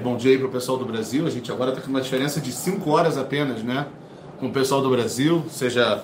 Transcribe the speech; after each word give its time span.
bom 0.00 0.16
dia 0.16 0.32
aí 0.32 0.38
para 0.38 0.46
o 0.46 0.50
pessoal 0.50 0.78
do 0.78 0.84
Brasil. 0.84 1.26
A 1.26 1.30
gente 1.30 1.52
agora 1.52 1.70
está 1.70 1.82
com 1.82 1.88
uma 1.88 2.00
diferença 2.00 2.40
de 2.40 2.50
5 2.52 2.90
horas 2.90 3.18
apenas, 3.18 3.62
né? 3.62 3.86
Com 4.38 4.46
o 4.46 4.52
pessoal 4.52 4.80
do 4.80 4.88
Brasil, 4.88 5.44
seja 5.50 6.02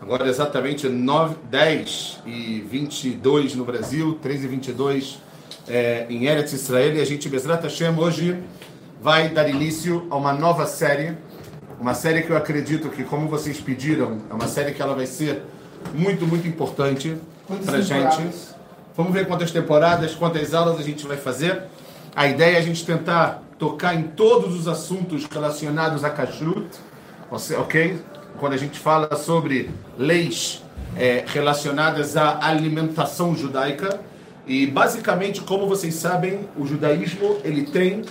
agora 0.00 0.28
exatamente 0.28 0.88
9, 0.88 1.36
10 1.48 2.22
e 2.26 2.60
22 2.60 3.54
no 3.54 3.64
Brasil, 3.64 4.18
3 4.20 4.44
e 4.44 4.46
22 4.48 5.22
é, 5.68 6.06
em 6.10 6.26
Eretz 6.26 6.52
Israel. 6.52 6.96
E 6.96 7.00
a 7.00 7.04
gente, 7.04 7.28
Bezrat 7.28 7.62
Hashem, 7.62 7.96
hoje 7.96 8.36
vai 9.00 9.28
dar 9.28 9.48
início 9.48 10.06
a 10.10 10.16
uma 10.16 10.32
nova 10.32 10.66
série. 10.66 11.16
Uma 11.78 11.94
série 11.94 12.22
que 12.22 12.30
eu 12.30 12.36
acredito 12.36 12.88
que, 12.88 13.04
como 13.04 13.28
vocês 13.28 13.60
pediram, 13.60 14.18
é 14.28 14.34
uma 14.34 14.48
série 14.48 14.72
que 14.72 14.82
ela 14.82 14.94
vai 14.94 15.06
ser 15.06 15.42
muito, 15.94 16.26
muito 16.26 16.48
importante 16.48 17.16
para 17.64 17.78
a 17.78 17.80
gente. 17.80 18.28
Vamos 18.96 19.12
ver 19.12 19.26
quantas 19.28 19.52
temporadas, 19.52 20.14
quantas 20.14 20.52
aulas 20.52 20.80
a 20.80 20.82
gente 20.82 21.06
vai 21.06 21.16
fazer. 21.16 21.62
A 22.16 22.26
ideia 22.26 22.56
é 22.56 22.58
a 22.58 22.62
gente 22.62 22.82
tentar 22.82 23.42
tocar 23.58 23.94
em 23.94 24.04
todos 24.04 24.58
os 24.58 24.66
assuntos 24.66 25.26
relacionados 25.26 26.02
a 26.02 26.08
kashrut, 26.08 26.66
ok? 27.30 28.00
Quando 28.38 28.54
a 28.54 28.56
gente 28.56 28.78
fala 28.78 29.14
sobre 29.16 29.68
leis 29.98 30.64
é, 30.96 31.26
relacionadas 31.26 32.16
à 32.16 32.38
alimentação 32.46 33.36
judaica 33.36 34.00
e 34.46 34.66
basicamente, 34.66 35.42
como 35.42 35.68
vocês 35.68 35.94
sabem, 35.96 36.48
o 36.56 36.64
judaísmo 36.66 37.36
ele 37.44 37.64
tem 37.66 38.02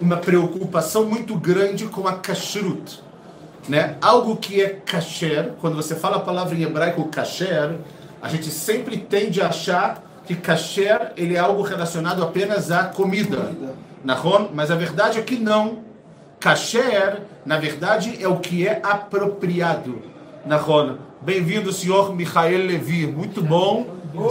uma 0.00 0.18
preocupação 0.18 1.04
muito 1.04 1.34
grande 1.34 1.86
com 1.86 2.06
a 2.06 2.12
kashrut, 2.12 3.02
né? 3.68 3.96
Algo 4.00 4.36
que 4.36 4.62
é 4.62 4.68
kasher, 4.68 5.54
quando 5.60 5.74
você 5.74 5.96
fala 5.96 6.18
a 6.18 6.20
palavra 6.20 6.54
em 6.54 6.62
hebraico 6.62 7.08
kasher, 7.08 7.76
a 8.22 8.28
gente 8.28 8.50
sempre 8.50 8.98
tende 8.98 9.40
a 9.40 9.48
achar 9.48 10.07
que 10.28 10.36
kasher 10.36 11.12
ele 11.16 11.36
é 11.36 11.38
algo 11.38 11.62
relacionado 11.62 12.22
apenas 12.22 12.70
à 12.70 12.84
comida. 12.84 13.50
Nahon? 14.04 14.48
Mas 14.52 14.70
a 14.70 14.74
verdade 14.74 15.18
é 15.18 15.22
que 15.22 15.36
não. 15.36 15.78
Kasher, 16.38 17.22
na 17.46 17.56
verdade, 17.56 18.18
é 18.20 18.28
o 18.28 18.36
que 18.36 18.68
é 18.68 18.78
apropriado. 18.82 20.02
Nahon? 20.44 20.96
Bem-vindo, 21.22 21.72
senhor 21.72 22.14
Michael 22.14 22.66
Levi. 22.66 23.06
Muito 23.06 23.40
bom 23.40 23.86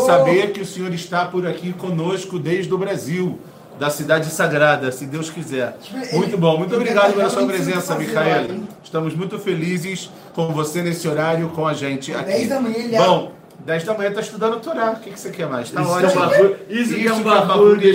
saber 0.06 0.52
que 0.52 0.62
o 0.62 0.66
senhor 0.68 0.94
está 0.94 1.26
por 1.26 1.48
aqui 1.48 1.74
conosco 1.74 2.38
desde 2.38 2.72
o 2.72 2.78
Brasil, 2.78 3.40
da 3.80 3.90
cidade 3.90 4.30
sagrada, 4.30 4.92
se 4.92 5.08
Deus 5.08 5.32
quiser. 5.32 5.78
Muito 6.14 6.38
bom. 6.38 6.60
Muito 6.60 6.76
obrigado 6.76 7.16
pela 7.16 7.30
sua 7.32 7.48
presença, 7.48 7.96
Michael. 7.96 8.62
Estamos 8.84 9.16
muito 9.16 9.40
felizes 9.40 10.12
com 10.36 10.50
você 10.50 10.84
nesse 10.84 11.08
horário, 11.08 11.50
com 11.50 11.66
a 11.66 11.74
gente 11.74 12.14
aqui. 12.14 12.48
Bom, 12.98 13.32
10 13.66 13.84
da 13.84 13.94
manhã 13.94 14.10
está 14.10 14.22
estudando 14.22 14.60
Torá. 14.62 14.92
O 14.92 15.00
que, 15.00 15.12
que 15.12 15.20
você 15.20 15.30
quer 15.30 15.48
mais? 15.48 15.68
Está 15.68 15.82
ótimo. 15.82 16.24
É 16.24 16.56
isso, 16.70 16.96
isso 16.96 16.96
que 16.96 17.08
é 17.08 17.14
um 17.14 17.24
barulho 17.24 17.78
de 17.78 17.88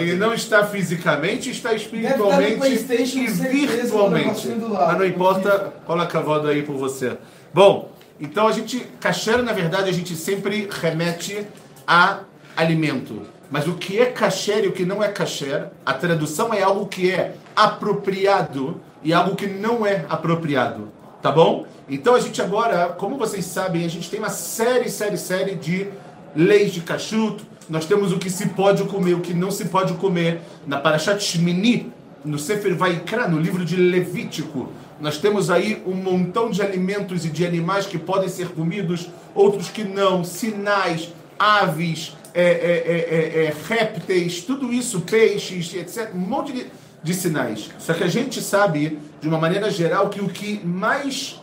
Ele 0.00 0.14
não 0.14 0.32
está 0.32 0.64
fisicamente, 0.64 1.50
está 1.50 1.74
espiritualmente 1.74 2.66
e 2.66 3.66
virtualmente. 3.66 4.48
Mas 4.48 4.98
não 4.98 5.06
importa, 5.06 5.72
coloca 5.84 6.18
a 6.18 6.22
voz 6.22 6.46
aí 6.46 6.62
por 6.62 6.76
você. 6.76 7.18
Bom, 7.52 7.90
então 8.18 8.46
a 8.46 8.52
gente, 8.52 8.86
kasher, 9.00 9.42
na 9.42 9.52
verdade, 9.52 9.90
a 9.90 9.92
gente 9.92 10.14
sempre 10.16 10.68
remete 10.70 11.46
a 11.86 12.20
alimento. 12.56 13.22
Mas 13.50 13.66
o 13.66 13.74
que 13.74 13.98
é 13.98 14.06
kasher 14.06 14.64
e 14.64 14.68
o 14.68 14.72
que 14.72 14.84
não 14.84 15.02
é 15.02 15.08
kasher, 15.08 15.66
a 15.84 15.92
tradução 15.92 16.54
é 16.54 16.62
algo 16.62 16.86
que 16.86 17.10
é 17.10 17.34
apropriado 17.56 18.80
e 19.02 19.12
algo 19.12 19.34
que 19.34 19.46
não 19.46 19.84
é 19.84 20.04
apropriado. 20.08 20.88
Tá 21.22 21.30
bom? 21.30 21.66
Então 21.88 22.14
a 22.14 22.20
gente 22.20 22.40
agora, 22.40 22.88
como 22.88 23.18
vocês 23.18 23.44
sabem, 23.44 23.84
a 23.84 23.88
gente 23.88 24.08
tem 24.08 24.18
uma 24.18 24.30
série, 24.30 24.88
série, 24.88 25.18
série 25.18 25.54
de 25.54 25.88
leis 26.34 26.72
de 26.72 26.80
cachuto. 26.80 27.44
Nós 27.68 27.84
temos 27.84 28.12
o 28.12 28.18
que 28.18 28.30
se 28.30 28.48
pode 28.48 28.84
comer, 28.84 29.14
o 29.14 29.20
que 29.20 29.34
não 29.34 29.50
se 29.50 29.66
pode 29.66 29.92
comer. 29.94 30.40
Na 30.66 30.78
Parashat 30.78 31.22
Shmini, 31.22 31.92
no 32.24 32.38
Sefer 32.38 32.74
Vaikra, 32.74 33.28
no 33.28 33.38
livro 33.38 33.64
de 33.64 33.76
Levítico, 33.76 34.68
nós 35.00 35.18
temos 35.18 35.50
aí 35.50 35.82
um 35.86 35.94
montão 35.94 36.50
de 36.50 36.62
alimentos 36.62 37.24
e 37.24 37.28
de 37.28 37.46
animais 37.46 37.86
que 37.86 37.98
podem 37.98 38.28
ser 38.28 38.48
comidos, 38.48 39.08
outros 39.34 39.68
que 39.68 39.84
não, 39.84 40.24
sinais, 40.24 41.12
aves, 41.38 42.16
é, 42.34 42.42
é, 42.42 43.42
é, 43.42 43.44
é 43.44 43.54
répteis, 43.66 44.42
tudo 44.42 44.72
isso, 44.72 45.00
peixes, 45.00 45.74
etc. 45.74 46.10
Um 46.14 46.18
monte 46.18 46.52
de, 46.52 46.66
de 47.02 47.14
sinais. 47.14 47.70
Só 47.78 47.94
que 47.94 48.04
a 48.04 48.08
gente 48.08 48.40
sabe, 48.40 48.98
de 49.20 49.28
uma 49.28 49.38
maneira 49.38 49.70
geral, 49.70 50.08
que 50.08 50.20
o 50.20 50.28
que 50.28 50.60
mais 50.64 51.40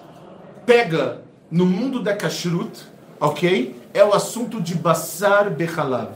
pega 0.66 1.22
no 1.50 1.66
mundo 1.66 2.02
da 2.02 2.16
kashrut, 2.16 2.86
ok? 3.20 3.76
É 3.94 4.04
o 4.04 4.14
assunto 4.14 4.62
de 4.62 4.76
Basar 4.76 5.50
Bechalav. 5.50 6.12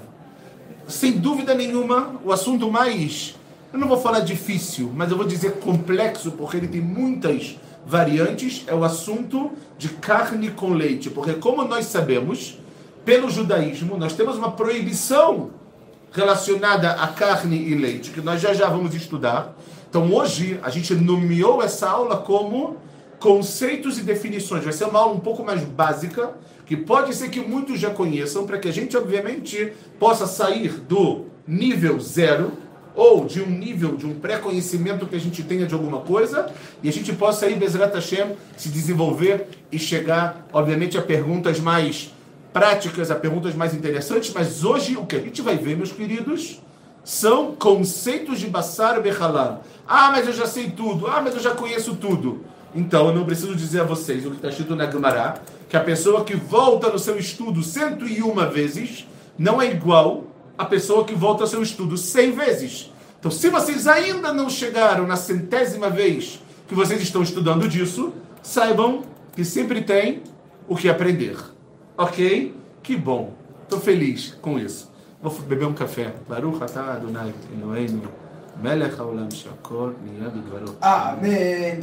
Sem 0.87 1.13
dúvida 1.13 1.53
nenhuma, 1.55 2.19
o 2.23 2.31
assunto 2.31 2.69
mais, 2.69 3.35
eu 3.71 3.79
não 3.79 3.87
vou 3.87 3.97
falar 3.97 4.19
difícil, 4.19 4.91
mas 4.93 5.09
eu 5.09 5.17
vou 5.17 5.25
dizer 5.25 5.53
complexo, 5.53 6.31
porque 6.31 6.57
ele 6.57 6.67
tem 6.67 6.81
muitas 6.81 7.57
variantes, 7.85 8.63
é 8.67 8.75
o 8.75 8.83
assunto 8.83 9.51
de 9.77 9.89
carne 9.89 10.51
com 10.51 10.73
leite. 10.73 11.09
Porque, 11.09 11.33
como 11.33 11.63
nós 11.63 11.85
sabemos, 11.85 12.59
pelo 13.05 13.29
judaísmo, 13.29 13.97
nós 13.97 14.13
temos 14.13 14.37
uma 14.37 14.51
proibição 14.51 15.51
relacionada 16.11 16.91
a 16.91 17.07
carne 17.07 17.57
e 17.57 17.73
leite, 17.73 18.11
que 18.11 18.21
nós 18.21 18.41
já 18.41 18.53
já 18.53 18.67
vamos 18.67 18.93
estudar. 18.93 19.55
Então, 19.89 20.13
hoje, 20.13 20.59
a 20.63 20.69
gente 20.69 20.93
nomeou 20.93 21.61
essa 21.61 21.89
aula 21.89 22.17
como 22.17 22.77
conceitos 23.19 23.97
e 23.97 24.03
definições. 24.03 24.63
Vai 24.63 24.73
ser 24.73 24.85
uma 24.85 24.99
aula 24.99 25.13
um 25.13 25.19
pouco 25.19 25.43
mais 25.43 25.63
básica, 25.63 26.31
que 26.65 26.75
pode 26.75 27.13
ser 27.15 27.29
que 27.29 27.39
muitos 27.39 27.79
já 27.79 27.89
conheçam, 27.89 28.45
para 28.45 28.57
que 28.57 28.67
a 28.67 28.71
gente, 28.71 28.95
obviamente, 28.95 29.73
possa 29.99 30.25
sair 30.25 30.79
do 30.79 31.25
nível 31.47 31.99
zero 31.99 32.53
ou 32.95 33.25
de 33.25 33.41
um 33.41 33.49
nível, 33.49 33.95
de 33.95 34.05
um 34.05 34.13
pré-conhecimento 34.13 35.05
que 35.05 35.15
a 35.15 35.19
gente 35.19 35.43
tenha 35.43 35.65
de 35.65 35.73
alguma 35.73 36.01
coisa, 36.01 36.51
e 36.83 36.89
a 36.89 36.91
gente 36.91 37.13
possa 37.13 37.45
aí, 37.45 37.55
Bezrat 37.55 37.93
Hashem, 37.93 38.35
se 38.57 38.69
desenvolver 38.69 39.47
e 39.71 39.79
chegar, 39.79 40.47
obviamente, 40.51 40.97
a 40.97 41.01
perguntas 41.01 41.59
mais 41.59 42.13
práticas, 42.53 43.09
a 43.11 43.15
perguntas 43.15 43.55
mais 43.55 43.73
interessantes, 43.73 44.31
mas 44.33 44.63
hoje 44.63 44.97
o 44.97 45.05
que 45.05 45.15
a 45.15 45.19
gente 45.19 45.41
vai 45.41 45.57
ver, 45.57 45.77
meus 45.77 45.91
queridos, 45.91 46.61
são 47.03 47.55
conceitos 47.55 48.39
de 48.39 48.47
Bassar 48.47 49.01
Bechalar. 49.01 49.61
Ah, 49.87 50.11
mas 50.11 50.27
eu 50.27 50.33
já 50.33 50.45
sei 50.45 50.69
tudo. 50.69 51.07
Ah, 51.07 51.21
mas 51.21 51.33
eu 51.33 51.41
já 51.41 51.51
conheço 51.51 51.95
tudo. 51.95 52.45
Então, 52.73 53.07
eu 53.07 53.15
não 53.15 53.25
preciso 53.25 53.55
dizer 53.55 53.81
a 53.81 53.83
vocês 53.83 54.25
o 54.25 54.29
que 54.29 54.37
está 54.37 54.49
escrito 54.49 54.75
na 54.75 54.89
Gemara, 54.89 55.41
que 55.67 55.75
a 55.75 55.81
pessoa 55.81 56.23
que 56.23 56.35
volta 56.35 56.89
no 56.89 56.99
seu 56.99 57.17
estudo 57.17 57.63
101 57.63 58.49
vezes 58.49 59.07
não 59.37 59.61
é 59.61 59.69
igual 59.69 60.27
à 60.57 60.65
pessoa 60.65 61.03
que 61.03 61.15
volta 61.15 61.43
ao 61.43 61.47
seu 61.47 61.61
estudo 61.61 61.97
100 61.97 62.31
vezes. 62.31 62.91
Então, 63.19 63.31
se 63.31 63.49
vocês 63.49 63.87
ainda 63.87 64.31
não 64.33 64.49
chegaram 64.49 65.05
na 65.05 65.15
centésima 65.15 65.89
vez 65.89 66.39
que 66.67 66.75
vocês 66.75 67.01
estão 67.01 67.21
estudando 67.21 67.67
disso, 67.67 68.13
saibam 68.41 69.03
que 69.35 69.43
sempre 69.43 69.81
tem 69.81 70.23
o 70.67 70.75
que 70.75 70.87
aprender. 70.87 71.37
Ok? 71.97 72.55
Que 72.83 72.95
bom. 72.95 73.33
Estou 73.63 73.79
feliz 73.79 74.37
com 74.41 74.59
isso. 74.59 74.91
Vou 75.21 75.31
beber 75.41 75.65
um 75.65 75.73
café. 75.73 76.13
Baruch 76.27 76.63
atah 76.63 76.93
Adonai 76.93 77.33
Eloheinu 77.53 78.01
melech 78.61 78.99
haolam 78.99 79.29
shakor 79.31 79.93
Amém. 80.81 81.79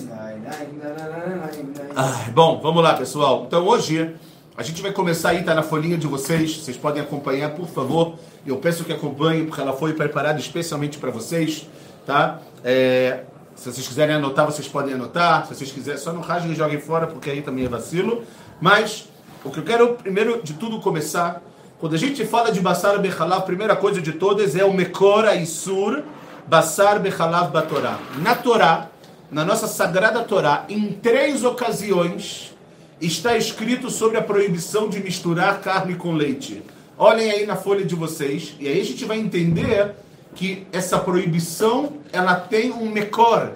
Ah, 1.97 2.31
bom, 2.33 2.61
vamos 2.61 2.83
lá, 2.83 2.95
pessoal. 2.95 3.45
Então, 3.47 3.67
hoje... 3.67 4.15
A 4.57 4.65
gente 4.65 4.83
vai 4.83 4.91
começar 4.91 5.29
aí, 5.29 5.45
tá 5.45 5.55
na 5.55 5.63
folhinha 5.63 5.97
de 5.97 6.09
vocês. 6.09 6.57
Vocês 6.57 6.77
podem 6.77 7.01
acompanhar, 7.01 7.51
por 7.51 7.69
favor. 7.69 8.19
Eu 8.45 8.57
peço 8.57 8.83
que 8.83 8.93
acompanhem, 8.93 9.47
porque 9.47 9.61
ela 9.61 9.73
foi 9.73 9.93
preparada 9.93 10.41
especialmente 10.41 10.99
para 10.99 11.13
vocês, 11.13 11.69
tá? 12.05 12.41
É, 12.65 13.21
se 13.55 13.71
vocês 13.71 13.87
quiserem 13.87 14.17
anotar, 14.17 14.47
vocês 14.47 14.67
podem 14.67 14.95
anotar. 14.95 15.47
Se 15.47 15.55
vocês 15.55 15.71
quiserem, 15.71 16.01
só 16.01 16.13
não 16.13 16.23
rasguem 16.23 16.51
e 16.51 16.55
joguem 16.57 16.81
fora, 16.81 17.07
porque 17.07 17.31
aí 17.31 17.41
também 17.41 17.67
é 17.67 17.69
vacilo. 17.69 18.25
Mas 18.61 19.09
o 19.45 19.51
que 19.51 19.59
eu 19.59 19.65
quero, 19.65 19.95
primeiro 19.95 20.43
de 20.43 20.55
tudo, 20.55 20.81
começar. 20.81 21.43
Quando 21.79 21.95
a 21.95 21.99
gente 21.99 22.27
fala 22.27 22.51
de 22.51 22.61
Bassar 22.61 22.99
Bechalá, 23.01 23.37
a 23.37 23.43
primeira 23.43 23.77
coisa 23.77 24.03
de 24.03 24.13
todas 24.13 24.57
é 24.57 24.65
o 24.65 24.73
Mekora 24.73 25.37
Isur 25.37 26.03
Basar 26.49 26.99
Bechalav 26.99 27.53
Batorá. 27.53 27.99
Na 28.21 28.35
Torá, 28.35 28.89
na 29.31 29.45
nossa 29.45 29.69
sagrada 29.69 30.25
Torá, 30.25 30.65
em 30.69 30.93
três 30.93 31.45
ocasiões 31.45 32.57
está 33.01 33.37
escrito 33.37 33.91
sobre 33.91 34.17
a 34.17 34.23
proibição 34.23 34.89
de 34.89 34.99
misturar 35.01 35.61
carne 35.61 35.95
com 35.95 36.13
leite. 36.15 36.63
Olhem 36.97 37.31
aí 37.31 37.47
na 37.47 37.55
folha 37.55 37.85
de 37.85 37.95
vocês, 37.95 38.57
e 38.59 38.67
aí 38.67 38.81
a 38.81 38.85
gente 38.85 39.05
vai 39.05 39.19
entender 39.19 39.95
que 40.35 40.67
essa 40.73 40.99
proibição 40.99 41.99
ela 42.13 42.35
tem 42.35 42.73
um 42.73 42.91
mecor, 42.91 43.51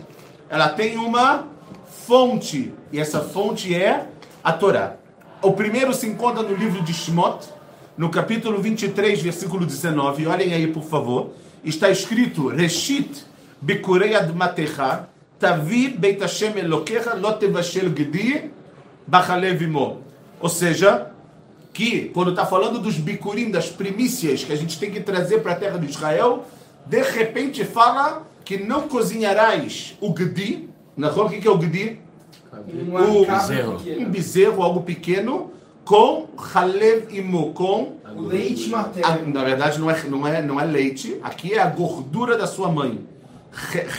ela 0.49 0.69
tem 0.69 0.97
uma 0.97 1.49
fonte, 2.07 2.73
e 2.93 3.01
essa 3.01 3.21
fonte 3.21 3.75
é 3.75 4.07
a 4.45 4.53
Torá. 4.53 5.02
O 5.43 5.53
primeiro 5.53 5.93
se 5.93 6.07
encontra 6.07 6.43
no 6.43 6.55
livro 6.55 6.83
de 6.83 6.93
Shmot, 6.93 7.49
no 7.99 8.09
capítulo 8.11 8.61
23, 8.61 9.21
versículo 9.21 9.67
19. 9.67 10.27
Olhem 10.27 10.55
aí, 10.55 10.69
por 10.69 10.85
favor 10.85 11.33
está 11.65 11.91
escrito 11.91 12.49
Reshit 12.49 13.25
Bikurei 13.61 14.15
Admatecha 14.15 15.09
Tavi 15.39 15.89
Beit 15.89 16.21
Hashem 16.21 16.59
Elokecha 16.59 17.15
Lotevashel 17.15 17.95
Gedi 17.95 18.51
Bachalevimo. 19.07 20.03
Ou 20.41 20.49
seja, 20.49 21.11
que 21.73 22.11
quando 22.11 22.31
está 22.31 22.45
falando 22.45 22.79
dos 22.79 22.97
bicurim, 22.97 23.51
das 23.51 23.69
primícias 23.69 24.45
que 24.45 24.53
a 24.53 24.57
gente 24.57 24.79
tem 24.79 24.91
que 24.91 25.01
trazer 25.01 25.39
para 25.39 25.53
a 25.53 25.57
terra 25.57 25.79
de 25.79 25.87
Israel, 25.87 26.45
de 26.87 27.03
repente 27.03 27.65
fala 27.65 28.27
que 28.45 28.59
não 28.59 28.89
cozinharás 28.89 29.97
o 30.01 30.13
gdi, 30.13 30.69
na 30.97 31.11
o 31.11 31.29
que 31.29 31.47
é 31.47 31.51
o 31.51 31.57
gdi? 31.57 32.02
Um 32.53 33.25
bezerro. 33.25 33.81
Um 33.99 34.11
bezerro, 34.11 34.63
algo 34.63 34.83
pequeno, 34.83 35.51
com 35.85 36.29
halev 36.55 37.07
imo, 37.11 37.53
com 37.53 37.97
o 38.15 38.23
leite 38.23 38.69
materno. 38.69 39.33
na 39.33 39.43
verdade, 39.43 39.81
não 39.81 39.91
é, 39.91 40.03
não, 40.05 40.27
é, 40.27 40.43
não 40.43 40.61
é 40.61 40.65
leite, 40.65 41.19
aqui 41.23 41.55
é 41.55 41.61
a 41.61 41.67
gordura 41.67 42.37
da 42.37 42.47
sua 42.47 42.69
mãe. 42.71 43.01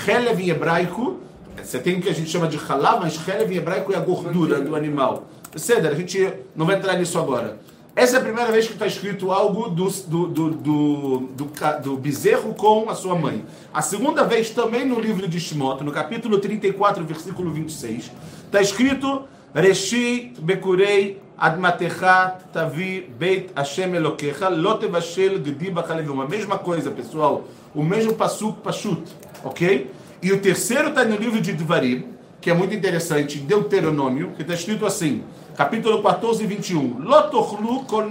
Helev 0.07 0.39
em 0.39 0.49
hebraico, 0.49 1.19
você 1.61 1.79
tem 1.79 1.97
o 1.97 2.01
que 2.01 2.09
a 2.09 2.13
gente 2.13 2.29
chama 2.29 2.47
de 2.47 2.57
halav, 2.57 2.99
mas 3.01 3.15
helev 3.27 3.51
em 3.51 3.57
hebraico 3.57 3.93
é 3.93 3.95
a 3.95 3.99
gordura 3.99 4.61
do 4.61 4.75
animal. 4.75 5.25
Ceder, 5.55 5.91
a 5.91 5.95
gente 5.95 6.33
não 6.55 6.65
vai 6.65 6.77
entrar 6.77 6.97
nisso 6.97 7.17
agora. 7.19 7.59
Essa 7.95 8.17
é 8.17 8.19
a 8.19 8.23
primeira 8.23 8.51
vez 8.51 8.65
que 8.65 8.73
está 8.73 8.87
escrito 8.87 9.31
algo 9.31 9.69
do, 9.69 9.87
do, 9.87 10.27
do, 10.27 10.49
do, 10.49 11.19
do, 11.19 11.51
do 11.83 11.97
bezerro 11.97 12.55
com 12.55 12.89
a 12.89 12.95
sua 12.95 13.13
mãe. 13.13 13.45
A 13.71 13.83
segunda 13.83 14.23
vez, 14.23 14.49
também 14.49 14.83
no 14.83 14.99
livro 14.99 15.27
de 15.27 15.39
Shimot, 15.39 15.83
no 15.83 15.91
capítulo 15.91 16.39
34, 16.39 17.03
versículo 17.05 17.51
26, 17.51 18.11
está 18.53 18.61
escrito 18.61 19.23
Reshi 19.51 20.33
Bekurei 20.37 21.19
Admatecha 21.35 22.37
Tavi 22.53 23.01
Beit 23.17 23.49
Hashem 23.55 23.95
Elokecha 23.95 24.47
Lot 24.47 24.85
Evashel 24.85 25.43
Gedi 25.43 25.71
Bachalevim. 25.71 26.21
A 26.21 26.27
mesma 26.27 26.59
coisa, 26.59 26.91
pessoal. 26.91 27.45
O 27.73 27.81
mesmo 27.81 28.13
pasuk 28.13 28.61
pashut, 28.61 29.01
ok? 29.43 29.89
E 30.21 30.31
o 30.31 30.39
terceiro 30.39 30.89
está 30.89 31.03
no 31.03 31.15
livro 31.15 31.41
de 31.41 31.51
Dvarim, 31.53 32.05
que 32.39 32.51
é 32.51 32.53
muito 32.53 32.75
interessante, 32.75 33.39
Deuteronômio, 33.39 34.33
que 34.35 34.43
está 34.43 34.53
escrito 34.53 34.85
assim 34.85 35.23
capítulo 35.57 36.03
14, 36.03 36.45
21. 36.45 36.99
Lotochlu 36.99 37.85
kol 37.85 38.05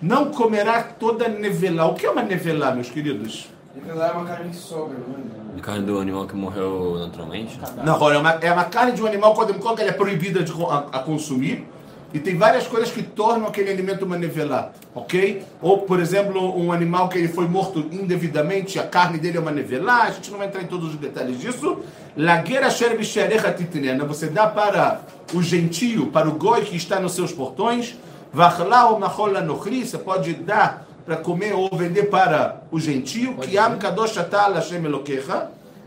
não 0.00 0.30
comerá 0.30 0.84
toda 0.84 1.26
nevelá. 1.28 1.86
O 1.86 1.94
que 1.94 2.06
é 2.06 2.10
uma 2.10 2.22
nevelá, 2.22 2.72
meus 2.72 2.90
queridos? 2.90 3.55
Nevelá 3.76 4.08
é 4.08 4.12
uma 4.12 4.24
carne 4.24 4.50
que 4.50 4.56
sobra, 4.56 4.96
não 5.06 5.58
é? 5.58 5.60
Carne 5.60 5.84
do 5.84 5.98
animal 5.98 6.26
que 6.26 6.34
morreu 6.34 6.98
naturalmente? 6.98 7.60
Não, 7.84 8.10
é 8.10 8.18
uma, 8.18 8.30
é 8.30 8.50
uma 8.50 8.64
carne 8.64 8.92
de 8.92 9.02
um 9.02 9.06
animal, 9.06 9.34
quando 9.34 9.52
que 9.52 9.82
ela 9.82 9.90
é 9.90 9.92
proibida 9.92 10.42
de, 10.42 10.52
a, 10.52 10.86
a 10.92 10.98
consumir. 11.00 11.66
E 12.14 12.18
tem 12.18 12.38
várias 12.38 12.66
coisas 12.66 12.90
que 12.90 13.02
tornam 13.02 13.46
aquele 13.46 13.70
alimento 13.70 14.06
uma 14.06 14.16
nevelá, 14.16 14.70
ok? 14.94 15.44
Ou, 15.60 15.78
por 15.78 16.00
exemplo, 16.00 16.56
um 16.58 16.72
animal 16.72 17.08
que 17.10 17.18
ele 17.18 17.28
foi 17.28 17.46
morto 17.46 17.80
indevidamente, 17.92 18.78
a 18.78 18.86
carne 18.86 19.18
dele 19.18 19.36
é 19.36 19.40
uma 19.40 19.50
nevelá, 19.50 20.04
a 20.04 20.10
gente 20.10 20.30
não 20.30 20.38
vai 20.38 20.46
entrar 20.46 20.62
em 20.62 20.66
todos 20.66 20.94
os 20.94 20.96
detalhes 20.96 21.38
disso. 21.38 21.80
Lagueira 22.16 22.70
sherebisherecha 22.70 23.52
titnena, 23.52 24.04
você 24.04 24.28
dá 24.28 24.46
para 24.46 25.02
o 25.34 25.42
gentio, 25.42 26.06
para 26.06 26.28
o 26.28 26.32
goi 26.32 26.62
que 26.62 26.76
está 26.76 26.98
nos 26.98 27.12
seus 27.12 27.32
portões. 27.32 27.96
Vachla 28.32 28.86
ou 28.86 28.98
machola 28.98 29.40
nochri, 29.42 29.84
você 29.84 29.98
pode 29.98 30.32
dar 30.34 30.85
para 31.06 31.16
comer 31.16 31.54
ou 31.54 31.70
vender 31.70 32.10
para 32.10 32.62
o 32.70 32.80
gentio. 32.80 33.34
Que. 33.34 33.52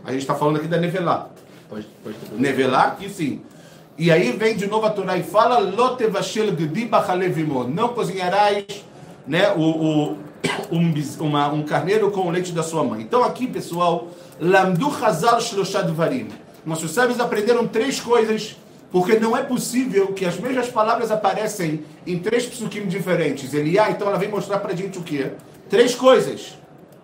A 0.04 0.10
gente 0.12 0.22
está 0.22 0.34
falando 0.34 0.56
aqui 0.56 0.66
da 0.66 0.78
nevelá. 0.78 1.28
Nevelá, 2.32 2.96
que 2.98 3.08
sim. 3.10 3.42
E 3.98 4.10
aí 4.10 4.32
vem 4.32 4.56
de 4.56 4.66
novo 4.66 4.86
a 4.86 4.90
Torá 4.90 5.18
e 5.18 5.22
fala: 5.22 5.58
Lotevashel 5.58 6.46
Não 7.68 7.88
cozinharás 7.90 8.64
né, 9.26 9.52
o, 9.52 9.60
o, 9.60 10.18
um, 10.72 10.94
uma, 11.20 11.52
um 11.52 11.62
carneiro 11.62 12.10
com 12.10 12.22
o 12.22 12.30
leite 12.30 12.52
da 12.52 12.62
sua 12.62 12.82
mãe. 12.82 13.02
Então 13.02 13.22
aqui, 13.22 13.46
pessoal, 13.46 14.08
Lamdu 14.40 14.90
Hazal 15.04 15.38
Shloshad 15.38 15.92
Varim. 15.92 16.28
Nossos 16.64 16.90
sábios 16.92 17.20
aprenderam 17.20 17.66
três 17.66 18.00
coisas, 18.00 18.56
porque 18.90 19.18
não 19.18 19.36
é 19.36 19.42
possível 19.42 20.08
que 20.08 20.24
as 20.24 20.38
mesmas 20.38 20.68
palavras 20.68 21.10
aparecem 21.10 21.84
em 22.06 22.18
três 22.18 22.46
psukim 22.46 22.86
diferentes. 22.86 23.54
Eliá, 23.54 23.90
então 23.90 24.08
ela 24.08 24.18
vem 24.18 24.28
mostrar 24.28 24.58
pra 24.58 24.74
gente 24.74 24.98
o 24.98 25.02
quê? 25.02 25.32
Três 25.68 25.94
coisas. 25.94 26.58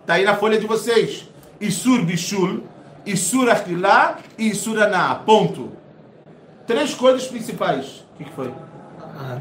Tá 0.05 0.15
aí 0.15 0.25
na 0.25 0.35
folha 0.35 0.59
de 0.59 0.67
vocês. 0.67 1.29
Isur 1.59 2.03
Bishul, 2.03 2.63
Isur 3.05 3.49
Achilá 3.49 4.17
e 4.37 4.49
Isur 4.49 4.81
Aná. 4.81 5.15
Ponto. 5.15 5.71
Três 6.65 6.93
coisas 6.93 7.25
principais. 7.27 8.05
O 8.13 8.17
que, 8.17 8.25
que 8.25 8.31
foi? 8.31 8.51
Ah, 8.99 9.39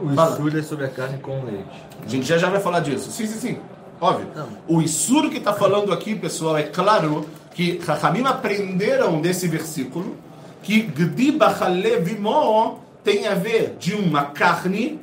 o 0.00 0.10
Isur 0.10 0.58
é 0.58 0.62
sobre 0.62 0.86
a 0.86 0.88
carne 0.88 1.18
com 1.18 1.44
leite. 1.44 1.84
A 2.04 2.08
gente 2.08 2.26
já, 2.26 2.36
já 2.36 2.50
vai 2.50 2.60
falar 2.60 2.80
disso. 2.80 3.12
Sim, 3.12 3.26
sim, 3.26 3.38
sim. 3.38 3.58
Óbvio. 4.00 4.26
Não. 4.34 4.48
O 4.66 4.82
Isur 4.82 5.30
que 5.30 5.38
está 5.38 5.52
falando 5.52 5.92
aqui, 5.92 6.16
pessoal, 6.16 6.58
é 6.58 6.64
claro 6.64 7.26
que 7.54 7.78
Rahamim 7.78 8.24
aprenderam 8.24 9.20
desse 9.20 9.46
versículo 9.46 10.16
que 10.62 10.82
Gdi 10.82 11.32
Bachalevimó 11.32 12.76
tem 13.02 13.26
a 13.26 13.34
ver 13.34 13.76
de 13.78 13.94
uma 13.94 14.24
carne, 14.26 15.00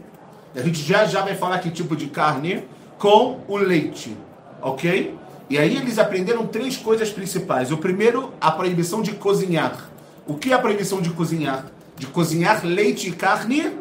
a 0.56 0.62
gente 0.62 0.82
já 0.82 1.06
já 1.06 1.22
vai 1.22 1.36
falar 1.36 1.60
que 1.60 1.70
tipo 1.70 1.96
de 1.96 2.08
carne, 2.08 2.64
com 2.98 3.40
o 3.48 3.58
leite. 3.58 4.16
Ok? 4.62 5.16
E 5.50 5.58
aí 5.58 5.78
eles 5.78 5.98
aprenderam 5.98 6.46
três 6.46 6.76
coisas 6.78 7.10
principais. 7.10 7.72
O 7.72 7.78
primeiro, 7.78 8.34
a 8.42 8.52
proibição 8.52 9.02
de 9.02 9.14
cozinhar. 9.14 9.90
O 10.26 10.36
que 10.36 10.52
é 10.52 10.54
a 10.54 10.60
proibição 10.60 11.02
de 11.02 11.10
cozinhar? 11.12 11.68
De 11.96 12.08
cozinhar 12.08 12.66
leite 12.66 13.08
e 13.08 13.12
carne 13.12 13.72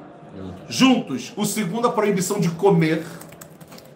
juntos. 0.69 1.33
O 1.37 1.45
segundo, 1.45 1.89
a 1.89 1.93
proibição 1.93 2.41
de 2.41 2.51
comer. 2.51 3.05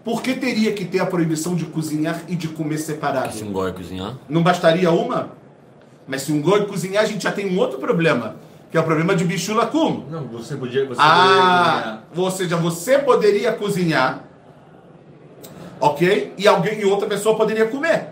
Por 0.04 0.22
que 0.22 0.34
teria 0.34 0.72
que 0.72 0.84
ter 0.84 0.98
a 0.98 1.06
proibição 1.06 1.54
de 1.54 1.66
cozinhar 1.66 2.22
e 2.26 2.34
de 2.34 2.48
comer 2.48 2.78
separado? 2.78 3.32
Se 3.32 3.44
um 3.44 3.52
goi 3.52 3.72
cozinhar? 3.72 4.16
Não 4.28 4.42
bastaria 4.42 4.90
uma? 4.90 5.32
Mas 6.10 6.22
se 6.22 6.32
um 6.32 6.42
goi 6.42 6.66
cozinhar, 6.66 7.04
a 7.04 7.06
gente 7.06 7.22
já 7.22 7.30
tem 7.30 7.46
um 7.46 7.56
outro 7.56 7.78
problema. 7.78 8.34
Que 8.68 8.76
é 8.76 8.80
o 8.80 8.84
problema 8.84 9.14
de 9.14 9.24
bicho 9.24 9.54
lacum. 9.54 10.04
Não, 10.10 10.24
você 10.26 10.56
podia. 10.56 10.84
Você 10.86 11.00
ah, 11.00 12.00
poderia 12.04 12.24
ou 12.24 12.30
seja, 12.30 12.56
você 12.56 12.98
poderia 12.98 13.52
cozinhar, 13.52 14.24
ok? 15.80 16.34
E 16.36 16.48
alguém 16.48 16.80
e 16.80 16.84
outra 16.84 17.08
pessoa 17.08 17.36
poderia 17.36 17.66
comer. 17.66 18.08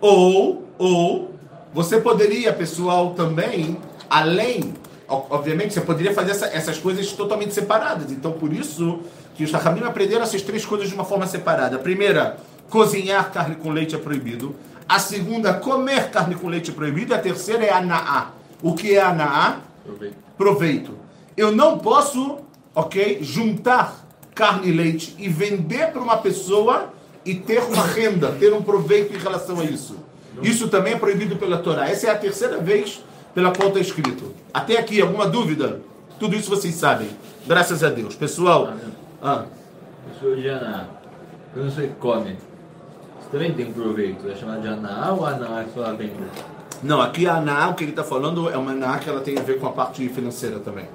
Ou, 0.00 0.64
ou 0.76 1.34
você 1.72 2.00
poderia, 2.00 2.52
pessoal, 2.52 3.14
também, 3.14 3.76
além, 4.08 4.74
obviamente, 5.08 5.74
você 5.74 5.80
poderia 5.80 6.12
fazer 6.12 6.32
essa, 6.32 6.46
essas 6.46 6.78
coisas 6.78 7.12
totalmente 7.12 7.54
separadas. 7.54 8.10
Então, 8.10 8.32
por 8.32 8.52
isso 8.52 9.00
que 9.36 9.44
os 9.44 9.52
Rahamim 9.52 9.82
aprenderam 9.82 10.22
essas 10.22 10.42
três 10.42 10.64
coisas 10.64 10.88
de 10.88 10.94
uma 10.94 11.04
forma 11.04 11.26
separada. 11.26 11.76
A 11.76 11.80
primeira, 11.80 12.36
cozinhar 12.68 13.32
carne 13.32 13.56
com 13.56 13.70
leite 13.70 13.94
é 13.94 13.98
proibido. 13.98 14.54
A 14.90 14.98
segunda, 14.98 15.54
comer 15.54 16.10
carne 16.10 16.34
com 16.34 16.48
leite 16.48 16.72
proibido. 16.72 17.14
A 17.14 17.18
terceira 17.18 17.64
é 17.64 17.72
anaá. 17.72 18.32
O 18.60 18.74
que 18.74 18.96
é 18.96 19.00
anaá? 19.00 19.60
Proveito. 19.84 20.16
Proveito. 20.36 20.98
Eu 21.36 21.52
não 21.52 21.78
posso, 21.78 22.38
ok, 22.74 23.20
juntar 23.22 24.04
carne 24.34 24.68
e 24.68 24.72
leite 24.72 25.14
e 25.16 25.28
vender 25.28 25.92
para 25.92 26.02
uma 26.02 26.16
pessoa 26.16 26.92
e 27.24 27.36
ter 27.36 27.62
uma 27.62 27.84
renda, 27.84 28.32
ter 28.32 28.52
um 28.52 28.62
proveito 28.62 29.14
em 29.14 29.18
relação 29.18 29.60
a 29.60 29.64
isso. 29.64 29.96
Isso 30.42 30.66
também 30.66 30.94
é 30.94 30.98
proibido 30.98 31.36
pela 31.36 31.58
Torá. 31.58 31.88
Essa 31.88 32.08
é 32.08 32.10
a 32.10 32.18
terceira 32.18 32.58
vez 32.58 33.00
pela 33.32 33.52
qual 33.52 33.68
está 33.68 33.78
escrito. 33.78 34.34
Até 34.52 34.76
aqui, 34.76 35.00
alguma 35.00 35.28
dúvida? 35.28 35.82
Tudo 36.18 36.34
isso 36.34 36.50
vocês 36.50 36.74
sabem. 36.74 37.10
Graças 37.46 37.84
a 37.84 37.90
Deus. 37.90 38.16
Pessoal. 38.16 38.74
Ah. 39.22 39.44
Pessoal 40.08 40.34
de 40.34 40.50
Aná, 40.50 40.86
quando 41.54 41.70
você 41.70 41.92
come, 42.00 42.36
também 43.30 43.52
tem 43.52 43.66
um 43.66 43.72
proveito? 43.72 44.28
É 44.28 44.34
chamado 44.34 44.62
de 44.62 44.68
Aná 44.68 45.12
ou 45.12 45.24
Aná 45.24 45.62
é 45.62 45.66
só 45.72 45.84
a 45.84 45.92
venda? 45.92 46.26
Não, 46.82 47.00
aqui 47.00 47.26
a 47.26 47.36
Aná, 47.36 47.68
o 47.68 47.74
que 47.74 47.84
ele 47.84 47.92
está 47.92 48.02
falando 48.02 48.50
é 48.50 48.56
uma 48.56 48.72
Aná 48.72 48.98
que 48.98 49.08
ela 49.08 49.20
tem 49.20 49.38
a 49.38 49.42
ver 49.42 49.58
com 49.58 49.66
a 49.66 49.72
parte 49.72 50.08
financeira 50.08 50.58
também. 50.58 50.88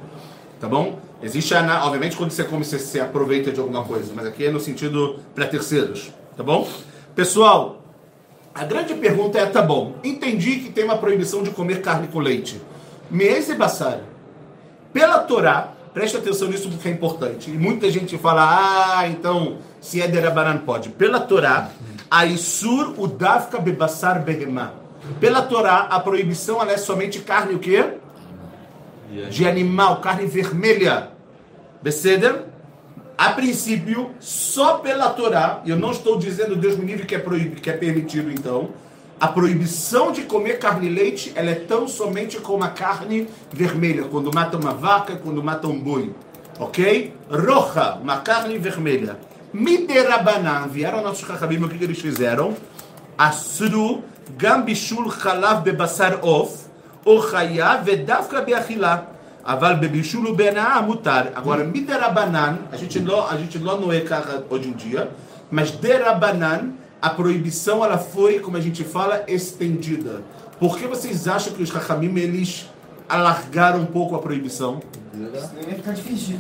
Tá 0.60 0.68
bom? 0.68 1.00
Existe 1.22 1.54
a 1.54 1.60
Aná, 1.60 1.86
obviamente 1.86 2.18
quando 2.18 2.32
você 2.32 2.44
come 2.44 2.66
você, 2.66 2.80
você 2.80 3.00
aproveita 3.00 3.52
de 3.52 3.60
alguma 3.60 3.84
coisa, 3.84 4.12
mas 4.16 4.26
aqui 4.26 4.46
é 4.46 4.52
no 4.52 4.60
sentido 4.60 5.20
para 5.34 5.48
terceiros. 5.48 6.12
Tá 6.36 6.44
bom? 6.44 6.68
Pessoal, 7.16 7.82
a 8.54 8.64
grande 8.64 8.94
pergunta 8.96 9.38
é, 9.38 9.46
tá 9.46 9.62
bom, 9.62 9.96
entendi 10.04 10.58
que 10.58 10.72
tem 10.72 10.84
uma 10.84 10.98
proibição 10.98 11.44
de 11.44 11.52
comer 11.52 11.82
carne 11.82 12.08
com 12.08 12.20
leite. 12.20 12.62
Mês 13.10 13.50
e 13.50 13.56
Bassara. 13.56 14.04
Pela 14.92 15.20
Torá, 15.20 15.74
preste 15.94 16.18
atenção 16.18 16.48
nisso 16.48 16.70
porque 16.70 16.88
é 16.88 16.92
importante. 16.92 17.52
E 17.52 17.54
muita 17.54 17.90
gente 17.92 18.18
fala, 18.18 18.98
ah, 18.98 19.08
então, 19.08 19.58
se 19.80 20.02
é 20.02 20.08
derabanan 20.08 20.58
pode. 20.60 20.90
Pela 20.90 21.20
Torá, 21.20 21.70
a 22.10 22.26
Isur 22.26 22.94
Udavka 22.98 23.60
Bebassar 23.60 24.24
Behemá. 24.24 24.74
Pela 25.20 25.42
Torá, 25.42 25.88
a 25.90 26.00
proibição 26.00 26.62
é 26.64 26.78
somente 26.78 27.20
carne 27.20 27.56
o 27.56 27.60
quê? 27.60 27.94
De 29.30 29.48
animal, 29.48 30.02
carne 30.02 30.26
vermelha. 30.26 31.12
Beceder? 31.82 32.46
a 33.18 33.32
princípio, 33.32 34.12
só 34.20 34.80
pela 34.80 35.10
Torá, 35.10 35.62
eu 35.66 35.78
não 35.78 35.92
estou 35.92 36.18
dizendo, 36.18 36.56
Deus 36.56 36.78
me 36.78 36.86
livre, 36.86 37.06
que 37.06 37.16
é, 37.16 37.20
proibido, 37.20 37.62
que 37.62 37.70
é 37.70 37.74
permitido 37.74 38.30
então, 38.30 38.70
a 39.20 39.28
proibição 39.28 40.12
de 40.12 40.24
comer 40.24 40.60
carne 40.60 40.88
e 40.88 40.90
leite, 40.90 41.32
ela 41.36 41.50
é 41.50 41.56
tão 41.56 41.88
somente 41.88 42.38
como 42.38 42.64
a 42.64 42.68
carne 42.68 43.28
vermelha, 43.52 44.04
quando 44.04 44.34
mata 44.34 44.58
uma 44.58 44.74
vaca, 44.74 45.16
quando 45.16 45.42
mata 45.42 45.68
um 45.68 45.80
boi. 45.80 46.14
Ok? 46.60 47.14
Roja, 47.30 47.96
uma 48.02 48.18
carne 48.18 48.58
vermelha. 48.58 49.18
Miderabanan, 49.56 50.68
vieram 50.68 51.02
nossos 51.02 51.24
rachabim, 51.24 51.64
o 51.64 51.70
que, 51.70 51.78
que 51.78 51.86
eles 51.86 52.00
fizeram? 52.00 52.54
Asru, 53.18 54.04
gambishul 54.38 55.10
chalav 55.10 55.64
bebasar 55.64 56.20
of, 56.26 56.66
o 57.06 57.22
chaya 57.22 57.78
vedavka 57.78 58.42
beachilah. 58.42 59.06
Aval 59.46 59.78
bebishulu 59.78 60.36
benaa 60.36 60.82
mutar. 60.82 61.32
Agora, 61.34 61.64
miderabanan, 61.64 62.68
a 62.70 62.76
gente 62.76 63.00
não, 63.00 63.26
a 63.26 63.38
gente 63.38 63.58
não 63.58 63.94
é 63.94 64.02
carra 64.02 64.44
hoje 64.50 64.68
em 64.68 64.74
dia, 64.74 65.10
mas 65.50 65.72
derabanan 65.72 66.74
a 67.02 67.10
proibição 67.12 67.86
ela 67.86 67.98
foi, 67.98 68.40
como 68.40 68.58
a 68.58 68.62
gente 68.62 68.84
fala, 68.84 69.24
estendida. 69.26 70.22
Por 70.60 70.78
que 70.78 70.86
vocês 70.86 71.28
acham 71.30 71.54
que 71.54 71.64
os 71.64 71.70
Rahamim 71.70 72.18
eles 72.18 72.68
alargaram 73.08 73.80
um 73.82 73.86
pouco 73.86 74.16
a 74.16 74.20
proibição? 74.20 74.80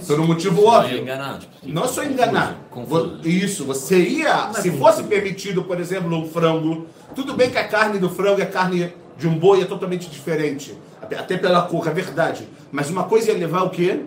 Por 0.05 0.19
um 0.19 0.27
motivo 0.27 0.61
não 0.61 0.67
óbvio. 0.67 0.99
Enganar, 0.99 1.39
tipo, 1.39 1.53
não 1.63 1.83
é 1.83 1.87
só 1.87 2.03
enganar. 2.03 2.57
Confuso. 2.69 3.19
Isso, 3.23 3.63
você 3.63 3.97
ia, 3.97 4.51
se 4.53 4.71
fosse 4.71 5.03
permitido, 5.03 5.63
por 5.63 5.79
exemplo, 5.79 6.21
o 6.21 6.27
frango, 6.27 6.87
tudo 7.15 7.33
bem 7.33 7.49
que 7.49 7.57
a 7.57 7.67
carne 7.67 7.99
do 7.99 8.09
frango 8.09 8.39
e 8.39 8.43
a 8.43 8.47
carne 8.47 8.93
de 9.17 9.27
um 9.27 9.37
boi 9.37 9.61
é 9.61 9.65
totalmente 9.65 10.09
diferente, 10.09 10.77
até 11.01 11.37
pela 11.37 11.61
cor, 11.63 11.87
é 11.87 11.91
verdade. 11.91 12.47
Mas 12.71 12.89
uma 12.89 13.03
coisa 13.05 13.31
ia 13.31 13.37
levar 13.37 13.63
o 13.63 13.69
quê? 13.69 14.01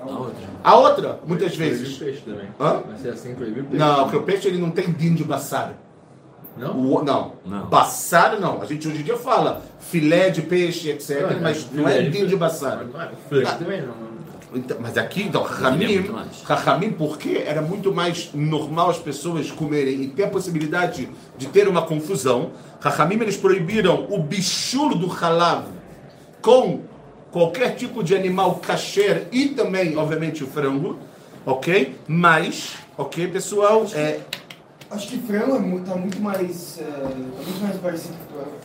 A 0.00 0.10
outra. 0.10 0.44
A 0.62 0.76
outra, 0.76 1.20
muitas 1.26 1.56
vezes. 1.56 1.96
peixe 1.96 2.22
também. 2.22 2.48
Hã? 2.58 2.82
Vai 2.86 2.98
ser 2.98 3.08
assim 3.10 3.34
peixe. 3.34 3.64
Não, 3.70 4.02
porque 4.04 4.16
o 4.16 4.22
peixe 4.22 4.48
ele 4.48 4.58
não 4.58 4.70
tem 4.70 4.90
din 4.90 5.14
de 5.14 5.24
baçar. 5.24 5.74
Não? 6.56 6.78
O, 6.78 7.04
não. 7.04 7.32
não. 7.44 7.68
Não. 8.40 8.62
A 8.62 8.66
gente 8.66 8.86
hoje 8.86 9.00
em 9.00 9.02
dia 9.02 9.16
fala 9.16 9.62
filé 9.80 10.30
de 10.30 10.42
peixe, 10.42 10.90
etc. 10.90 11.32
Não, 11.32 11.40
mas 11.40 11.70
não 11.72 11.88
é 11.88 12.02
din 12.02 12.26
de 12.26 12.36
baçar. 12.36 12.84
Não 12.84 13.00
é, 13.00 13.10
peixe 13.28 13.50
ah, 13.50 13.56
também 13.56 13.82
não. 13.82 14.14
Então, 14.54 14.76
mas 14.80 14.96
aqui, 14.96 15.24
então, 15.24 15.42
Rahamim, 15.42 16.06
Rahamim, 16.44 16.92
porque 16.92 17.42
era 17.44 17.60
muito 17.60 17.92
mais 17.92 18.30
normal 18.32 18.90
as 18.90 18.98
pessoas 18.98 19.50
comerem 19.50 20.02
e 20.02 20.06
ter 20.06 20.24
a 20.24 20.28
possibilidade 20.28 21.08
de 21.36 21.46
ter 21.46 21.66
uma 21.66 21.82
confusão, 21.82 22.52
Rahamim 22.80 23.16
eles 23.20 23.36
proibiram 23.36 24.06
o 24.08 24.22
bichur 24.22 24.96
do 24.96 25.08
halav 25.08 25.64
com 26.40 26.82
qualquer 27.32 27.74
tipo 27.74 28.04
de 28.04 28.14
animal 28.14 28.56
kasher 28.56 29.26
e 29.32 29.48
também, 29.48 29.96
obviamente, 29.96 30.44
o 30.44 30.46
frango, 30.46 31.00
ok? 31.44 31.96
Mas, 32.06 32.74
ok, 32.96 33.26
pessoal, 33.26 33.84
é, 33.92 34.20
Acho 34.90 35.08
que 35.08 35.18
frango 35.18 35.78
está 35.78 35.92
é 35.92 35.98
muito 35.98 36.20
mais, 36.20 36.78
é, 36.78 36.84
tá 36.84 37.08
muito 37.08 37.62
mais 37.62 37.76
parecido 37.78 38.14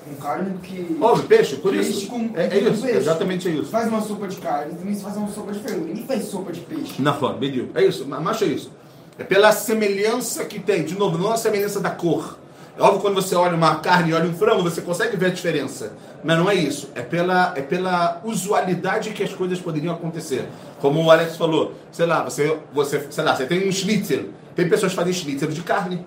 com 0.06 0.16
carne 0.16 0.52
do 0.52 0.60
que. 0.60 0.98
Óbvio, 1.02 1.28
peixe, 1.28 1.56
por 1.56 1.72
peixe 1.72 1.90
isso. 1.90 2.08
Com, 2.08 2.30
é, 2.36 2.48
é 2.48 2.60
isso, 2.60 2.82
peixe. 2.82 2.98
exatamente 2.98 3.48
é 3.48 3.52
isso. 3.52 3.66
Faz 3.66 3.88
uma 3.88 4.02
sopa 4.02 4.28
de 4.28 4.38
carne, 4.38 4.76
também 4.76 4.94
se 4.94 5.04
faz 5.04 5.18
uma 5.18 5.30
sopa 5.30 5.52
de 5.52 5.60
frango. 5.60 5.86
Ninguém 5.86 6.06
faz 6.06 6.26
sopa 6.26 6.52
de 6.52 6.60
peixe. 6.62 7.02
Na 7.02 7.14
forma, 7.14 7.40
mediu. 7.40 7.70
É 7.74 7.84
isso, 7.84 8.06
mas 8.08 8.42
é 8.42 8.46
isso. 8.46 8.72
É 9.18 9.24
pela 9.24 9.52
semelhança 9.52 10.46
que 10.46 10.60
tem. 10.60 10.84
De 10.84 10.96
novo, 10.96 11.18
não 11.18 11.32
a 11.32 11.38
semelhança 11.38 11.80
da 11.80 11.90
cor. 11.90 12.38
É 12.78 12.82
óbvio 12.82 13.02
quando 13.02 13.16
você 13.16 13.36
olha 13.36 13.56
uma 13.56 13.76
carne 13.76 14.12
e 14.12 14.14
olha 14.14 14.30
um 14.30 14.34
frango, 14.34 14.64
você 14.64 14.82
consegue 14.82 15.18
ver 15.18 15.26
a 15.26 15.30
diferença. 15.30 15.92
Mas 16.24 16.38
não 16.38 16.50
é 16.50 16.56
isso. 16.56 16.90
É 16.96 17.02
pela, 17.02 17.54
é 17.58 17.62
pela 17.62 18.22
usualidade 18.24 19.10
que 19.10 19.22
as 19.22 19.34
coisas 19.34 19.60
poderiam 19.60 19.94
acontecer. 19.94 20.48
Como 20.80 21.04
o 21.04 21.12
Alex 21.12 21.36
falou, 21.36 21.74
sei 21.92 22.06
lá, 22.06 22.24
você, 22.24 22.58
você, 22.74 23.06
sei 23.10 23.24
lá, 23.26 23.36
você 23.36 23.46
tem 23.46 23.68
um 23.68 23.72
schnitzel. 23.72 24.30
Tem 24.60 24.68
pessoas 24.68 24.92
que 24.92 24.98
fazem 24.98 25.14
schnitzel 25.14 25.50
de 25.50 25.62
carne 25.62 26.06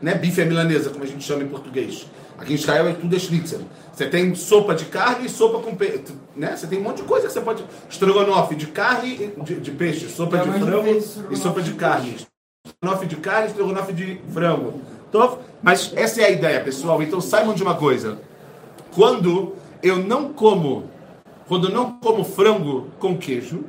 né? 0.00 0.14
Bife 0.14 0.40
é 0.40 0.44
milanesa, 0.44 0.90
como 0.90 1.04
a 1.04 1.06
gente 1.06 1.24
chama 1.24 1.42
em 1.42 1.48
português. 1.48 2.06
Aqui 2.38 2.52
em 2.52 2.56
Israel 2.56 2.88
é 2.88 2.92
tudo 2.92 3.16
é 3.16 3.18
schnitzel. 3.18 3.60
Você 3.92 4.06
tem 4.06 4.34
sopa 4.34 4.74
de 4.74 4.84
carne 4.84 5.26
e 5.26 5.28
sopa 5.28 5.58
com 5.58 5.74
peixe. 5.74 6.04
Né? 6.36 6.54
Você 6.54 6.66
tem 6.68 6.78
um 6.78 6.82
monte 6.82 6.98
de 6.98 7.02
coisa 7.02 7.26
que 7.26 7.32
você 7.32 7.40
pode. 7.40 7.64
Estrogonofe 7.90 8.54
de 8.54 8.66
carne 8.68 9.32
e 9.36 9.42
de, 9.42 9.60
de 9.60 9.70
peixe, 9.72 10.06
sopa 10.08 10.38
de 10.38 10.52
frango 10.60 11.02
e 11.30 11.36
sopa 11.36 11.60
de 11.62 11.72
carne. 11.72 12.16
Estrogonofe 12.64 13.06
de 13.06 13.16
carne, 13.16 13.46
estrogonofe 13.48 13.92
de 13.92 14.20
frango. 14.32 14.80
Então, 15.08 15.38
mas 15.62 15.92
essa 15.96 16.20
é 16.20 16.26
a 16.26 16.30
ideia, 16.30 16.60
pessoal. 16.60 17.02
Então 17.02 17.20
saibam 17.20 17.54
de 17.54 17.62
uma 17.62 17.74
coisa. 17.74 18.20
Quando 18.94 19.56
eu 19.82 19.96
não 19.96 20.32
como, 20.32 20.84
quando 21.48 21.68
eu 21.68 21.74
não 21.74 21.92
como 21.98 22.22
frango 22.22 22.88
com 23.00 23.18
queijo, 23.18 23.64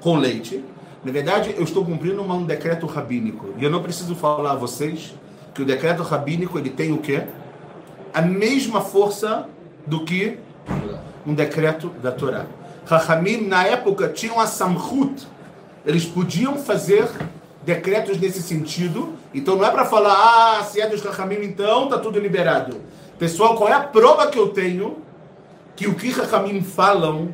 com 0.00 0.18
leite, 0.18 0.62
na 1.04 1.12
verdade 1.12 1.54
eu 1.56 1.64
estou 1.64 1.84
cumprindo 1.84 2.22
um 2.22 2.44
decreto 2.44 2.86
rabínico. 2.86 3.54
E 3.58 3.64
eu 3.64 3.70
não 3.70 3.82
preciso 3.82 4.14
falar 4.14 4.52
a 4.52 4.56
vocês 4.56 5.14
que 5.54 5.62
o 5.62 5.64
decreto 5.64 6.02
rabínico 6.02 6.58
ele 6.58 6.70
tem 6.70 6.92
o 6.92 6.98
quê? 6.98 7.24
A 8.12 8.22
mesma 8.22 8.80
força 8.80 9.48
do 9.86 10.04
que 10.04 10.38
um 11.26 11.34
decreto 11.34 11.88
da 12.02 12.12
Torá. 12.12 12.46
Rahamim, 12.84 13.46
na 13.46 13.64
época, 13.66 14.08
tinham 14.08 14.40
a 14.40 14.46
samhut. 14.46 15.26
Eles 15.84 16.04
podiam 16.04 16.56
fazer 16.58 17.08
decretos 17.64 18.18
nesse 18.18 18.42
sentido. 18.42 19.14
Então 19.32 19.56
não 19.56 19.64
é 19.64 19.70
para 19.70 19.84
falar, 19.84 20.58
ah, 20.58 20.64
se 20.64 20.80
é 20.80 20.88
dos 20.88 21.02
Rahamim, 21.02 21.42
então 21.42 21.88
tá 21.88 21.98
tudo 21.98 22.18
liberado. 22.18 22.80
Pessoal, 23.18 23.56
qual 23.56 23.68
é 23.68 23.72
a 23.72 23.80
prova 23.80 24.26
que 24.26 24.38
eu 24.38 24.48
tenho 24.48 24.98
que 25.76 25.86
o 25.86 25.94
que 25.94 26.10
Rahamim 26.10 26.60
falam 26.62 27.30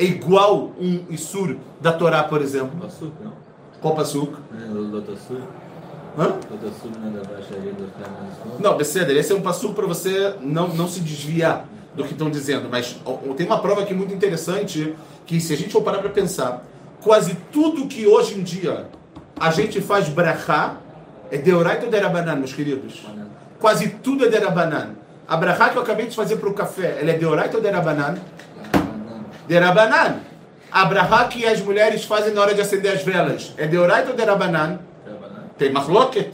é 0.00 0.04
igual 0.04 0.72
um 0.80 1.04
Isur 1.10 1.56
da 1.78 1.92
Torá, 1.92 2.22
por 2.24 2.40
exemplo? 2.40 2.70
Passuk, 2.80 3.12
não? 3.22 3.92
Passuk? 3.94 4.32
É, 4.58 4.72
o 4.72 5.02
Hã? 6.18 6.34
Não, 8.58 8.76
Beceder, 8.76 9.16
esse 9.16 9.32
é 9.32 9.36
um 9.36 9.42
passo 9.42 9.72
para 9.74 9.86
você 9.86 10.34
não, 10.40 10.68
não 10.68 10.88
se 10.88 11.00
desviar 11.00 11.66
do 11.94 12.02
que 12.04 12.12
estão 12.12 12.30
dizendo. 12.30 12.68
Mas 12.70 12.98
tem 13.36 13.46
uma 13.46 13.60
prova 13.60 13.82
aqui 13.82 13.92
muito 13.94 14.12
interessante 14.14 14.94
que, 15.26 15.38
se 15.38 15.52
a 15.52 15.56
gente 15.56 15.70
for 15.70 15.82
parar 15.82 15.98
para 15.98 16.08
pensar, 16.08 16.64
quase 17.02 17.36
tudo 17.52 17.86
que 17.86 18.06
hoje 18.06 18.38
em 18.38 18.42
dia 18.42 18.86
a 19.38 19.50
gente 19.50 19.80
faz 19.80 20.08
brachá 20.08 20.76
é 21.30 21.38
deoraito 21.38 21.84
ou 21.84 21.92
derabanan, 21.92 22.36
meus 22.36 22.52
queridos? 22.52 23.06
Quase 23.58 23.90
tudo 24.02 24.24
é 24.24 24.28
derabanan. 24.28 24.94
A 25.28 25.36
brachá 25.36 25.68
que 25.68 25.76
eu 25.76 25.82
acabei 25.82 26.06
de 26.06 26.16
fazer 26.16 26.36
para 26.36 26.48
o 26.48 26.54
café, 26.54 26.98
ela 27.00 27.10
é 27.10 27.18
deoraito 27.18 27.58
ou 27.58 27.62
derabanan? 27.62 28.16
Derabanan. 29.50 30.20
A 30.70 31.24
que 31.24 31.44
as 31.44 31.60
mulheres 31.60 32.04
fazem 32.04 32.32
na 32.32 32.40
hora 32.40 32.54
de 32.54 32.60
acender 32.60 32.92
as 32.92 33.02
velas, 33.02 33.52
é 33.56 33.66
deoraito 33.66 34.10
ou 34.10 34.16
derabanan? 34.16 34.78
Tem 35.58 35.72
machloket. 35.72 36.32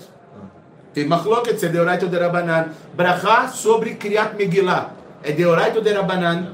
Tem 0.92 1.06
machloket, 1.06 1.58
se 1.58 1.64
é 1.64 1.68
de 1.70 1.78
Oraita 1.78 2.04
ou 2.04 2.10
de 2.10 2.18
Rabanan. 2.18 2.68
Brachá 2.94 3.48
sobre 3.48 3.94
Kriyat 3.94 4.36
Megillah. 4.36 4.90
É 5.22 5.32
de 5.32 5.46
Oraita 5.46 5.78
ou 5.78 5.82
de 5.82 5.92
Rabanan? 5.92 6.48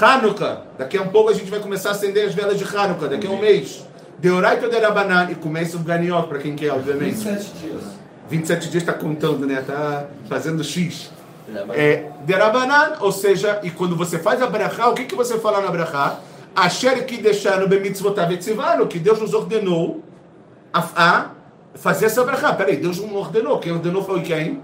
Hanukkah. 0.00 0.62
Daqui 0.78 0.96
a 0.96 1.02
um 1.02 1.08
pouco 1.08 1.30
a 1.30 1.34
gente 1.34 1.50
vai 1.50 1.58
começar 1.58 1.88
a 1.88 1.92
acender 1.92 2.28
as 2.28 2.34
velas 2.34 2.56
de 2.56 2.64
Hanukkah. 2.64 3.08
Daqui 3.08 3.26
a 3.26 3.30
um 3.30 3.40
mês. 3.40 3.84
De 4.20 4.30
Oraita 4.30 4.66
ou 4.66 4.70
de 4.70 4.78
Rabanan. 4.78 5.32
E 5.32 5.34
começa 5.34 5.76
o 5.76 5.80
ganiot, 5.80 6.28
para 6.28 6.38
quem 6.38 6.54
quer, 6.54 6.70
obviamente. 6.72 7.16
27 7.16 7.58
dias. 7.58 7.82
27 8.28 8.68
dias 8.70 8.82
está 8.84 8.92
contando, 8.92 9.44
né? 9.46 9.58
Está 9.58 10.06
fazendo 10.28 10.62
X. 10.62 11.10
É, 11.72 12.10
de 12.24 12.32
Rabanan, 12.32 12.98
ou 13.00 13.12
seja, 13.12 13.60
e 13.62 13.70
quando 13.70 13.96
você 13.96 14.18
faz 14.18 14.40
a 14.42 14.46
brachá, 14.46 14.88
o 14.88 14.94
que, 14.94 15.04
que 15.04 15.14
você 15.14 15.38
fala 15.38 15.60
na 15.60 15.70
brachá? 15.70 16.18
Asher 16.54 17.06
que 17.06 17.16
deixaram 17.16 17.68
bemitzvotav 17.68 18.32
etzivano, 18.32 18.86
que 18.86 18.98
Deus 18.98 19.20
nos 19.20 19.34
ordenou 19.34 20.02
a, 20.72 20.86
a 20.96 21.30
fazer 21.74 22.06
essa 22.06 22.24
brachá. 22.24 22.52
Peraí, 22.52 22.76
Deus 22.76 22.98
não 22.98 23.14
ordenou. 23.14 23.58
Quem 23.58 23.72
ordenou 23.72 24.02
foi 24.02 24.22
quem? 24.22 24.60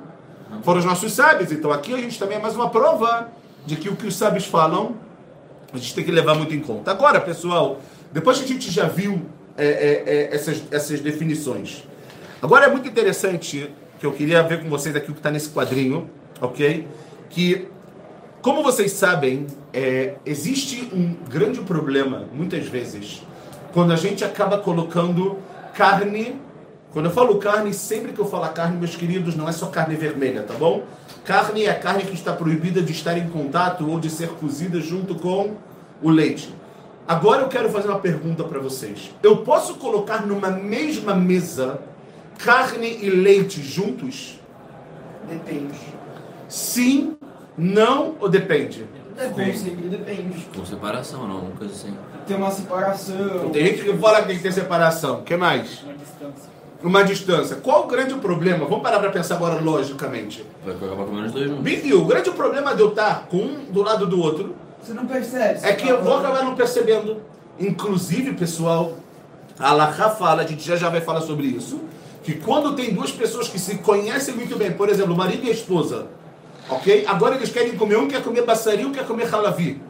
Foram 0.62 0.80
os 0.80 0.84
nossos 0.84 1.12
sábios. 1.12 1.52
Então 1.52 1.72
aqui 1.72 1.94
a 1.94 1.98
gente 1.98 2.18
também 2.18 2.38
é 2.38 2.40
mais 2.40 2.54
uma 2.54 2.70
prova 2.70 3.28
de 3.64 3.76
que 3.76 3.88
o 3.88 3.96
que 3.96 4.06
os 4.06 4.14
sábios 4.14 4.46
falam, 4.46 4.96
a 5.72 5.76
gente 5.76 5.94
tem 5.94 6.04
que 6.04 6.10
levar 6.10 6.34
muito 6.34 6.54
em 6.54 6.60
conta. 6.60 6.90
Agora, 6.90 7.20
pessoal, 7.20 7.80
depois 8.12 8.38
que 8.38 8.44
a 8.44 8.48
gente 8.48 8.70
já 8.70 8.86
viu 8.86 9.22
é, 9.56 9.66
é, 9.66 10.04
é, 10.06 10.34
essas, 10.34 10.62
essas 10.70 11.00
definições, 11.00 11.84
agora 12.40 12.66
é 12.66 12.70
muito 12.70 12.88
interessante 12.88 13.70
que 13.98 14.06
eu 14.06 14.12
queria 14.12 14.42
ver 14.42 14.62
com 14.62 14.68
vocês 14.68 14.94
aqui 14.94 15.10
o 15.10 15.14
que 15.14 15.20
está 15.20 15.30
nesse 15.30 15.50
quadrinho, 15.50 16.08
ok? 16.40 16.86
Que, 17.30 17.68
como 18.42 18.62
vocês 18.62 18.92
sabem, 18.92 19.46
é, 19.72 20.14
existe 20.24 20.88
um 20.92 21.14
grande 21.28 21.60
problema, 21.60 22.24
muitas 22.32 22.66
vezes, 22.66 23.22
quando 23.72 23.92
a 23.92 23.96
gente 23.96 24.24
acaba 24.24 24.58
colocando 24.58 25.38
carne 25.74 26.40
quando 26.96 27.06
eu 27.06 27.12
falo 27.12 27.36
carne, 27.36 27.74
sempre 27.74 28.14
que 28.14 28.18
eu 28.18 28.24
falo 28.24 28.48
carne, 28.54 28.78
meus 28.78 28.96
queridos, 28.96 29.36
não 29.36 29.46
é 29.46 29.52
só 29.52 29.66
carne 29.66 29.94
vermelha, 29.96 30.42
tá 30.42 30.54
bom? 30.54 30.84
Carne 31.26 31.64
é 31.64 31.70
a 31.70 31.78
carne 31.78 32.04
que 32.04 32.14
está 32.14 32.32
proibida 32.32 32.80
de 32.80 32.90
estar 32.90 33.18
em 33.18 33.28
contato 33.28 33.86
ou 33.86 34.00
de 34.00 34.08
ser 34.08 34.30
cozida 34.30 34.80
junto 34.80 35.14
com 35.14 35.56
o 36.00 36.08
leite. 36.08 36.54
Agora 37.06 37.42
eu 37.42 37.48
quero 37.48 37.68
fazer 37.68 37.88
uma 37.88 37.98
pergunta 37.98 38.44
para 38.44 38.58
vocês. 38.60 39.14
Eu 39.22 39.36
posso 39.38 39.74
colocar 39.74 40.26
numa 40.26 40.48
mesma 40.48 41.14
mesa 41.14 41.80
carne 42.38 42.98
e 43.02 43.10
leite 43.10 43.60
juntos? 43.60 44.40
Depende. 45.28 45.76
Sim, 46.48 47.16
não 47.56 48.16
ou 48.20 48.28
depende? 48.28 48.86
Depende. 49.16 49.70
depende. 49.70 50.48
Com 50.54 50.64
separação, 50.64 51.26
não, 51.26 51.38
uma 51.38 51.52
coisa 51.52 51.72
assim. 51.72 51.96
Tem 52.26 52.36
uma 52.36 52.50
separação. 52.50 53.50
Tem 53.50 53.66
gente 53.66 53.82
que 53.82 53.96
fala 53.96 54.20
que 54.20 54.28
tem 54.28 54.36
que 54.36 54.42
ter 54.42 54.52
separação. 54.52 55.20
O 55.20 55.22
que 55.22 55.36
mais? 55.36 55.82
Uma 55.82 55.94
distância 55.94 56.56
uma 56.82 57.02
distância. 57.02 57.56
Qual 57.56 57.84
o 57.84 57.86
grande 57.86 58.14
problema? 58.14 58.64
Vamos 58.66 58.82
parar 58.82 59.00
para 59.00 59.10
pensar 59.10 59.36
agora 59.36 59.60
logicamente. 59.60 60.44
Vai 60.64 60.74
acabar 60.74 61.04
comendo 61.04 61.26
os 61.26 61.32
dois 61.32 61.48
juntos. 61.48 61.64
Bidio, 61.64 62.02
o 62.02 62.04
grande 62.04 62.30
problema 62.30 62.74
de 62.74 62.82
eu 62.82 62.90
estar 62.90 63.26
com 63.26 63.38
um 63.38 63.64
do 63.64 63.82
lado 63.82 64.06
do 64.06 64.20
outro. 64.20 64.54
Você 64.82 64.92
não 64.92 65.06
percebe. 65.06 65.60
é 65.62 65.72
que 65.72 65.88
eu 65.88 66.02
vou 66.02 66.18
acabar 66.18 66.44
não 66.44 66.54
percebendo. 66.54 67.22
Inclusive, 67.58 68.34
pessoal, 68.34 68.94
a 69.58 69.70
Alaha 69.70 70.10
fala, 70.10 70.42
a 70.42 70.46
gente 70.46 70.62
já 70.62 70.76
já 70.76 70.88
vai 70.88 71.00
falar 71.00 71.22
sobre 71.22 71.46
isso, 71.46 71.80
que 72.22 72.34
quando 72.34 72.74
tem 72.74 72.92
duas 72.92 73.10
pessoas 73.10 73.48
que 73.48 73.58
se 73.58 73.78
conhecem 73.78 74.34
muito 74.34 74.56
bem, 74.56 74.72
por 74.72 74.88
exemplo, 74.88 75.14
o 75.14 75.16
marido 75.16 75.44
e 75.46 75.48
a 75.48 75.52
esposa, 75.52 76.06
ok? 76.68 77.04
Agora 77.06 77.36
eles 77.36 77.50
querem 77.50 77.76
comer, 77.76 77.96
um 77.96 78.08
quer 78.08 78.22
comer 78.22 78.42
baçari, 78.42 78.84
um 78.84 78.92
quer 78.92 79.06
comer 79.06 79.32
halavi. 79.32 79.80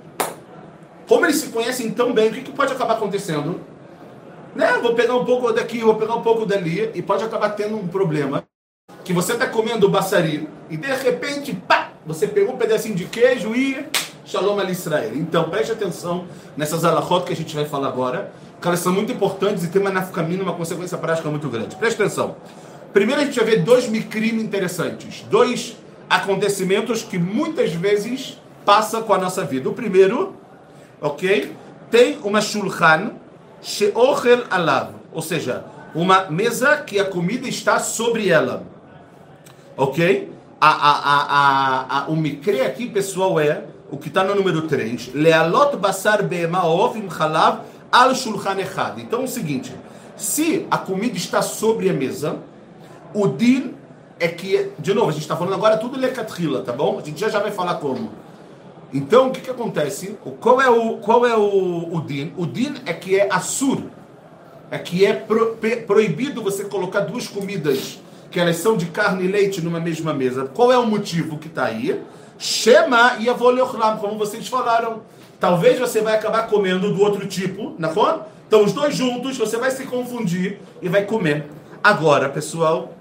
Como 1.06 1.24
eles 1.24 1.36
se 1.36 1.48
conhecem 1.48 1.90
tão 1.90 2.12
bem, 2.12 2.30
o 2.30 2.32
que, 2.32 2.42
que 2.42 2.52
pode 2.52 2.72
acabar 2.72 2.94
acontecendo? 2.94 3.60
Né? 4.54 4.72
Vou 4.82 4.94
pegar 4.94 5.14
um 5.14 5.24
pouco 5.24 5.52
daqui, 5.52 5.80
vou 5.80 5.94
pegar 5.94 6.14
um 6.14 6.22
pouco 6.22 6.44
dali, 6.44 6.90
e 6.94 7.02
pode 7.02 7.22
acabar 7.22 7.50
tendo 7.50 7.76
um 7.76 7.86
problema. 7.86 8.44
que 9.04 9.12
você 9.12 9.34
está 9.34 9.46
comendo 9.46 9.88
baçari 9.88 10.48
e 10.68 10.76
de 10.76 10.88
repente, 10.88 11.54
pá, 11.54 11.92
você 12.04 12.26
pegou 12.26 12.54
um 12.54 12.58
pedacinho 12.58 12.96
de 12.96 13.04
queijo 13.04 13.54
e 13.54 13.86
Shalom 14.24 14.58
al 14.58 14.68
Israel. 14.68 15.12
Então, 15.14 15.48
preste 15.48 15.70
atenção 15.70 16.26
nessas 16.56 16.84
alahot 16.84 17.24
que 17.24 17.32
a 17.32 17.36
gente 17.36 17.54
vai 17.54 17.64
falar 17.64 17.86
agora, 17.86 18.32
que 18.60 18.66
elas 18.66 18.80
são 18.80 18.92
muito 18.92 19.12
importantes 19.12 19.62
e 19.62 19.68
tem 19.68 19.80
uma 19.80 19.90
nafkamina, 19.90 20.42
uma 20.42 20.54
consequência 20.54 20.98
prática 20.98 21.30
muito 21.30 21.48
grande. 21.48 21.76
Preste 21.76 22.02
atenção. 22.02 22.36
Primeiro 22.92 23.20
a 23.20 23.24
gente 23.24 23.36
vai 23.36 23.44
ver 23.44 23.62
dois 23.62 23.88
micrim 23.88 24.40
interessantes, 24.40 25.24
dois 25.30 25.76
acontecimentos 26.08 27.02
que 27.02 27.18
muitas 27.18 27.72
vezes 27.72 28.40
passam 28.64 29.02
com 29.02 29.14
a 29.14 29.18
nossa 29.18 29.44
vida. 29.44 29.68
O 29.68 29.72
primeiro, 29.72 30.34
ok? 31.00 31.54
Tem 31.90 32.18
uma 32.22 32.40
shulchan 32.40 33.12
she'ochel 33.62 34.44
alav, 34.50 34.90
ou 35.12 35.22
seja, 35.22 35.64
uma 35.94 36.30
mesa 36.30 36.76
que 36.78 36.98
a 36.98 37.04
comida 37.04 37.48
está 37.48 37.78
sobre 37.78 38.28
ela. 38.28 38.64
Ok? 39.76 40.32
A, 40.60 40.68
a, 40.68 41.00
a, 41.00 41.98
a, 41.98 42.08
o 42.08 42.16
micre 42.16 42.60
aqui, 42.62 42.88
pessoal, 42.88 43.38
é 43.38 43.64
o 43.90 43.96
que 43.96 44.08
está 44.08 44.24
no 44.24 44.34
número 44.34 44.62
3. 44.62 45.12
Lealot 45.14 45.76
basar 45.76 46.22
be'ema 46.22 46.66
ovim 46.66 47.08
chalav 47.10 47.60
al 47.90 48.14
shulchan 48.14 48.58
echad. 48.58 48.98
Então 48.98 49.20
é 49.20 49.24
o 49.24 49.28
seguinte, 49.28 49.72
se 50.16 50.66
a 50.70 50.78
comida 50.78 51.16
está 51.16 51.42
sobre 51.42 51.88
a 51.90 51.92
mesa, 51.92 52.38
o 53.14 53.28
din 53.28 53.75
é 54.18 54.28
que, 54.28 54.70
de 54.78 54.94
novo, 54.94 55.10
a 55.10 55.12
gente 55.12 55.22
está 55.22 55.36
falando 55.36 55.54
agora 55.54 55.76
tudo 55.76 55.98
lecatrila, 55.98 56.62
tá 56.62 56.72
bom? 56.72 56.98
A 56.98 57.02
gente 57.02 57.20
já, 57.20 57.28
já 57.28 57.38
vai 57.38 57.50
falar 57.50 57.74
como. 57.76 58.10
Então, 58.92 59.28
o 59.28 59.30
que, 59.30 59.40
que 59.40 59.50
acontece? 59.50 60.16
Qual 60.40 60.60
é 60.60 60.70
o, 60.70 60.98
qual 60.98 61.26
é 61.26 61.36
o, 61.36 61.94
o 61.94 62.00
din? 62.00 62.32
O 62.36 62.46
din 62.46 62.74
é 62.86 62.92
que 62.92 63.18
é 63.18 63.28
assur. 63.30 63.82
É 64.70 64.78
que 64.78 65.04
é 65.04 65.12
pro, 65.12 65.56
proibido 65.86 66.42
você 66.42 66.64
colocar 66.64 67.00
duas 67.00 67.28
comidas 67.28 68.00
que 68.30 68.40
elas 68.40 68.56
são 68.56 68.76
de 68.76 68.86
carne 68.86 69.24
e 69.24 69.28
leite 69.28 69.60
numa 69.60 69.78
mesma 69.78 70.12
mesa. 70.12 70.46
Qual 70.46 70.72
é 70.72 70.78
o 70.78 70.86
motivo 70.86 71.38
que 71.38 71.46
está 71.46 71.66
aí? 71.66 72.02
Shema 72.38 73.16
e 73.20 73.28
avoleochlam, 73.28 73.98
como 73.98 74.18
vocês 74.18 74.48
falaram. 74.48 75.02
Talvez 75.38 75.78
você 75.78 76.00
vai 76.00 76.14
acabar 76.14 76.46
comendo 76.46 76.92
do 76.92 77.00
outro 77.00 77.26
tipo, 77.26 77.74
na 77.78 77.90
Então, 78.46 78.64
os 78.64 78.72
dois 78.72 78.96
juntos, 78.96 79.36
você 79.36 79.56
vai 79.58 79.70
se 79.70 79.84
confundir 79.84 80.58
e 80.80 80.88
vai 80.88 81.04
comer. 81.04 81.46
Agora, 81.84 82.28
pessoal, 82.28 82.95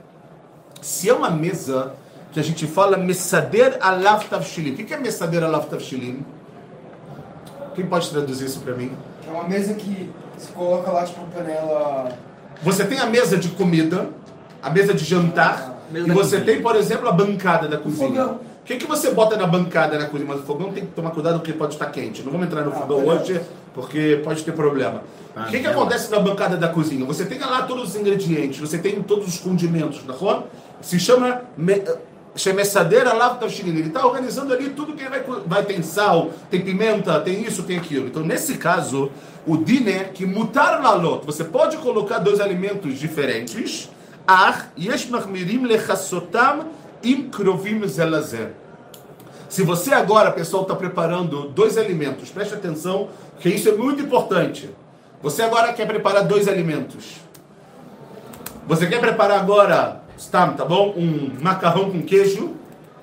se 0.86 1.10
é 1.10 1.13
uma 1.13 1.32
mesa 1.32 1.94
que 2.32 2.39
a 2.39 2.44
gente 2.44 2.68
fala 2.68 2.96
Messader 2.96 3.80
Alav 3.82 4.24
Tavshilim. 4.30 4.74
O 4.74 4.75
que 4.75 4.94
é 4.94 4.98
Messader 4.98 5.44
Alav 5.44 5.65
Tavshilim? 5.65 6.24
Quem 7.74 7.88
pode 7.88 8.08
traduzir 8.12 8.46
isso 8.46 8.60
para 8.60 8.75
mim? 8.75 8.92
É 9.27 9.32
uma 9.32 9.46
mesa 9.46 9.74
que 9.74 10.12
se 10.38 10.51
coloca 10.51 10.92
lá, 10.92 11.04
tipo, 11.04 11.25
panela... 11.34 12.15
Você 12.62 12.86
tem 12.86 13.00
a 13.00 13.08
mesa 13.08 13.36
de 13.36 13.50
comida, 13.50 14.10
a 14.62 14.70
mesa 14.70 14.94
de 14.94 15.04
jantar, 15.04 15.75
ah, 15.92 15.98
e 15.98 16.12
você 16.12 16.39
tem, 16.39 16.62
por 16.62 16.75
exemplo, 16.75 17.10
a 17.10 17.12
bancada 17.12 17.68
da 17.68 17.80
cozinha. 17.80 18.27
O 18.27 18.39
que, 18.63 18.77
que 18.77 18.86
você 18.86 19.12
bota 19.12 19.36
na 19.36 19.48
bancada 19.48 19.98
na 19.98 20.06
cozinha? 20.06 20.30
Mas 20.30 20.42
o 20.42 20.44
fogão 20.44 20.72
tem 20.72 20.86
que 20.86 20.92
tomar 20.92 21.10
cuidado 21.12 21.39
porque 21.39 21.51
pode 21.51 21.74
estar 21.74 21.88
quente. 21.88 22.22
Não 22.22 22.32
vamos 22.32 22.46
entrar 22.46 22.62
no 22.62 22.72
ah, 22.72 22.75
fogão 22.75 23.08
hoje 23.08 23.42
porque 23.75 24.22
pode 24.24 24.41
ter 24.44 24.53
problema. 24.53 25.03
Ah, 25.36 25.48
o 25.48 25.51
que, 25.51 25.60
que 25.60 25.67
acontece 25.67 26.10
na 26.10 26.20
bancada 26.20 26.55
da 26.55 26.70
cozinha? 26.70 27.05
Você 27.05 27.25
tem 27.25 27.38
lá 27.39 27.63
todos 27.63 27.89
os 27.89 27.96
ingredientes, 27.98 28.58
você 28.58 28.77
tem 28.77 29.03
todos 29.03 29.27
os 29.27 29.38
condimentos, 29.38 30.01
tá 30.01 30.13
bom? 30.13 30.48
Se 30.82 30.98
chama 30.98 31.41
Chemessadeira 32.38 33.13
lá 33.13 33.38
Ele 33.41 33.82
está 33.82 34.05
organizando 34.05 34.53
ali 34.53 34.70
tudo 34.70 34.94
que 34.94 35.03
vai, 35.03 35.24
vai 35.46 35.65
ter 35.65 35.84
sal, 35.84 36.32
tem 36.50 36.62
pimenta, 36.62 37.20
tem 37.20 37.44
isso, 37.44 37.63
tem 37.63 37.77
aquilo. 37.77 38.08
Então, 38.08 38.24
nesse 38.24 38.58
caso, 38.58 39.12
o 39.46 39.58
diné 39.58 40.05
que 40.05 40.25
mutar 40.25 40.82
lalot, 40.82 41.25
você 41.25 41.44
pode 41.44 41.75
colocar 41.77 42.20
dois 42.20 42.39
alimentos 42.39 42.98
diferentes, 42.98 43.89
ar 44.25 44.72
yesh 44.77 45.10
lechassotam 45.10 46.67
im 47.03 47.29
krovim 47.29 47.86
zelazer. 47.88 48.53
Se 49.55 49.63
você 49.63 49.94
agora, 49.94 50.32
pessoal, 50.32 50.63
está 50.63 50.75
preparando 50.75 51.48
dois 51.50 51.77
alimentos, 51.77 52.29
preste 52.29 52.53
atenção, 52.53 53.08
que 53.39 53.50
isso 53.50 53.69
é 53.69 53.74
muito 53.74 54.01
importante. 54.01 54.69
Você 55.21 55.41
agora 55.41 55.74
quer 55.74 55.87
preparar 55.87 56.25
dois 56.25 56.48
alimentos. 56.48 57.15
Você 58.67 58.87
quer 58.87 59.00
preparar 59.00 59.39
agora 59.39 60.01
tá 60.31 60.65
bom? 60.65 60.93
Um 60.98 61.31
macarrão 61.41 61.91
com 61.91 62.01
queijo. 62.01 62.53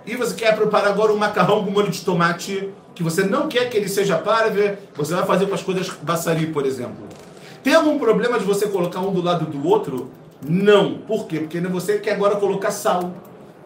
E 0.05 0.17
você 0.17 0.35
quer 0.35 0.57
preparar 0.57 0.91
agora 0.91 1.13
um 1.13 1.17
macarrão 1.17 1.65
com 1.65 1.71
molho 1.71 1.91
de 1.91 2.05
tomate 2.05 2.71
que 2.95 3.03
você 3.03 3.25
não 3.25 3.49
quer 3.49 3.71
que 3.71 3.77
ele 3.77 3.89
seja 3.89 4.19
parve, 4.19 4.75
você 4.95 5.15
vai 5.15 5.25
fazer 5.25 5.47
com 5.47 5.55
as 5.55 5.63
coisas 5.63 5.91
baçari, 6.03 6.47
por 6.47 6.67
exemplo. 6.67 7.09
Tem 7.63 7.75
algum 7.75 7.99
problema 7.99 8.39
de 8.39 8.45
você 8.45 8.67
colocar 8.69 9.01
um 9.01 9.13
do 9.13 9.23
lado 9.23 9.47
do 9.47 9.67
outro? 9.67 10.11
Não. 10.47 10.99
Por 10.99 11.27
quê? 11.27 11.39
Porque 11.39 11.61
você 11.61 11.99
quer 11.99 12.15
agora 12.15 12.37
colocar 12.37 12.71
sal. 12.71 13.13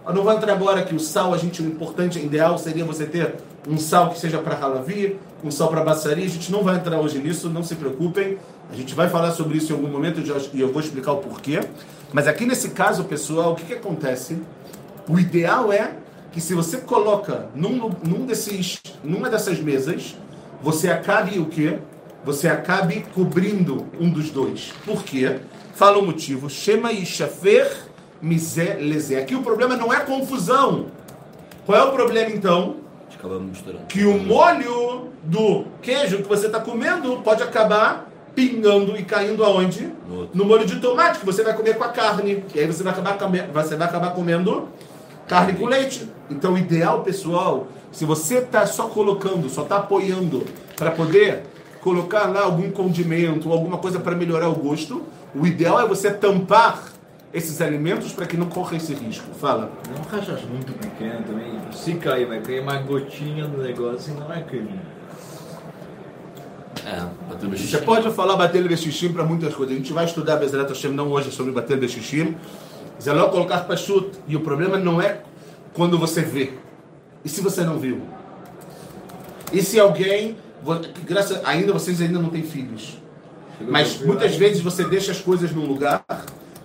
Eu 0.07 0.15
não 0.15 0.23
vou 0.23 0.33
entrar 0.33 0.53
agora 0.53 0.83
que 0.83 0.95
o 0.95 1.01
sal, 1.01 1.35
a 1.35 1.39
gente, 1.39 1.63
o 1.63 1.67
importante, 1.67 2.19
o 2.19 2.23
ideal 2.23 2.59
seria 2.59 2.85
você 2.85 3.07
ter 3.07 3.35
um 3.67 3.79
sal 3.79 4.11
que 4.11 4.19
seja 4.19 4.39
para 4.39 4.57
halavi, 4.57 5.19
um 5.43 5.51
sal 5.51 5.69
para 5.69 5.83
baçari. 5.83 6.25
A 6.25 6.29
gente 6.29 6.53
não 6.53 6.63
vai 6.63 6.77
entrar 6.77 7.01
hoje 7.01 7.19
nisso, 7.19 7.49
não 7.49 7.63
se 7.63 7.75
preocupem. 7.75 8.39
A 8.71 8.77
gente 8.77 8.95
vai 8.95 9.09
falar 9.09 9.33
sobre 9.33 9.59
isso 9.59 9.73
em 9.73 9.77
algum 9.77 9.89
momento 9.89 10.21
e 10.53 10.61
eu 10.61 10.73
vou 10.73 10.81
explicar 10.81 11.13
o 11.13 11.19
porquê. 11.19 11.61
Mas 12.13 12.27
aqui 12.27 12.47
nesse 12.47 12.71
caso, 12.71 13.05
pessoal, 13.05 13.53
o 13.53 13.57
que, 13.57 13.65
que 13.65 13.75
acontece? 13.75 14.39
O 15.09 15.19
ideal 15.19 15.73
é 15.73 15.93
que 16.33 16.41
se 16.41 16.55
você 16.55 16.79
coloca 16.79 17.47
num, 17.55 17.91
num 18.05 18.27
desses, 18.27 18.81
numa 19.03 19.29
dessas 19.29 19.61
mesas, 19.61 20.17
você 20.63 20.89
acabe 20.89 21.39
o 21.39 21.47
quê? 21.47 21.79
Você 22.25 22.49
acabe 22.49 23.07
cobrindo 23.15 23.87
um 24.01 24.11
dos 24.11 24.31
dois. 24.31 24.73
Por 24.85 25.03
quê? 25.03 25.39
Fala 25.75 25.99
o 25.99 26.05
motivo. 26.05 26.51
Shema 26.51 26.93
e 26.93 27.07
shafer 27.07 27.71
misé 28.21 28.75
lezé. 28.81 29.19
Aqui 29.19 29.35
o 29.35 29.43
problema 29.43 29.77
não 29.77 29.93
é 29.93 30.01
confusão. 30.01 30.87
Qual 31.65 31.79
é 31.79 31.85
o 31.85 31.93
problema 31.93 32.31
então? 32.31 32.86
Que 33.89 34.05
o 34.05 34.19
molho 34.19 35.09
do 35.23 35.65
queijo 35.83 36.19
que 36.19 36.29
você 36.29 36.47
está 36.47 36.61
comendo 36.61 37.17
pode 37.19 37.43
acabar 37.43 38.11
pingando 38.35 38.97
e 38.97 39.03
caindo 39.03 39.43
aonde? 39.43 39.91
No, 40.09 40.29
no, 40.33 40.45
molho 40.45 40.67
de 40.67 40.79
tomate, 40.79 41.21
que 41.21 41.27
você 41.27 41.43
vai 41.43 41.55
comer 41.55 41.77
com 41.77 41.85
a 41.85 41.89
carne. 41.89 42.45
E 42.55 42.61
aí 42.61 42.67
você 42.67 42.83
vai 42.83 42.93
acabar, 42.93 43.49
você 43.53 43.77
vai 43.77 43.89
acabar 43.89 44.11
comendo 44.11 44.69
carne 45.27 45.55
com 45.55 45.67
leite. 45.67 46.09
Então, 46.31 46.55
o 46.55 46.59
ideal, 46.59 47.03
pessoal, 47.03 47.67
se 47.91 48.05
você 48.05 48.39
está 48.39 48.67
só 48.67 48.89
colocando, 48.89 49.49
só 49.49 49.63
está 49.63 49.79
apoiando 49.79 50.45
para 50.77 50.91
poder 50.91 51.45
colocar 51.81 52.27
lá 52.27 52.43
algum 52.43 52.71
condimento, 52.71 53.51
alguma 53.53 53.79
coisa 53.79 54.01
para 54.01 54.15
melhorar 54.15 54.49
o 54.49 54.55
gosto, 54.55 55.03
o 55.35 55.47
ideal 55.47 55.81
é 55.81 55.87
você 55.87 56.11
tampar 56.11 56.96
esses 57.33 57.61
alimentos 57.61 58.13
para 58.13 58.27
que 58.27 58.37
não 58.37 58.47
corra 58.47 58.77
esse 58.77 58.95
risco. 58.95 59.27
Fala. 59.35 59.71
Não 59.89 60.01
um 60.01 60.05
cachaça 60.05 60.47
muito 60.47 60.73
pequeno 60.73 61.23
também. 61.25 61.53
Se 61.73 61.95
cair, 61.95 62.27
vai 62.27 62.41
cair 62.41 62.61
uma 62.61 62.79
gotinha 62.79 63.47
do 63.47 63.63
negócio 63.63 64.13
e 64.13 64.19
não 64.19 64.27
vai 64.27 64.43
cair. 64.45 64.69
É, 66.87 67.57
Você 67.57 67.79
pode 67.79 68.11
falar 68.13 68.37
bater 68.37 68.67
bexixim 68.67 69.13
para 69.13 69.25
muitas 69.25 69.55
coisas. 69.55 69.75
A 69.75 69.79
gente 69.79 69.93
vai 69.93 70.05
estudar 70.05 70.37
Bezerra 70.37 70.69
Hashem 70.69 70.93
não 70.93 71.11
hoje 71.11 71.33
sobre 71.33 71.53
bater 71.53 71.77
bexixim. 71.77 72.37
Zeló 73.03 73.29
colocar 73.29 73.61
pachut. 73.61 74.11
E 74.29 74.37
o 74.37 74.41
problema 74.41 74.79
não 74.79 75.01
é 75.03 75.21
quando 75.75 75.99
você 75.99 76.23
vê. 76.23 76.53
E 77.25 77.29
se 77.29 77.41
você 77.41 77.65
não 77.65 77.79
viu? 77.79 78.03
E 79.53 79.63
se 79.63 79.81
alguém, 79.81 80.37
graças, 81.05 81.41
ainda 81.45 81.73
vocês 81.73 82.01
ainda 82.01 82.19
não 82.19 82.31
têm 82.31 82.43
filhos. 82.43 82.99
Mas 83.61 84.01
muitas 84.01 84.37
vezes 84.37 84.63
você 84.63 84.85
deixa 84.85 85.13
as 85.13 85.21
coisas 85.21 85.51
num 85.53 85.67
lugar 85.67 86.05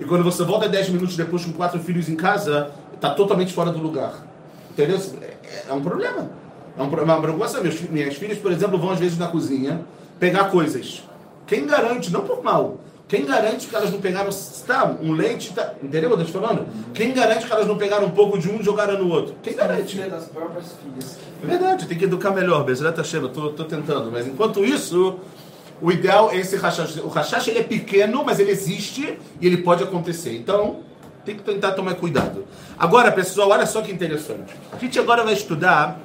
e 0.02 0.06
quando 0.06 0.24
você 0.24 0.44
volta 0.44 0.68
10 0.68 0.90
minutos 0.90 1.16
depois 1.16 1.46
com 1.46 1.54
quatro 1.54 1.80
filhos 1.80 2.10
em 2.10 2.16
casa, 2.16 2.72
está 2.96 3.12
totalmente 3.12 3.54
fora 3.54 3.72
do 3.72 3.78
lugar. 3.78 4.26
Entendeu? 4.72 5.00
É, 5.22 5.70
é 5.70 5.74
um 5.74 5.82
problema. 5.82 6.28
É 6.76 6.82
uma 6.82 7.22
preocupação. 7.22 7.62
Minhas 7.92 8.16
filhas, 8.16 8.40
por 8.40 8.52
exemplo, 8.52 8.80
vão 8.80 8.90
às 8.90 9.00
vezes 9.00 9.20
na 9.20 9.28
cozinha 9.28 9.82
pegar 10.20 10.46
coisas. 10.46 11.04
Quem 11.46 11.68
garante, 11.68 12.12
não 12.12 12.22
por 12.22 12.44
mal, 12.44 12.80
quem 13.08 13.26
garante 13.26 13.68
que 13.68 13.76
elas 13.76 13.92
não 13.92 14.00
pegaram 14.00 14.32
tá, 14.66 14.96
um 15.04 15.12
leite, 15.12 15.54
tá, 15.54 15.74
entendeu 15.84 16.10
o 16.10 16.16
que 16.16 16.22
eu 16.22 16.26
estou 16.26 16.42
falando? 16.42 16.66
Quem 16.94 17.14
garante 17.14 17.46
que 17.46 17.52
elas 17.52 17.68
não 17.68 17.78
pegaram 17.78 18.08
um 18.08 18.12
pouco 18.12 18.40
de 18.40 18.50
um 18.50 18.60
e 18.60 18.64
jogaram 18.64 18.98
no 18.98 19.12
outro? 19.12 19.36
Quem 19.44 19.54
garante? 19.54 19.98
das 19.98 20.26
próprias 20.30 20.74
filhas. 20.82 21.20
É 21.44 21.46
verdade, 21.46 21.86
tem 21.86 21.98
que 21.98 22.06
educar 22.06 22.32
melhor, 22.32 22.64
Bezerra 22.64 23.04
cheio, 23.04 23.28
tô, 23.30 23.50
tô 23.50 23.66
tentando. 23.66 24.10
Mas 24.12 24.26
enquanto 24.26 24.64
isso, 24.64 25.20
o 25.82 25.92
ideal 25.92 26.32
é 26.32 26.38
esse 26.38 26.56
rachash. 26.56 26.98
O 26.98 27.08
rachash 27.08 27.48
ele 27.48 27.60
é 27.60 27.64
pequeno, 27.64 28.24
mas 28.24 28.40
ele 28.40 28.52
existe 28.52 29.18
e 29.40 29.48
ele 29.48 29.58
pode 29.58 29.84
acontecer. 29.84 30.36
Então, 30.36 30.82
tem 31.26 31.36
que 31.36 31.44
tentar 31.44 31.72
tomar 31.72 31.96
cuidado. 31.96 32.46
Agora, 32.78 33.12
pessoal, 33.12 33.50
olha 33.50 33.66
só 33.66 33.82
que 33.82 33.92
interessante. 33.92 34.54
A 34.72 34.78
gente 34.78 35.00
agora 35.00 35.24
vai 35.24 35.34
estudar 35.34 36.00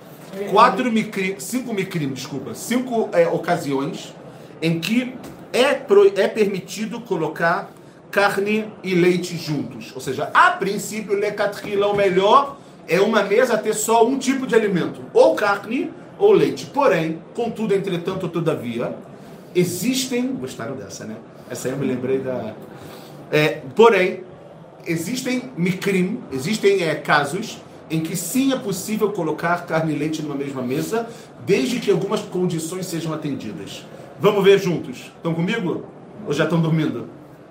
quatro 0.50 0.90
micri, 0.90 1.36
cinco 1.38 1.72
micrim, 1.72 2.12
desculpa, 2.12 2.54
cinco 2.54 3.08
é, 3.12 3.26
ocasiões 3.28 4.14
em 4.60 4.80
que 4.80 5.14
é, 5.52 5.74
pro, 5.74 6.06
é 6.18 6.28
permitido 6.28 7.00
colocar 7.00 7.70
carne 8.10 8.66
e 8.82 8.94
leite 8.94 9.36
juntos. 9.36 9.92
Ou 9.94 10.00
seja, 10.00 10.30
a 10.32 10.50
princípio, 10.52 11.14
lecatrila, 11.14 11.88
o 11.88 11.96
melhor 11.96 12.56
é 12.88 13.00
uma 13.00 13.22
mesa 13.22 13.58
ter 13.58 13.74
só 13.74 14.06
um 14.06 14.18
tipo 14.18 14.46
de 14.46 14.54
alimento, 14.54 15.02
ou 15.12 15.34
carne 15.34 15.90
ou 16.18 16.32
leite. 16.32 16.66
Porém, 16.66 17.20
contudo, 17.34 17.74
entretanto, 17.74 18.28
todavia, 18.28 18.96
Existem. 19.56 20.34
Gostaram 20.34 20.76
dessa, 20.76 21.04
né? 21.04 21.16
Essa 21.48 21.68
aí 21.68 21.74
eu 21.74 21.78
me 21.78 21.86
lembrei 21.86 22.18
da. 22.18 22.54
É, 23.32 23.62
porém, 23.74 24.22
existem 24.86 25.50
micrim, 25.56 26.20
existem 26.30 26.82
é, 26.82 26.94
casos 26.94 27.58
em 27.90 28.00
que 28.00 28.16
sim 28.16 28.52
é 28.52 28.56
possível 28.56 29.12
colocar 29.12 29.64
carne 29.64 29.94
e 29.94 29.98
leite 29.98 30.22
numa 30.22 30.34
mesma 30.34 30.60
mesa, 30.60 31.08
desde 31.44 31.78
que 31.78 31.90
algumas 31.90 32.20
condições 32.20 32.86
sejam 32.86 33.12
atendidas. 33.12 33.84
Vamos 34.20 34.44
ver 34.44 34.58
juntos. 34.58 35.12
Estão 35.16 35.34
comigo? 35.34 35.84
Ou 36.26 36.32
já 36.32 36.44
estão 36.44 36.60
dormindo? 36.60 37.08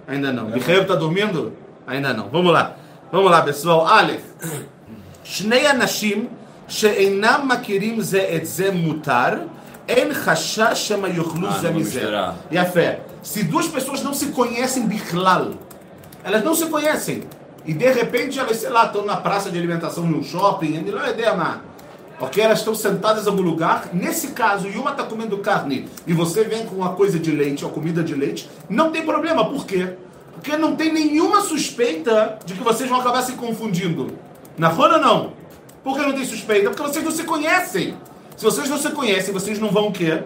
Ainda 0.08 0.32
não. 0.32 0.50
Michael 0.50 0.84
está 0.84 0.96
dormindo? 0.96 1.54
Ainda 1.88 2.13
não. 2.13 2.30
Vamos 2.30 2.52
lá. 2.52 2.78
Vamos 3.12 3.32
lá, 3.32 3.41
pessoal. 3.41 3.86
Aleph. 3.86 4.24
Shnei 5.24 5.65
anashim 5.65 6.28
she'enam 6.68 7.46
makirim 7.46 8.02
ze 8.02 8.20
etze 8.20 8.72
mutar. 8.72 9.41
En 9.88 10.10
yochluz 11.08 11.63
E 12.50 12.58
a 12.58 12.65
fé. 12.65 13.02
Se 13.21 13.43
duas 13.43 13.67
pessoas 13.67 14.02
não 14.04 14.13
se 14.13 14.28
conhecem 14.28 14.88
bichlal, 14.88 15.52
elas 16.24 16.43
não 16.43 16.56
se 16.56 16.65
conhecem, 16.67 17.24
e 17.65 17.74
de 17.74 17.91
repente 17.91 18.39
elas, 18.39 18.58
sei 18.58 18.69
lá, 18.69 18.86
estão 18.86 19.06
na 19.06 19.17
praça 19.17 19.50
de 19.50 19.58
alimentação 19.58 20.08
de 20.08 20.13
um 20.13 20.24
shopping, 20.24 20.84
ok? 22.19 22.43
É 22.43 22.45
elas 22.45 22.60
estão 22.60 22.76
sentadas 22.76 23.26
em 23.26 23.30
algum 23.30 23.41
lugar. 23.41 23.89
Nesse 23.93 24.30
caso, 24.30 24.67
e 24.67 24.78
uma 24.78 24.91
está 24.91 25.04
comendo 25.04 25.38
carne 25.39 25.88
e 26.06 26.13
você 26.13 26.43
vem 26.43 26.65
com 26.65 26.76
uma 26.76 26.93
coisa 26.93 27.19
de 27.19 27.32
leite, 27.32 27.63
uma 27.63 27.74
comida 27.74 28.04
de 28.04 28.13
leite, 28.13 28.50
não 28.69 28.91
tem 28.91 29.04
problema. 29.04 29.45
Por 29.45 29.65
quê? 29.65 29.93
Porque 30.34 30.56
não 30.58 30.76
tem 30.76 30.93
nenhuma 30.93 31.41
suspeita 31.41 32.38
de 32.45 32.54
que 32.54 32.63
vocês 32.63 32.89
vão 32.89 33.00
acabar 33.00 33.21
se 33.24 33.34
confundindo. 33.34 34.13
Na 34.58 34.67
roda, 34.67 34.98
não. 34.98 35.34
Por 35.84 35.98
que 35.98 36.06
não 36.06 36.13
tem 36.13 36.26
suspeita? 36.26 36.69
Porque 36.69 36.84
vocês 36.84 37.04
não 37.04 37.12
se 37.12 37.24
conhecem. 37.24 37.95
Se 38.36 38.43
vocês 38.43 38.69
não 38.69 38.78
se 38.78 38.89
conhecem, 38.91 39.34
vocês 39.34 39.60
não 39.60 39.69
vão 39.69 39.88
o 39.88 39.91
quê? 39.91 40.24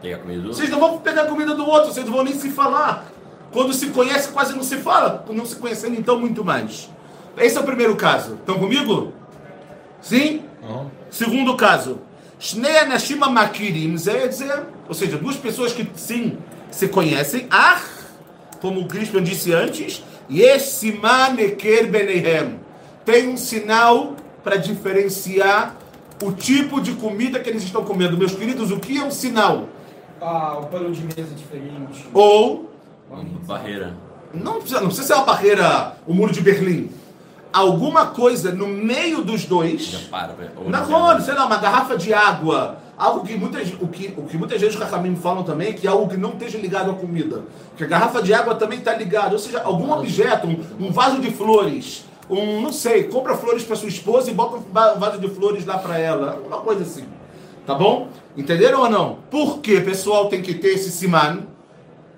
Pegar 0.00 0.18
comida 0.18 0.42
do 0.42 0.48
Vocês 0.48 0.70
não 0.70 0.78
vão 0.78 0.98
pegar 0.98 1.26
comida 1.26 1.54
do 1.54 1.66
outro, 1.66 1.92
vocês 1.92 2.06
não 2.06 2.12
vão 2.12 2.24
nem 2.24 2.34
se 2.34 2.50
falar. 2.50 3.06
Quando 3.52 3.72
se 3.72 3.88
conhece, 3.88 4.28
quase 4.30 4.54
não 4.54 4.62
se 4.62 4.76
fala. 4.76 5.24
Não 5.30 5.44
se 5.44 5.56
conhecendo, 5.56 5.98
então, 5.98 6.18
muito 6.20 6.44
mais. 6.44 6.88
Esse 7.36 7.56
é 7.56 7.60
o 7.60 7.64
primeiro 7.64 7.96
caso. 7.96 8.34
Estão 8.34 8.58
comigo? 8.58 9.12
Sim? 10.00 10.42
Uhum. 10.62 10.86
Segundo 11.10 11.56
caso. 11.56 12.00
Shnei 12.38 12.78
anashim 12.78 13.16
makirim 13.16 13.96
ou 14.86 14.94
seja, 14.94 15.18
duas 15.18 15.36
pessoas 15.36 15.72
que 15.72 15.88
sim 15.96 16.38
se 16.70 16.86
conhecem. 16.88 17.48
Ah, 17.50 17.80
como 18.60 18.80
o 18.80 18.86
Cristian 18.86 19.22
disse 19.22 19.52
antes, 19.52 20.04
yesiman 20.30 21.36
eker 21.38 21.90
benehem 21.90 22.60
tem 23.08 23.26
um 23.26 23.38
sinal 23.38 24.16
para 24.44 24.56
diferenciar 24.56 25.74
o 26.22 26.32
tipo 26.32 26.80
de 26.80 26.92
comida 26.92 27.38
que 27.40 27.48
eles 27.48 27.62
estão 27.62 27.84
comendo. 27.84 28.16
Meus 28.16 28.34
queridos, 28.34 28.70
o 28.70 28.78
que 28.78 28.98
é 28.98 29.04
um 29.04 29.10
sinal? 29.10 29.68
Ah, 30.20 30.58
o 30.60 30.66
pano 30.66 30.90
de 30.90 31.02
mesa 31.02 31.34
diferente. 31.34 32.06
Ou. 32.12 32.70
Uma 33.10 33.24
barreira. 33.46 33.96
Não 34.34 34.54
precisa, 34.54 34.80
não 34.80 34.88
precisa 34.88 35.06
ser 35.06 35.14
uma 35.14 35.24
barreira, 35.24 35.96
o 36.06 36.12
muro 36.12 36.32
de 36.32 36.40
Berlim. 36.40 36.90
Alguma 37.50 38.06
coisa 38.06 38.52
no 38.52 38.66
meio 38.66 39.24
dos 39.24 39.46
dois. 39.46 39.86
Já 39.86 39.98
para, 40.10 40.34
não, 40.66 41.20
sei 41.20 41.34
lá, 41.34 41.46
uma 41.46 41.56
garrafa 41.56 41.96
de 41.96 42.12
água. 42.12 42.78
Algo 42.96 43.24
que 43.24 43.36
muitas, 43.36 43.72
o 43.80 43.86
que, 43.86 44.12
o 44.16 44.24
que 44.24 44.36
muitas 44.36 44.60
vezes 44.60 44.74
os 44.76 44.82
Rahamim 44.82 45.16
falam 45.16 45.44
também, 45.44 45.72
que 45.72 45.86
é 45.86 45.90
algo 45.90 46.08
que 46.08 46.16
não 46.16 46.30
esteja 46.30 46.58
ligado 46.58 46.90
à 46.90 46.94
comida. 46.94 47.44
Que 47.76 47.84
a 47.84 47.86
garrafa 47.86 48.20
de 48.20 48.34
água 48.34 48.56
também 48.56 48.80
está 48.80 48.94
ligada. 48.94 49.32
Ou 49.32 49.38
seja, 49.38 49.62
algum 49.62 49.90
objeto, 49.92 50.46
um, 50.46 50.86
um 50.86 50.92
vaso 50.92 51.20
de 51.20 51.30
flores 51.30 52.07
um, 52.30 52.60
não 52.60 52.72
sei, 52.72 53.04
compra 53.04 53.36
flores 53.36 53.64
para 53.64 53.76
sua 53.76 53.88
esposa 53.88 54.30
e 54.30 54.34
bota 54.34 54.56
um 54.56 54.98
vaso 55.00 55.18
de 55.18 55.28
flores 55.28 55.64
lá 55.64 55.78
para 55.78 55.98
ela. 55.98 56.42
Uma 56.46 56.58
coisa 56.58 56.82
assim. 56.82 57.04
Tá 57.66 57.74
bom? 57.74 58.08
Entenderam 58.36 58.80
ou 58.80 58.90
não? 58.90 59.18
Por 59.30 59.58
que, 59.60 59.80
pessoal, 59.80 60.28
tem 60.28 60.42
que 60.42 60.54
ter 60.54 60.68
esse 60.68 60.90
siman? 60.90 61.46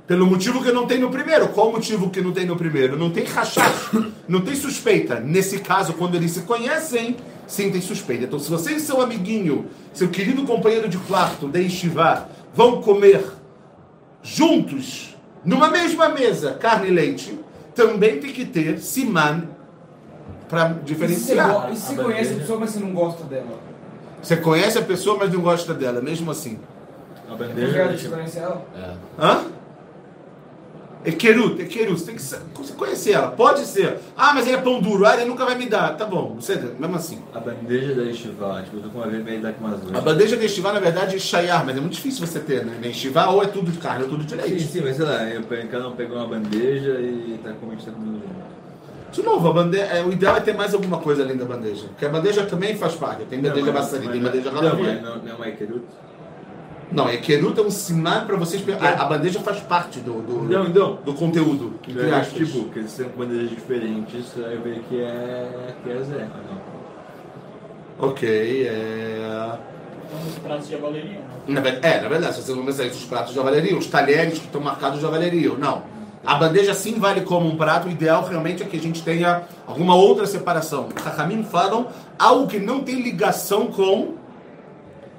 Pelo 0.06 0.26
motivo 0.26 0.62
que 0.62 0.72
não 0.72 0.86
tem 0.86 0.98
no 0.98 1.10
primeiro. 1.10 1.48
Qual 1.48 1.68
o 1.68 1.72
motivo 1.72 2.10
que 2.10 2.20
não 2.20 2.32
tem 2.32 2.44
no 2.44 2.56
primeiro? 2.56 2.96
Não 2.96 3.10
tem 3.10 3.24
rachar, 3.24 3.72
não 4.28 4.40
tem 4.40 4.54
suspeita. 4.54 5.20
Nesse 5.20 5.60
caso, 5.60 5.92
quando 5.94 6.16
eles 6.16 6.32
se 6.32 6.42
conhecem, 6.42 7.16
sim 7.46 7.70
tem 7.70 7.80
suspeita. 7.80 8.24
Então, 8.24 8.38
se 8.38 8.50
você 8.50 8.72
e 8.72 8.80
seu 8.80 9.00
amiguinho, 9.00 9.66
seu 9.92 10.08
querido 10.08 10.44
companheiro 10.44 10.88
de 10.88 10.98
quarto, 10.98 11.48
de 11.48 11.62
Estivá, 11.62 12.26
vão 12.52 12.82
comer 12.82 13.24
juntos, 14.22 15.16
numa 15.44 15.70
mesma 15.70 16.08
mesa, 16.08 16.54
carne 16.54 16.88
e 16.88 16.90
leite, 16.90 17.38
também 17.74 18.18
tem 18.18 18.32
que 18.32 18.44
ter 18.44 18.78
siman 18.78 19.48
para 20.50 20.74
diferenciar. 20.84 21.70
E 21.72 21.76
se 21.76 21.94
você 21.94 22.02
conhece 22.02 22.32
a 22.32 22.36
pessoa, 22.36 22.58
mas 22.58 22.70
você 22.70 22.80
não 22.80 22.92
gosta 22.92 23.24
dela? 23.24 23.58
Você 24.20 24.36
conhece 24.36 24.78
a 24.78 24.82
pessoa, 24.82 25.16
mas 25.16 25.32
não 25.32 25.40
gosta 25.40 25.72
dela, 25.72 26.02
mesmo 26.02 26.30
assim. 26.30 26.58
A 27.30 27.34
bandeja. 27.34 27.92
Você 27.96 28.08
conhece 28.08 28.38
ela? 28.38 28.66
É. 28.76 29.24
Hã? 29.24 29.44
Equerut, 31.02 31.62
Equerut, 31.62 31.98
você 31.98 32.06
tem 32.06 32.14
que 32.16 32.20
você 32.20 32.74
conhecer 32.76 33.12
ela. 33.12 33.28
Pode 33.28 33.60
ser. 33.60 33.98
Ah, 34.14 34.34
mas 34.34 34.46
ele 34.46 34.56
é 34.56 34.60
pão 34.60 34.82
duro, 34.82 35.06
ah, 35.06 35.14
ele 35.14 35.24
nunca 35.24 35.46
vai 35.46 35.56
me 35.56 35.64
dar. 35.64 35.96
Tá 35.96 36.04
bom, 36.04 36.34
você, 36.38 36.56
mesmo 36.78 36.96
assim. 36.96 37.22
A 37.32 37.40
bandeja 37.40 37.94
da 37.94 38.02
estival, 38.02 38.62
tipo, 38.62 38.76
eu 38.76 38.82
tô 38.82 38.88
com 38.90 38.98
uma 38.98 39.06
dar 39.38 39.52
com 39.54 39.64
umas 39.64 39.80
duas. 39.80 39.94
A 39.94 40.00
bandeja 40.02 40.36
da 40.36 40.44
estival, 40.44 40.74
na 40.74 40.80
verdade, 40.80 41.16
é 41.16 41.18
chayar, 41.18 41.64
mas 41.64 41.76
é 41.76 41.80
muito 41.80 41.94
difícil 41.94 42.26
você 42.26 42.40
ter, 42.40 42.66
né? 42.66 42.86
Estival 42.88 43.36
ou 43.36 43.42
é 43.42 43.46
tudo 43.46 43.70
de 43.70 43.78
carne, 43.78 44.02
ou 44.02 44.08
é 44.08 44.10
tudo 44.10 44.24
de 44.24 44.34
leite. 44.34 44.60
Sim, 44.60 44.68
sim, 44.68 44.80
mas 44.82 44.96
sei 44.96 45.06
lá, 45.06 45.24
eu, 45.30 45.42
cada 45.70 45.88
um 45.88 45.96
pegou 45.96 46.18
uma 46.18 46.26
bandeja 46.26 47.00
e 47.00 47.40
tá 47.42 47.52
comendo, 47.58 47.82
tá 47.82 47.92
comendo 47.92 48.20
de 49.10 49.22
novo, 49.22 49.48
a 49.48 49.52
bandeja, 49.52 49.84
é, 49.84 50.04
o 50.04 50.12
ideal 50.12 50.36
é 50.36 50.40
ter 50.40 50.54
mais 50.54 50.72
alguma 50.72 50.98
coisa 50.98 51.22
além 51.22 51.36
da 51.36 51.44
bandeja. 51.44 51.86
Porque 51.88 52.04
a 52.04 52.08
bandeja 52.08 52.46
também 52.46 52.76
faz 52.76 52.94
parte. 52.94 53.24
Tem 53.24 53.40
bandeja 53.40 53.72
baçari, 53.72 54.08
tem 54.08 54.20
bandeja 54.20 54.50
ralavia. 54.50 55.00
Não, 55.00 55.16
não, 55.16 55.38
não 55.38 55.44
é 55.44 55.48
Ekerut? 55.48 55.84
Não, 56.92 57.10
Ekerut 57.10 57.58
é 57.58 57.62
um 57.62 57.70
sinal 57.70 58.24
para 58.26 58.36
vocês... 58.36 58.64
A, 58.80 59.02
a, 59.02 59.04
bandeja 59.06 59.40
faz 59.40 59.60
parte 59.60 60.00
do, 60.00 60.20
do, 60.22 60.42
não, 60.42 60.68
não. 60.68 60.96
do 60.96 61.14
conteúdo. 61.14 61.74
É, 61.88 62.20
tipo, 62.20 62.64
que 62.70 62.80
eles 62.80 62.92
têm 62.92 63.08
bandejas 63.08 63.50
diferentes, 63.50 64.32
aí 64.36 64.54
eu 64.54 64.62
vejo 64.62 64.80
que 64.82 65.00
é, 65.00 65.74
que 65.82 65.90
é 65.90 66.02
Zé. 66.02 66.28
Ok, 67.98 68.66
é... 68.66 69.58
Os 70.26 70.38
pratos 70.38 70.68
de 70.68 70.74
avaleria. 70.74 71.20
é, 71.82 72.00
na 72.00 72.08
verdade, 72.08 72.34
se 72.34 72.42
você 72.42 72.52
não 72.52 72.64
pensar 72.64 72.84
isso, 72.84 72.96
os 72.96 73.04
pratos 73.04 73.32
de 73.32 73.38
avaleria, 73.38 73.76
os 73.76 73.86
talheres 73.86 74.38
que 74.38 74.46
estão 74.46 74.60
marcados 74.60 74.98
de 74.98 75.06
avaleria, 75.06 75.50
não. 75.56 75.82
A 76.24 76.34
bandeja 76.34 76.74
sim 76.74 76.98
vale 76.98 77.22
como 77.22 77.48
um 77.48 77.56
prato, 77.56 77.88
o 77.88 77.90
ideal 77.90 78.26
realmente 78.28 78.62
é 78.62 78.66
que 78.66 78.76
a 78.76 78.80
gente 78.80 79.02
tenha 79.02 79.44
alguma 79.66 79.94
outra 79.94 80.26
separação. 80.26 80.88
Rahamim 81.02 81.44
falam 81.44 81.88
algo 82.18 82.46
que 82.46 82.58
não 82.58 82.80
tem 82.80 83.00
ligação 83.00 83.68
com 83.68 84.16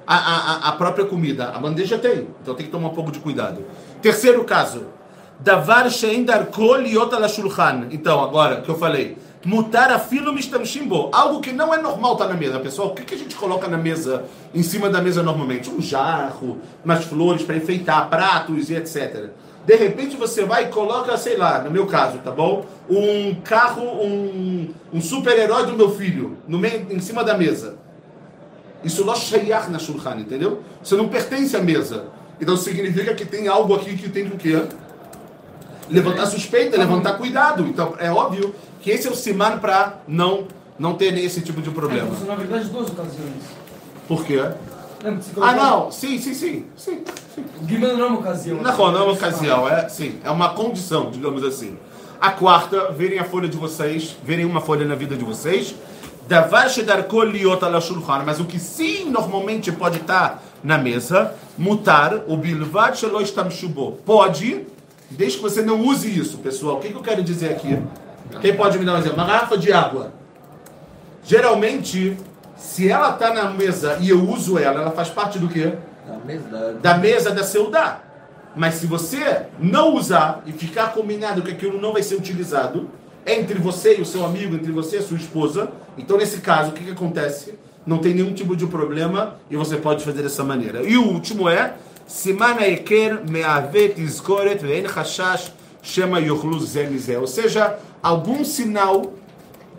a, 0.06 0.16
a, 0.16 0.68
a, 0.68 0.72
própria 0.72 1.04
comida. 1.04 1.48
A 1.48 1.58
bandeja 1.58 1.98
tem, 1.98 2.28
então 2.40 2.54
tem 2.54 2.66
que 2.66 2.72
tomar 2.72 2.88
um 2.88 2.94
pouco 2.94 3.10
de 3.10 3.18
cuidado. 3.18 3.64
Terceiro 4.00 4.44
caso. 4.44 4.86
Davar 5.40 5.90
shein 5.90 6.24
darko 6.24 6.76
liot 6.76 7.12
ala 7.12 7.28
shulchan. 7.28 7.88
Então, 7.90 8.22
agora, 8.22 8.60
que 8.60 8.68
eu 8.68 8.78
falei. 8.78 9.18
Mutar 9.44 9.90
afilo 9.90 10.32
mistamshimbo. 10.32 11.10
Algo 11.12 11.40
que 11.40 11.50
não 11.50 11.74
é 11.74 11.82
normal 11.82 12.12
estar 12.12 12.26
tá 12.26 12.32
na 12.32 12.38
mesa. 12.38 12.60
Pessoal, 12.60 12.88
o 12.88 12.94
que, 12.94 13.02
que 13.02 13.14
a 13.14 13.18
gente 13.18 13.34
coloca 13.34 13.66
na 13.66 13.76
mesa, 13.76 14.24
em 14.54 14.62
cima 14.62 14.88
da 14.88 15.02
mesa 15.02 15.20
normalmente? 15.20 15.68
Um 15.68 15.82
jarro, 15.82 16.58
umas 16.84 17.04
flores 17.04 17.42
para 17.42 17.56
enfeitar, 17.56 18.08
pratos 18.08 18.70
e 18.70 18.76
etc. 18.76 19.30
De 19.64 19.76
repente 19.76 20.16
você 20.16 20.44
vai 20.44 20.64
e 20.64 20.68
coloca, 20.68 21.16
sei 21.16 21.36
lá, 21.36 21.60
no 21.60 21.70
meu 21.70 21.86
caso, 21.86 22.18
tá 22.18 22.30
bom? 22.30 22.66
Um 22.90 23.34
carro, 23.42 23.82
um, 23.82 24.68
um 24.92 25.00
super-herói 25.00 25.66
do 25.66 25.76
meu 25.76 25.90
filho, 25.90 26.36
no 26.48 26.58
meio, 26.58 26.86
em 26.90 27.00
cima 27.00 27.22
da 27.22 27.36
mesa. 27.36 27.76
Isso 28.82 29.04
lo 29.04 29.14
shayach 29.14 29.70
na 29.70 29.78
shulchan, 29.78 30.16
entendeu? 30.16 30.62
Você 30.82 30.96
não 30.96 31.08
pertence 31.08 31.56
à 31.56 31.62
mesa. 31.62 32.06
Então 32.40 32.56
significa 32.56 33.14
que 33.14 33.24
tem 33.24 33.46
algo 33.46 33.74
aqui 33.74 33.96
que 33.96 34.08
tem 34.08 34.28
que 34.28 34.34
o 34.34 34.38
quê? 34.38 34.62
Levantar 35.88 36.26
suspeita, 36.26 36.76
levantar 36.76 37.14
cuidado. 37.14 37.64
Então 37.64 37.94
é 37.98 38.10
óbvio 38.10 38.52
que 38.80 38.90
esse 38.90 39.06
é 39.06 39.10
o 39.10 39.14
siman 39.14 39.58
para 39.58 40.00
não, 40.08 40.48
não 40.76 40.94
ter 40.94 41.16
esse 41.18 41.40
tipo 41.40 41.62
de 41.62 41.70
problema. 41.70 42.08
É, 42.20 42.26
na 42.26 42.34
verdade, 42.34 42.68
duas 42.68 42.88
ocasiões. 42.88 43.44
Por 44.08 44.24
quê? 44.24 44.40
Ah, 45.40 45.52
não, 45.52 45.90
sim, 45.90 46.18
sim, 46.18 46.34
sim. 46.34 46.64
sim, 46.76 47.02
sim. 47.34 47.44
Guimã 47.62 47.92
não 47.94 48.04
é 48.04 48.08
uma 48.08 48.18
ocasião. 48.20 48.62
Não, 48.62 48.76
não 48.76 49.00
é 49.00 49.02
uma 49.02 49.12
ocasião, 49.12 49.68
é, 49.68 49.88
sim, 49.88 50.20
é 50.22 50.30
uma 50.30 50.50
condição, 50.50 51.10
digamos 51.10 51.42
assim. 51.42 51.76
A 52.20 52.30
quarta, 52.30 52.92
verem 52.92 53.18
a 53.18 53.24
folha 53.24 53.48
de 53.48 53.56
vocês, 53.56 54.16
verem 54.24 54.44
uma 54.44 54.60
folha 54.60 54.86
na 54.86 54.94
vida 54.94 55.16
de 55.16 55.24
vocês. 55.24 55.74
Mas 58.24 58.40
o 58.40 58.44
que 58.44 58.58
sim 58.58 59.10
normalmente 59.10 59.72
pode 59.72 59.98
estar 59.98 60.42
na 60.62 60.78
mesa, 60.78 61.34
mutar, 61.58 62.22
o 62.28 62.36
bilvad 62.36 62.96
Pode, 64.06 64.66
desde 65.10 65.38
que 65.38 65.42
você 65.42 65.62
não 65.62 65.80
use 65.80 66.16
isso, 66.16 66.38
pessoal. 66.38 66.76
O 66.76 66.80
que, 66.80 66.90
que 66.90 66.94
eu 66.94 67.02
quero 67.02 67.22
dizer 67.22 67.50
aqui? 67.50 67.82
Quem 68.40 68.56
pode 68.56 68.78
me 68.78 68.84
dar 68.84 68.94
um 68.94 68.98
exemplo? 68.98 69.18
Uma 69.18 69.26
garrafa 69.26 69.58
de 69.58 69.72
água. 69.72 70.12
Geralmente, 71.24 72.16
se 72.62 72.88
ela 72.88 73.10
está 73.10 73.34
na 73.34 73.50
mesa 73.50 73.98
e 74.00 74.08
eu 74.08 74.22
uso 74.22 74.56
ela, 74.56 74.80
ela 74.82 74.90
faz 74.92 75.08
parte 75.08 75.36
do 75.36 75.48
quê? 75.48 75.72
Da 76.06 76.16
mesa 76.24 76.78
da, 76.80 76.96
mesa 76.96 77.30
da 77.32 77.42
seudá. 77.42 78.00
Mas 78.54 78.74
se 78.74 78.86
você 78.86 79.46
não 79.58 79.94
usar 79.96 80.42
e 80.46 80.52
ficar 80.52 80.92
combinado 80.92 81.42
que 81.42 81.50
aquilo 81.50 81.80
não 81.80 81.92
vai 81.92 82.04
ser 82.04 82.14
utilizado 82.14 82.88
entre 83.26 83.58
você 83.58 83.98
e 83.98 84.00
o 84.00 84.06
seu 84.06 84.24
amigo, 84.24 84.54
entre 84.54 84.70
você 84.70 84.96
e 84.96 84.98
a 85.00 85.02
sua 85.02 85.16
esposa, 85.16 85.70
então 85.98 86.16
nesse 86.16 86.40
caso 86.40 86.70
o 86.70 86.72
que, 86.72 86.84
que 86.84 86.92
acontece? 86.92 87.58
Não 87.84 87.98
tem 87.98 88.14
nenhum 88.14 88.32
tipo 88.32 88.54
de 88.54 88.66
problema 88.66 89.36
e 89.50 89.56
você 89.56 89.76
pode 89.76 90.04
fazer 90.04 90.22
dessa 90.22 90.44
maneira. 90.44 90.82
E 90.84 90.96
o 90.96 91.04
último 91.04 91.48
é 91.48 91.74
Simana 92.06 92.66
Eker 92.68 93.28
Meavet 93.28 94.00
Izkoret 94.00 94.58
Ve'en 94.58 94.86
Hashash 94.86 95.52
Shema 95.82 96.20
Yochlu 96.20 96.58
Ou 97.20 97.26
seja, 97.26 97.76
algum 98.00 98.44
sinal, 98.44 99.14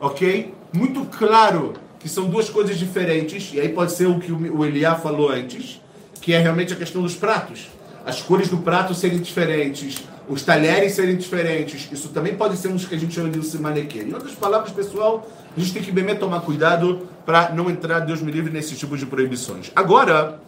ok? 0.01 0.53
Muito 0.73 1.05
claro 1.05 1.75
que 2.03 2.09
são 2.09 2.25
duas 2.25 2.49
coisas 2.49 2.77
diferentes, 2.77 3.51
e 3.53 3.61
aí 3.61 3.69
pode 3.69 3.93
ser 3.93 4.07
o 4.07 4.19
que 4.19 4.29
o 4.29 4.65
Eliá 4.65 4.93
falou 4.93 5.29
antes, 5.29 5.81
que 6.19 6.33
é 6.33 6.37
realmente 6.37 6.73
a 6.73 6.75
questão 6.75 7.01
dos 7.01 7.15
pratos. 7.15 7.69
As 8.05 8.21
cores 8.21 8.49
do 8.49 8.57
prato 8.57 8.93
serem 8.93 9.19
diferentes, 9.19 10.03
os 10.27 10.43
talheres 10.43 10.91
serem 10.91 11.15
diferentes, 11.15 11.87
isso 11.93 12.09
também 12.09 12.35
pode 12.35 12.57
ser 12.57 12.67
um 12.67 12.75
que 12.75 12.93
a 12.93 12.99
gente 12.99 13.15
chama 13.15 13.29
de 13.29 13.41
simaneque. 13.45 13.99
Em 13.99 14.13
outras 14.13 14.33
palavras, 14.33 14.73
pessoal, 14.73 15.25
a 15.55 15.57
gente 15.57 15.71
tem 15.71 15.81
que 15.81 15.93
bem 15.93 16.13
tomar 16.17 16.41
cuidado 16.41 17.07
para 17.25 17.53
não 17.53 17.69
entrar, 17.69 18.01
Deus 18.01 18.21
me 18.21 18.33
livre, 18.33 18.51
nesse 18.51 18.75
tipo 18.75 18.97
de 18.97 19.05
proibições. 19.05 19.71
Agora, 19.73 20.41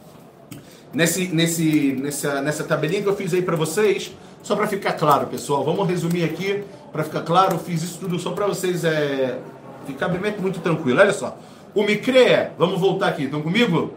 nesse, 0.93 1.29
nesse, 1.29 1.93
nessa, 1.93 2.41
nessa 2.41 2.65
tabelinha 2.65 3.01
que 3.01 3.07
eu 3.07 3.15
fiz 3.15 3.33
aí 3.33 3.41
para 3.41 3.55
vocês, 3.55 4.11
só 4.43 4.57
para 4.57 4.67
ficar 4.67 4.91
claro, 4.91 5.27
pessoal, 5.27 5.63
vamos 5.63 5.87
resumir 5.87 6.25
aqui, 6.25 6.65
para 6.91 7.05
ficar 7.05 7.21
claro, 7.21 7.53
eu 7.55 7.59
fiz 7.59 7.81
isso 7.81 7.97
tudo 7.97 8.19
só 8.19 8.31
para 8.31 8.45
vocês 8.45 8.83
é, 8.83 9.39
ficar 9.86 10.08
bem 10.10 10.34
muito 10.39 10.60
tranquilo. 10.60 11.00
Olha 11.00 11.13
só, 11.13 11.38
o 11.74 11.84
micre 11.84 12.17
é, 12.19 12.52
vamos 12.58 12.80
voltar 12.80 13.08
aqui, 13.10 13.24
estão 13.24 13.41
comigo? 13.41 13.93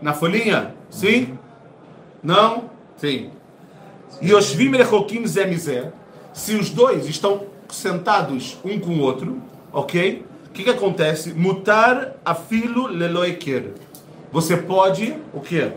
Na 0.00 0.12
folhinha? 0.14 0.74
Sim? 0.90 1.38
Não? 2.22 2.64
Sim. 2.96 3.30
Yoshvim 4.22 4.70
Rechokim 4.72 5.26
Zemizé, 5.26 5.92
se 6.32 6.54
os 6.54 6.70
dois 6.70 7.06
estão 7.08 7.42
sentados 7.68 8.58
um 8.64 8.78
com 8.78 8.92
o 8.92 9.00
outro, 9.00 9.40
ok? 9.72 10.24
O 10.46 10.50
que, 10.50 10.64
que 10.64 10.70
acontece? 10.70 11.32
Mutar 11.34 12.14
afilo 12.24 12.86
leloeker. 12.86 13.72
Você 14.32 14.56
pode, 14.56 15.14
o 15.32 15.40
quê? 15.40 15.72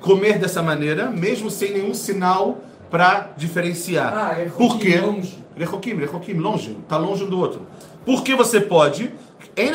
Comer 0.00 0.38
dessa 0.38 0.62
maneira, 0.62 1.10
mesmo 1.10 1.50
sem 1.50 1.72
nenhum 1.72 1.94
sinal 1.94 2.58
para 2.90 3.30
diferenciar. 3.36 4.12
Ah, 4.14 4.40
é 4.40 4.44
Por 4.44 4.78
quê? 4.78 5.00
longe. 5.00 5.38
Rechokim, 5.56 5.94
Rechokim, 5.94 6.34
longe. 6.34 6.76
Está 6.82 6.96
longe 6.96 7.24
um 7.24 7.28
do 7.28 7.38
outro. 7.38 7.62
Por 8.04 8.22
que 8.22 8.34
você 8.34 8.60
pode? 8.60 9.12
Em 9.56 9.72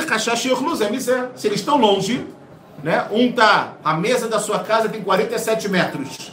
Se 1.36 1.48
eles 1.48 1.60
estão 1.60 1.78
longe, 1.78 2.26
né? 2.84 3.08
Um 3.12 3.32
tá, 3.32 3.74
a 3.84 3.94
mesa 3.94 4.28
da 4.28 4.40
sua 4.40 4.60
casa 4.60 4.90
tem 4.90 5.02
47 5.02 5.70
metros. 5.70 6.32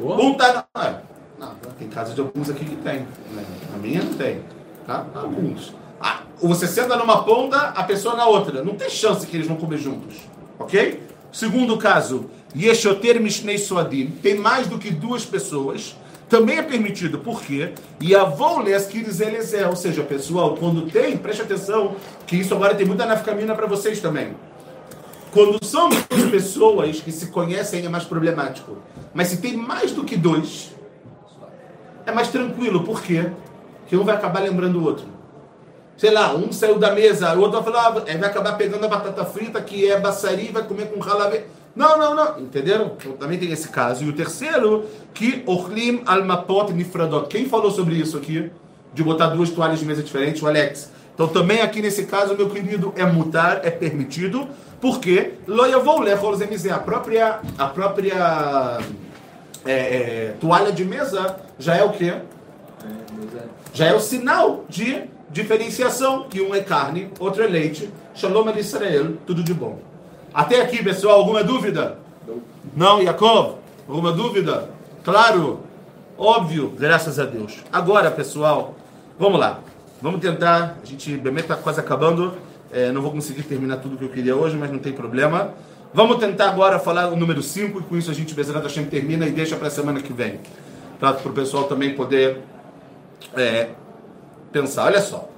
Um 0.00 0.34
tá. 0.34 0.66
Não, 1.38 1.54
tem 1.78 1.88
casa 1.88 2.14
de 2.14 2.20
alguns 2.20 2.50
aqui 2.50 2.64
que 2.64 2.76
tem. 2.76 3.00
Né? 3.32 3.44
A 3.74 3.78
minha 3.78 4.02
não 4.02 4.14
tem. 4.14 4.40
Tá? 4.86 5.06
Alguns. 5.14 5.74
Ah, 6.00 6.20
você 6.40 6.66
senta 6.66 6.96
numa 6.96 7.24
ponta, 7.24 7.56
a 7.56 7.82
pessoa 7.84 8.14
na 8.16 8.26
outra. 8.26 8.62
Não 8.62 8.74
tem 8.74 8.90
chance 8.90 9.26
que 9.26 9.36
eles 9.36 9.46
vão 9.46 9.56
comer 9.56 9.78
juntos. 9.78 10.16
Ok? 10.58 11.02
Segundo 11.32 11.76
caso, 11.76 12.30
Yeshoter 12.56 13.20
Mishnei 13.20 13.58
Suadim. 13.58 14.06
Tem 14.22 14.36
mais 14.36 14.66
do 14.66 14.78
que 14.78 14.90
duas 14.90 15.24
pessoas. 15.24 15.96
Também 16.28 16.58
é 16.58 16.62
permitido. 16.62 17.18
Por 17.18 17.42
quê? 17.42 17.72
E 18.00 18.14
a 18.14 18.24
Voleskires 18.24 19.20
Eliezer. 19.20 19.68
Ou 19.68 19.76
seja, 19.76 20.02
pessoal, 20.02 20.56
quando 20.56 20.90
tem, 20.90 21.16
preste 21.16 21.42
atenção, 21.42 21.96
que 22.26 22.36
isso 22.36 22.54
agora 22.54 22.74
tem 22.74 22.86
muita 22.86 23.06
nafcamina 23.06 23.54
para 23.54 23.66
vocês 23.66 24.00
também. 24.00 24.36
Quando 25.32 25.62
são 25.64 25.88
duas 25.88 26.30
pessoas 26.30 27.00
que 27.00 27.12
se 27.12 27.28
conhecem 27.28 27.84
é 27.84 27.88
mais 27.88 28.04
problemático. 28.04 28.76
Mas 29.14 29.28
se 29.28 29.38
tem 29.38 29.56
mais 29.56 29.92
do 29.92 30.04
que 30.04 30.16
dois, 30.16 30.74
é 32.04 32.12
mais 32.12 32.28
tranquilo. 32.28 32.84
Por 32.84 33.02
quê? 33.02 33.30
Porque 33.80 33.96
um 33.96 34.04
vai 34.04 34.14
acabar 34.14 34.40
lembrando 34.40 34.78
o 34.78 34.84
outro. 34.84 35.06
Sei 35.96 36.10
lá, 36.10 36.34
um 36.34 36.52
saiu 36.52 36.78
da 36.78 36.94
mesa, 36.94 37.34
o 37.34 37.40
outro 37.40 37.60
vai 37.60 37.72
falar, 37.72 37.86
ah, 37.88 37.90
vai 37.90 38.24
acabar 38.24 38.52
pegando 38.56 38.84
a 38.84 38.88
batata 38.88 39.24
frita, 39.24 39.60
que 39.60 39.90
é 39.90 39.98
baçari, 39.98 40.48
vai 40.52 40.62
comer 40.62 40.92
com 40.92 41.00
ralave. 41.00 41.42
Não, 41.78 41.96
não, 41.96 42.12
não. 42.12 42.40
Entenderam? 42.40 42.96
Então, 42.98 43.12
também 43.12 43.38
tem 43.38 43.52
esse 43.52 43.68
caso. 43.68 44.04
E 44.04 44.08
o 44.08 44.12
terceiro, 44.12 44.84
que 45.14 45.44
Orlim 45.46 46.02
Almapot 46.04 46.72
Nifradot. 46.72 47.28
Quem 47.28 47.48
falou 47.48 47.70
sobre 47.70 47.94
isso 47.94 48.16
aqui? 48.16 48.50
De 48.92 49.04
botar 49.04 49.28
duas 49.28 49.48
toalhas 49.50 49.78
de 49.78 49.86
mesa 49.86 50.02
diferentes? 50.02 50.42
O 50.42 50.48
Alex. 50.48 50.90
Então 51.14 51.28
também 51.28 51.60
aqui 51.60 51.80
nesse 51.80 52.06
caso, 52.06 52.36
meu 52.36 52.50
querido, 52.50 52.92
é 52.96 53.06
mutar, 53.06 53.64
é 53.64 53.70
permitido. 53.70 54.48
Porque 54.80 55.34
a 56.72 56.78
própria, 56.78 57.40
a 57.56 57.66
própria 57.66 58.78
é, 59.64 59.72
é, 59.72 60.34
toalha 60.40 60.72
de 60.72 60.84
mesa 60.84 61.36
já 61.60 61.76
é 61.76 61.84
o 61.84 61.90
quê? 61.90 62.14
Já 63.72 63.86
é 63.86 63.94
o 63.94 64.00
sinal 64.00 64.64
de 64.68 65.04
diferenciação, 65.30 66.24
que 66.28 66.40
um 66.40 66.52
é 66.54 66.60
carne, 66.60 67.10
outro 67.20 67.42
é 67.42 67.46
leite. 67.46 67.88
Shalom 68.14 68.48
al 68.48 68.58
Israel, 68.58 69.14
tudo 69.24 69.44
de 69.44 69.54
bom. 69.54 69.78
Até 70.32 70.60
aqui, 70.60 70.82
pessoal, 70.82 71.20
alguma 71.20 71.42
dúvida? 71.42 71.98
Não, 72.76 73.02
Yaakov? 73.02 73.56
Alguma 73.88 74.12
dúvida? 74.12 74.68
Claro, 75.02 75.60
óbvio, 76.16 76.72
graças 76.78 77.18
a 77.18 77.24
Deus. 77.24 77.58
Agora, 77.72 78.10
pessoal, 78.10 78.74
vamos 79.18 79.40
lá. 79.40 79.60
Vamos 80.00 80.20
tentar, 80.20 80.78
a 80.82 80.86
gente, 80.86 81.16
bem 81.16 81.34
está 81.36 81.56
quase 81.56 81.80
acabando. 81.80 82.34
É, 82.70 82.92
não 82.92 83.00
vou 83.00 83.10
conseguir 83.10 83.42
terminar 83.42 83.78
tudo 83.78 83.96
que 83.96 84.04
eu 84.04 84.10
queria 84.10 84.36
hoje, 84.36 84.56
mas 84.56 84.70
não 84.70 84.78
tem 84.78 84.92
problema. 84.92 85.54
Vamos 85.92 86.18
tentar 86.18 86.50
agora 86.50 86.78
falar 86.78 87.08
o 87.08 87.16
número 87.16 87.42
5 87.42 87.80
e 87.80 87.82
com 87.82 87.96
isso 87.96 88.10
a 88.10 88.14
gente, 88.14 88.34
Bezerra 88.34 88.60
Hashem, 88.60 88.84
termina 88.84 89.26
e 89.26 89.30
deixa 89.30 89.56
para 89.56 89.68
a 89.68 89.70
semana 89.70 90.02
que 90.02 90.12
vem. 90.12 90.38
Para 91.00 91.16
o 91.24 91.32
pessoal 91.32 91.64
também 91.64 91.94
poder 91.94 92.42
é, 93.34 93.70
pensar. 94.52 94.84
Olha 94.84 95.00
só. 95.00 95.28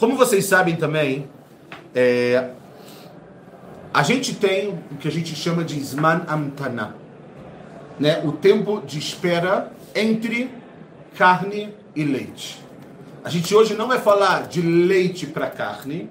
Como 0.00 0.16
vocês 0.16 0.44
sabem 0.44 0.74
também, 0.74 1.28
é, 1.94 2.50
a 3.96 4.02
gente 4.02 4.34
tem 4.34 4.78
o 4.92 4.96
que 4.96 5.08
a 5.08 5.10
gente 5.10 5.34
chama 5.34 5.64
de 5.64 5.82
Zman 5.82 6.26
Amtana. 6.28 6.94
Né? 7.98 8.20
O 8.26 8.30
tempo 8.30 8.82
de 8.86 8.98
espera 8.98 9.72
entre 9.94 10.50
carne 11.16 11.72
e 11.94 12.04
leite. 12.04 12.62
A 13.24 13.30
gente 13.30 13.54
hoje 13.54 13.72
não 13.72 13.88
vai 13.88 13.98
falar 13.98 14.48
de 14.48 14.60
leite 14.60 15.26
para 15.26 15.48
carne, 15.48 16.10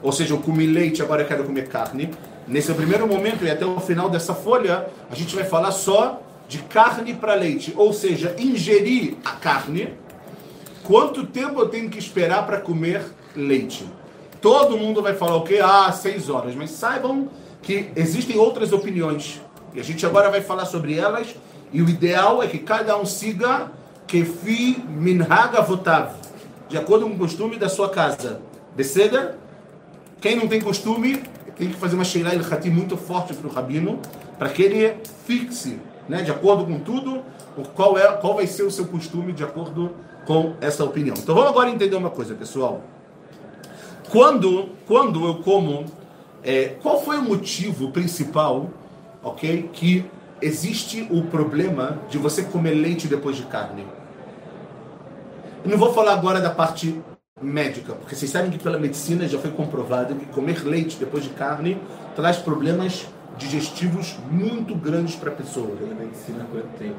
ou 0.00 0.12
seja, 0.12 0.34
eu 0.34 0.38
comi 0.38 0.66
leite, 0.66 1.02
agora 1.02 1.22
eu 1.22 1.26
quero 1.26 1.42
comer 1.42 1.66
carne. 1.66 2.10
Nesse 2.46 2.72
primeiro 2.72 3.08
momento 3.08 3.44
e 3.44 3.50
até 3.50 3.66
o 3.66 3.80
final 3.80 4.08
dessa 4.08 4.32
folha, 4.32 4.86
a 5.10 5.14
gente 5.16 5.34
vai 5.34 5.42
falar 5.42 5.72
só 5.72 6.22
de 6.46 6.58
carne 6.58 7.12
para 7.12 7.34
leite, 7.34 7.74
ou 7.76 7.92
seja, 7.92 8.36
ingerir 8.38 9.16
a 9.24 9.32
carne. 9.32 9.94
Quanto 10.84 11.26
tempo 11.26 11.58
eu 11.58 11.68
tenho 11.68 11.90
que 11.90 11.98
esperar 11.98 12.46
para 12.46 12.60
comer 12.60 13.02
leite? 13.34 13.84
Todo 14.40 14.76
mundo 14.76 15.02
vai 15.02 15.14
falar 15.14 15.36
o 15.36 15.42
quê? 15.42 15.60
Ah, 15.62 15.90
seis 15.92 16.28
horas. 16.28 16.54
Mas 16.54 16.70
saibam 16.70 17.28
que 17.62 17.90
existem 17.96 18.38
outras 18.38 18.72
opiniões. 18.72 19.40
E 19.74 19.80
a 19.80 19.82
gente 19.82 20.04
agora 20.06 20.30
vai 20.30 20.40
falar 20.40 20.66
sobre 20.66 20.98
elas. 20.98 21.34
E 21.72 21.82
o 21.82 21.88
ideal 21.88 22.42
é 22.42 22.46
que 22.46 22.58
cada 22.58 22.96
um 22.96 23.04
siga 23.04 23.70
kefi 24.06 24.82
minhag 24.88 25.56
avotav, 25.56 26.12
de 26.68 26.78
acordo 26.78 27.06
com 27.06 27.14
o 27.14 27.18
costume 27.18 27.56
da 27.56 27.68
sua 27.68 27.90
casa. 27.90 28.40
Beceda? 28.74 29.36
Quem 30.20 30.36
não 30.36 30.46
tem 30.48 30.60
costume, 30.60 31.22
tem 31.56 31.68
que 31.68 31.74
fazer 31.74 31.94
uma 31.94 32.04
Sheila 32.04 32.34
Ilhati 32.34 32.70
muito 32.70 32.96
forte 32.96 33.34
para 33.34 33.46
o 33.46 33.52
rabino, 33.52 34.00
para 34.38 34.48
que 34.48 34.62
ele 34.62 34.96
fixe, 35.26 35.78
né, 36.08 36.22
de 36.22 36.30
acordo 36.30 36.64
com 36.64 36.78
tudo, 36.78 37.22
qual, 37.74 37.98
é, 37.98 38.06
qual 38.12 38.34
vai 38.34 38.46
ser 38.46 38.62
o 38.62 38.70
seu 38.70 38.86
costume 38.86 39.32
de 39.32 39.42
acordo 39.42 39.92
com 40.24 40.54
essa 40.60 40.84
opinião. 40.84 41.14
Então 41.18 41.34
vamos 41.34 41.50
agora 41.50 41.70
entender 41.70 41.96
uma 41.96 42.10
coisa, 42.10 42.34
pessoal. 42.34 42.82
Quando, 44.10 44.68
quando 44.86 45.26
eu 45.26 45.36
como, 45.36 45.84
é, 46.42 46.76
qual 46.80 47.02
foi 47.02 47.18
o 47.18 47.22
motivo 47.22 47.90
principal, 47.90 48.70
ok, 49.22 49.70
que 49.72 50.04
existe 50.40 51.06
o 51.10 51.22
problema 51.22 51.98
de 52.08 52.18
você 52.18 52.44
comer 52.44 52.74
leite 52.74 53.08
depois 53.08 53.36
de 53.36 53.42
carne? 53.44 53.86
Eu 55.64 55.70
não 55.70 55.78
vou 55.78 55.92
falar 55.92 56.12
agora 56.12 56.40
da 56.40 56.50
parte 56.50 57.00
médica, 57.42 57.94
porque 57.94 58.14
vocês 58.14 58.30
sabem 58.30 58.50
que 58.50 58.58
pela 58.58 58.78
medicina 58.78 59.26
já 59.28 59.38
foi 59.38 59.50
comprovado 59.50 60.14
que 60.14 60.26
comer 60.26 60.64
leite 60.64 60.96
depois 60.98 61.24
de 61.24 61.30
carne 61.30 61.76
traz 62.14 62.36
problemas 62.38 63.06
digestivos 63.38 64.16
muito 64.30 64.74
grandes 64.74 65.14
para 65.14 65.30
a 65.30 65.34
pessoa. 65.34 65.76
Pela 65.76 65.94
medicina 65.94 66.46
quanto 66.50 66.68
tempo? 66.78 66.96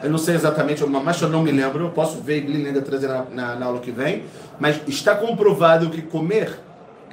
Que... 0.00 0.06
Eu 0.06 0.10
não 0.10 0.18
sei 0.18 0.34
exatamente, 0.34 0.84
mas 0.84 1.20
eu 1.20 1.28
não 1.28 1.42
me 1.42 1.52
lembro, 1.52 1.84
eu 1.84 1.90
posso 1.90 2.20
ver 2.20 2.48
e 2.48 2.66
ainda 2.66 2.82
trazer 2.82 3.08
na, 3.08 3.24
na, 3.24 3.56
na 3.56 3.66
aula 3.66 3.80
que 3.80 3.90
vem, 3.90 4.24
mas 4.58 4.80
está 4.86 5.14
comprovado 5.14 5.90
que 5.90 6.02
comer 6.02 6.58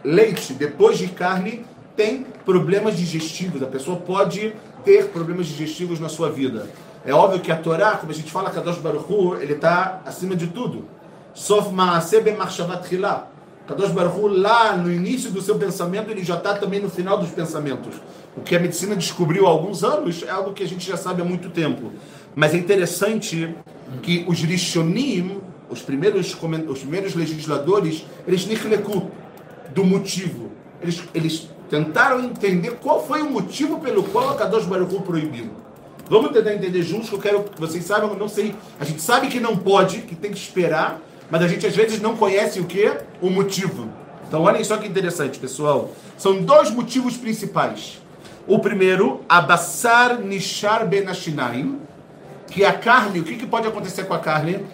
leite 0.03 0.53
depois 0.53 0.97
de 0.97 1.07
carne 1.07 1.65
tem 1.95 2.25
problemas 2.45 2.97
digestivos, 2.97 3.61
a 3.61 3.67
pessoa 3.67 3.97
pode 3.97 4.53
ter 4.83 5.05
problemas 5.09 5.47
digestivos 5.47 5.99
na 5.99 6.09
sua 6.09 6.29
vida. 6.29 6.67
É 7.05 7.13
óbvio 7.13 7.39
que 7.39 7.51
a 7.51 7.55
Torá, 7.55 7.97
como 7.97 8.11
a 8.11 8.15
gente 8.15 8.31
fala, 8.31 8.49
Kadosh 8.49 8.77
Baruch 8.77 9.11
Hu, 9.11 9.35
ele 9.35 9.53
está 9.53 10.01
acima 10.05 10.35
de 10.35 10.47
tudo. 10.47 10.85
Sof 11.33 11.71
Maaseh 11.73 12.21
Ben 12.21 12.35
Marshavat 12.35 12.93
Hilá. 12.93 13.27
Kadosh 13.67 13.91
Baruch 13.91 14.17
Hu, 14.17 14.27
lá 14.27 14.75
no 14.75 14.91
início 14.91 15.31
do 15.31 15.41
seu 15.41 15.57
pensamento, 15.57 16.09
ele 16.09 16.23
já 16.23 16.35
está 16.35 16.53
também 16.53 16.81
no 16.81 16.89
final 16.89 17.17
dos 17.17 17.29
pensamentos. 17.29 17.95
O 18.35 18.41
que 18.41 18.55
a 18.55 18.59
medicina 18.59 18.95
descobriu 18.95 19.45
há 19.45 19.49
alguns 19.49 19.83
anos 19.83 20.23
é 20.23 20.29
algo 20.29 20.53
que 20.53 20.63
a 20.63 20.67
gente 20.67 20.87
já 20.87 20.97
sabe 20.97 21.21
há 21.21 21.25
muito 21.25 21.49
tempo. 21.49 21.91
Mas 22.35 22.53
é 22.53 22.57
interessante 22.57 23.55
que 24.01 24.25
os 24.27 24.39
Rishonim, 24.41 25.39
os 25.69 25.81
primeiros, 25.81 26.35
os 26.67 26.79
primeiros 26.79 27.13
legisladores, 27.13 28.05
eles 28.27 28.45
nichleku 28.45 29.11
do 29.73 29.83
motivo. 29.83 30.51
Eles, 30.81 31.03
eles 31.13 31.49
tentaram 31.69 32.19
entender 32.23 32.71
qual 32.81 33.05
foi 33.05 33.21
o 33.21 33.29
motivo 33.29 33.79
pelo 33.79 34.03
qual 34.03 34.31
a 34.31 34.35
Kadosh 34.35 34.65
Baruch 34.65 35.01
proibiu. 35.03 35.49
Vamos 36.09 36.31
tentar 36.31 36.53
entender 36.53 36.81
juntos, 36.83 37.09
que 37.09 37.15
eu 37.15 37.19
quero 37.19 37.43
que 37.43 37.59
vocês 37.59 37.83
saibam, 37.85 38.09
eu 38.11 38.17
não 38.17 38.27
sei. 38.27 38.53
A 38.79 38.83
gente 38.83 39.01
sabe 39.01 39.27
que 39.27 39.39
não 39.39 39.55
pode, 39.55 39.99
que 40.01 40.15
tem 40.15 40.31
que 40.31 40.37
esperar, 40.37 41.01
mas 41.29 41.41
a 41.41 41.47
gente 41.47 41.65
às 41.65 41.75
vezes 41.75 42.01
não 42.01 42.17
conhece 42.17 42.59
o 42.59 42.65
que? 42.65 42.91
O 43.21 43.29
motivo. 43.29 43.89
Então 44.27 44.41
olhem 44.41 44.63
só 44.63 44.77
que 44.77 44.87
interessante, 44.87 45.39
pessoal. 45.39 45.91
São 46.17 46.41
dois 46.41 46.69
motivos 46.69 47.15
principais. 47.15 48.02
O 48.45 48.59
primeiro, 48.59 49.21
abassar 49.27 50.19
nishar 50.19 50.85
benashinaim, 50.85 51.79
que 52.47 52.65
a 52.65 52.73
carne, 52.73 53.19
o 53.19 53.23
que, 53.23 53.35
que 53.35 53.47
pode 53.47 53.67
acontecer 53.67 54.03
com 54.03 54.13
a 54.13 54.19
carne? 54.19 54.65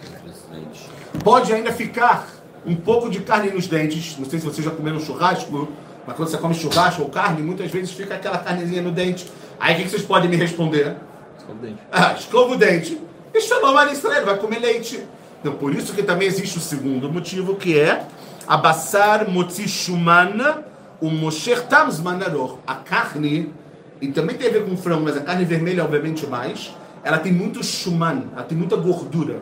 Pode 1.23 1.53
ainda 1.53 1.71
ficar 1.71 2.27
um 2.65 2.75
pouco 2.75 3.09
de 3.09 3.19
carne 3.19 3.51
nos 3.51 3.67
dentes. 3.67 4.17
Não 4.17 4.25
sei 4.25 4.39
se 4.39 4.45
vocês 4.45 4.65
já 4.65 4.71
comeram 4.71 4.99
churrasco, 4.99 5.69
mas 6.05 6.15
quando 6.15 6.29
você 6.29 6.37
come 6.37 6.55
churrasco 6.55 7.03
ou 7.03 7.09
carne, 7.09 7.43
muitas 7.43 7.69
vezes 7.69 7.91
fica 7.91 8.15
aquela 8.15 8.39
carnezinha 8.39 8.81
no 8.81 8.91
dente. 8.91 9.31
Aí 9.59 9.75
o 9.75 9.77
que, 9.77 9.83
que 9.83 9.89
vocês 9.89 10.03
podem 10.03 10.29
me 10.29 10.35
responder? 10.35 10.95
Escova 11.37 11.53
o 11.53 11.61
dente. 11.61 11.79
Ah, 11.91 12.15
escova 12.17 12.53
o 12.53 12.57
dente. 12.57 13.01
E 13.33 13.41
Shalom 13.41 13.91
Israel, 13.91 14.25
vai 14.25 14.37
comer 14.37 14.59
leite. 14.59 15.03
Então, 15.39 15.53
por 15.53 15.73
isso 15.73 15.93
que 15.93 16.01
também 16.01 16.27
existe 16.27 16.57
o 16.57 16.61
segundo 16.61 17.11
motivo, 17.11 17.55
que 17.55 17.79
é 17.79 18.05
abassar 18.47 19.29
motzi 19.29 19.67
shumana 19.67 20.65
o 21.01 21.09
mosher 21.09 21.65
tams 21.67 21.99
manaror. 21.99 22.59
A 22.65 22.75
carne, 22.75 23.53
e 24.01 24.09
também 24.09 24.37
tem 24.37 24.47
a 24.47 24.51
ver 24.51 24.65
com 24.65 24.75
frango, 24.77 25.03
mas 25.03 25.17
a 25.17 25.21
carne 25.21 25.45
vermelha, 25.45 25.83
obviamente, 25.83 26.27
mais, 26.27 26.75
ela 27.03 27.17
tem 27.17 27.31
muito 27.31 27.63
shuman, 27.63 28.23
ela 28.33 28.43
tem 28.43 28.57
muita 28.57 28.75
gordura. 28.75 29.41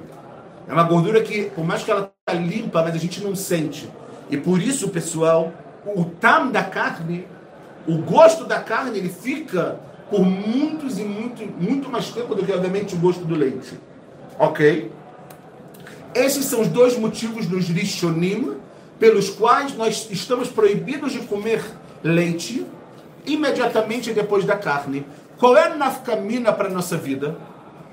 É 0.67 0.74
uma 0.74 0.84
gordura 0.84 1.22
que, 1.22 1.43
por 1.52 1.65
mais 1.65 1.84
que 1.84 1.91
ela 1.91 2.12
tá 2.26 2.34
limpa, 2.34 2.84
mas 2.84 2.96
a 2.96 2.98
gente 2.98 3.24
não 3.24 3.36
sente. 3.36 3.89
E 4.30 4.38
por 4.38 4.62
isso, 4.62 4.89
pessoal, 4.89 5.54
o 5.86 6.04
tam 6.06 6.52
da 6.52 6.63
carne, 6.63 7.26
o 7.88 7.98
gosto 8.00 8.46
da 8.46 8.60
carne, 8.60 8.98
ele 8.98 9.10
fica 9.10 9.80
por 10.10 10.22
muitos 10.22 11.00
e 11.00 11.04
muito, 11.04 11.46
muito 11.62 11.89
mais 11.89 12.10
tempo 12.10 12.36
do 12.36 12.46
que, 12.46 12.52
obviamente, 12.52 12.96
o 12.96 12.98
gosto 12.98 13.24
do 13.26 13.36
leite. 13.36 13.80
Ok? 14.38 14.91
Esses 16.13 16.46
são 16.46 16.62
os 16.62 16.67
dois 16.67 16.98
motivos 16.98 17.46
dos 17.46 17.70
Rishonim 17.70 18.58
pelos 18.99 19.29
quais 19.29 19.75
nós 19.75 20.07
estamos 20.12 20.49
proibidos 20.49 21.12
de 21.12 21.19
comer 21.19 21.63
leite 22.03 22.65
imediatamente 23.25 24.13
depois 24.13 24.45
da 24.45 24.55
carne. 24.55 25.05
Qual 25.38 25.55
é 25.55 25.65
a 25.67 25.75
nafkamina 25.75 26.51
para 26.51 26.67
a 26.67 26.71
nossa 26.71 26.97
vida? 26.97 27.38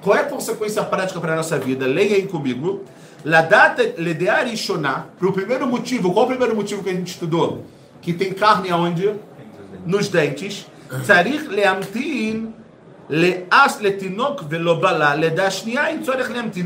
Qual 0.00 0.16
é 0.16 0.20
a 0.20 0.24
consequência 0.24 0.82
prática 0.82 1.20
para 1.20 1.32
a 1.34 1.36
nossa 1.36 1.58
vida? 1.58 1.86
Leia 1.86 2.16
aí 2.16 2.26
comigo. 2.26 2.82
La 3.24 3.40
data 3.40 3.82
ledearishoná, 3.96 5.06
para 5.18 5.28
o 5.28 5.32
primeiro 5.32 5.66
motivo, 5.66 6.12
qual 6.12 6.26
o 6.26 6.28
primeiro 6.28 6.54
motivo 6.54 6.82
que 6.82 6.90
a 6.90 6.94
gente 6.94 7.08
estudou? 7.08 7.64
Que 8.00 8.12
tem 8.12 8.32
carne 8.32 8.70
aonde? 8.70 9.14
Nos 9.86 10.08
dentes. 10.08 10.66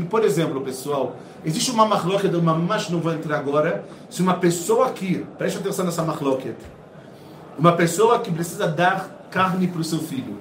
Por 0.05 0.23
exemplo, 0.23 0.61
pessoal, 0.61 1.17
existe 1.43 1.71
uma 1.71 1.85
machloket, 1.85 2.33
uma 2.35 2.55
mas 2.55 2.89
não 2.89 2.99
vou 2.99 3.13
entrar 3.13 3.37
agora, 3.37 3.85
se 4.09 4.21
uma 4.21 4.35
pessoa 4.35 4.87
aqui, 4.87 5.25
preste 5.37 5.57
atenção 5.57 5.85
nessa 5.85 6.03
machloket, 6.03 6.55
uma 7.57 7.73
pessoa 7.73 8.19
que 8.19 8.31
precisa 8.31 8.67
dar 8.67 9.27
carne 9.29 9.67
para 9.67 9.81
o 9.81 9.83
seu 9.83 9.99
filho, 9.99 10.37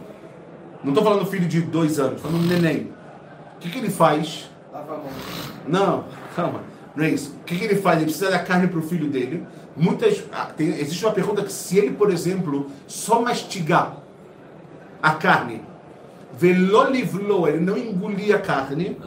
não 0.83 0.93
estou 0.93 1.05
falando 1.05 1.27
filho 1.27 1.49
de 1.49 1.61
dois 1.61 1.99
anos, 1.99 2.17
estou 2.17 2.31
falando 2.31 2.47
neném, 2.47 2.93
o 3.57 3.59
que, 3.61 3.71
que 3.71 3.79
ele 3.79 3.91
faz? 3.91 4.51
Lava 4.73 4.95
a 4.95 4.97
mão. 4.99 5.07
Não, 5.67 6.05
calma, 6.37 6.61
não 6.95 7.05
é 7.05 7.11
isso. 7.11 7.35
O 7.41 7.45
que, 7.45 7.59
que 7.59 7.65
ele 7.65 7.75
faz? 7.75 7.97
Ele 7.97 8.07
precisa 8.07 8.31
dar 8.31 8.39
carne 8.45 8.69
para 8.69 8.79
o 8.79 8.83
filho 8.83 9.09
dele, 9.09 9.45
Muitas, 9.79 10.25
ah, 10.33 10.47
tem, 10.47 10.71
existe 10.71 11.05
uma 11.05 11.15
pergunta 11.15 11.45
que 11.45 11.53
se 11.53 11.79
ele, 11.79 11.93
por 11.93 12.11
exemplo, 12.11 12.67
só 12.89 13.23
mastigar 13.23 13.97
a 15.01 15.13
carne, 15.13 15.63
velolivlo, 16.37 17.47
ele 17.47 17.61
não 17.61 17.79
engolir 17.79 18.35
a 18.35 18.41
carne, 18.41 18.99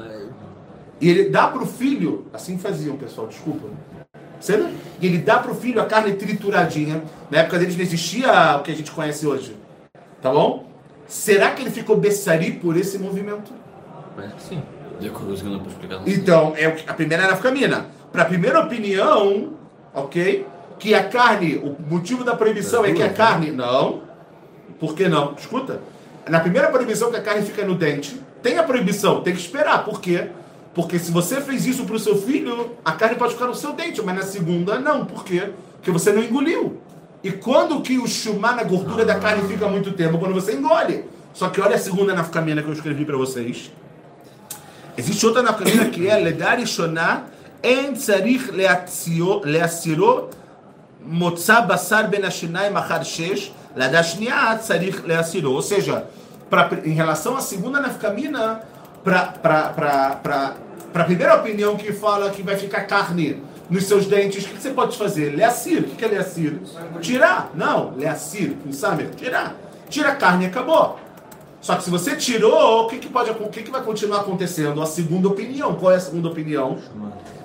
e 1.01 1.09
ele 1.09 1.29
dá 1.29 1.47
para 1.47 1.63
o 1.63 1.65
filho, 1.65 2.27
assim 2.33 2.57
faziam, 2.57 2.95
pessoal, 2.95 3.27
desculpa. 3.27 3.67
Certo? 4.39 4.69
E 4.99 5.05
ele 5.05 5.17
dá 5.17 5.39
para 5.39 5.51
o 5.51 5.55
filho 5.55 5.81
a 5.81 5.85
carne 5.85 6.13
trituradinha. 6.13 7.03
Na 7.29 7.39
época 7.39 7.59
deles 7.59 7.75
não 7.75 7.83
existia 7.83 8.57
o 8.57 8.63
que 8.63 8.71
a 8.71 8.75
gente 8.75 8.91
conhece 8.91 9.25
hoje. 9.25 9.55
Tá 10.21 10.31
bom? 10.31 10.67
Será 11.07 11.51
que 11.51 11.61
ele 11.61 11.71
ficou 11.71 11.97
bessari 11.97 12.51
por 12.51 12.77
esse 12.77 12.97
movimento? 12.97 13.51
Parece 14.15 14.35
que 14.35 14.43
sim. 14.43 14.63
Então, 16.07 16.53
é 16.55 16.65
a 16.87 16.93
primeira 16.93 17.23
era 17.23 17.33
a 17.33 17.37
camina. 17.37 17.87
Para 18.11 18.21
a 18.21 18.25
primeira 18.25 18.59
opinião, 18.59 19.53
ok? 19.93 20.45
que 20.81 20.95
a 20.95 21.03
carne, 21.03 21.57
o 21.57 21.77
motivo 21.87 22.23
da 22.23 22.35
proibição 22.35 22.83
é 22.83 22.91
que 22.91 23.03
a 23.03 23.13
carne. 23.13 23.51
Não. 23.51 24.01
Por 24.79 24.95
que 24.95 25.07
não? 25.07 25.35
Escuta. 25.35 25.79
Na 26.27 26.39
primeira 26.39 26.69
proibição 26.69 27.11
que 27.11 27.17
a 27.17 27.21
carne 27.21 27.43
fica 27.45 27.63
no 27.63 27.75
dente, 27.75 28.19
tem 28.41 28.57
a 28.57 28.63
proibição, 28.63 29.21
tem 29.21 29.31
que 29.31 29.39
esperar. 29.39 29.85
Por 29.85 30.01
quê? 30.01 30.29
Porque 30.73 30.97
se 30.97 31.11
você 31.11 31.41
fez 31.41 31.65
isso 31.65 31.85
para 31.85 31.95
o 31.95 31.99
seu 31.99 32.21
filho, 32.21 32.71
a 32.83 32.93
carne 32.93 33.15
pode 33.15 33.33
ficar 33.33 33.47
no 33.47 33.55
seu 33.55 33.73
dente, 33.73 34.01
mas 34.01 34.15
na 34.15 34.21
segunda 34.21 34.79
não. 34.79 35.05
Por 35.05 35.25
quê? 35.25 35.49
Porque 35.73 35.91
você 35.91 36.11
não 36.11 36.23
engoliu. 36.23 36.79
E 37.23 37.31
quando 37.31 37.81
que 37.81 37.97
o 37.97 38.07
chumá 38.07 38.53
na 38.53 38.63
gordura 38.63 39.05
da 39.05 39.15
carne 39.15 39.47
fica 39.47 39.67
muito 39.67 39.91
tempo? 39.91 40.17
Quando 40.17 40.33
você 40.33 40.53
engole. 40.53 41.05
Só 41.33 41.49
que 41.49 41.61
olha 41.61 41.75
a 41.75 41.79
segunda 41.79 42.13
nafkamina 42.13 42.61
que 42.61 42.69
eu 42.69 42.73
escrevi 42.73 43.05
para 43.05 43.17
vocês. 43.17 43.71
Existe 44.97 45.25
outra 45.25 45.41
nafkamina 45.41 45.85
que 45.85 46.07
é 46.07 46.15
Ledar 46.17 46.65
Shoná 46.65 47.25
En 47.63 47.93
Tzarich 47.93 48.51
Leasiro 48.51 50.29
Motzá 51.05 51.61
Basar 51.61 52.09
Ben 52.09 52.21
Machar 52.71 53.03
Shesh 53.03 53.53
Ladashnia 53.75 54.57
Tzarich 54.57 55.01
Leasiro. 55.05 55.51
Ou 55.51 55.61
seja, 55.61 56.07
pra, 56.49 56.69
em 56.83 56.93
relação 56.93 57.37
à 57.37 57.41
segunda 57.41 57.79
nafkamina, 57.79 58.61
para 59.03 60.55
a 60.93 61.03
primeira 61.03 61.35
opinião 61.35 61.75
que 61.75 61.91
fala 61.91 62.29
que 62.29 62.41
vai 62.41 62.55
ficar 62.57 62.81
carne 62.81 63.41
nos 63.69 63.85
seus 63.85 64.05
dentes, 64.05 64.43
o 64.43 64.47
que, 64.49 64.55
que 64.55 64.61
você 64.61 64.71
pode 64.71 64.97
fazer? 64.97 65.35
Leacir. 65.35 65.79
O 65.79 65.83
que, 65.83 65.95
que 65.95 66.05
é 66.05 66.07
leacir? 66.09 66.59
Tirar. 66.99 67.51
Não, 67.55 67.95
leacir, 67.95 68.57
samer, 68.71 69.11
tirar. 69.15 69.55
Tira 69.89 70.09
a 70.09 70.15
carne 70.15 70.43
e 70.43 70.47
acabou. 70.47 70.99
Só 71.61 71.75
que 71.75 71.83
se 71.83 71.89
você 71.89 72.15
tirou, 72.15 72.85
o 72.85 72.87
que, 72.87 72.97
que, 72.97 73.07
pode, 73.07 73.29
o 73.29 73.49
que, 73.49 73.61
que 73.63 73.71
vai 73.71 73.81
continuar 73.81 74.21
acontecendo? 74.21 74.81
A 74.81 74.85
segunda 74.85 75.27
opinião. 75.27 75.75
Qual 75.75 75.91
é 75.91 75.95
a 75.95 75.99
segunda 75.99 76.27
opinião? 76.27 76.79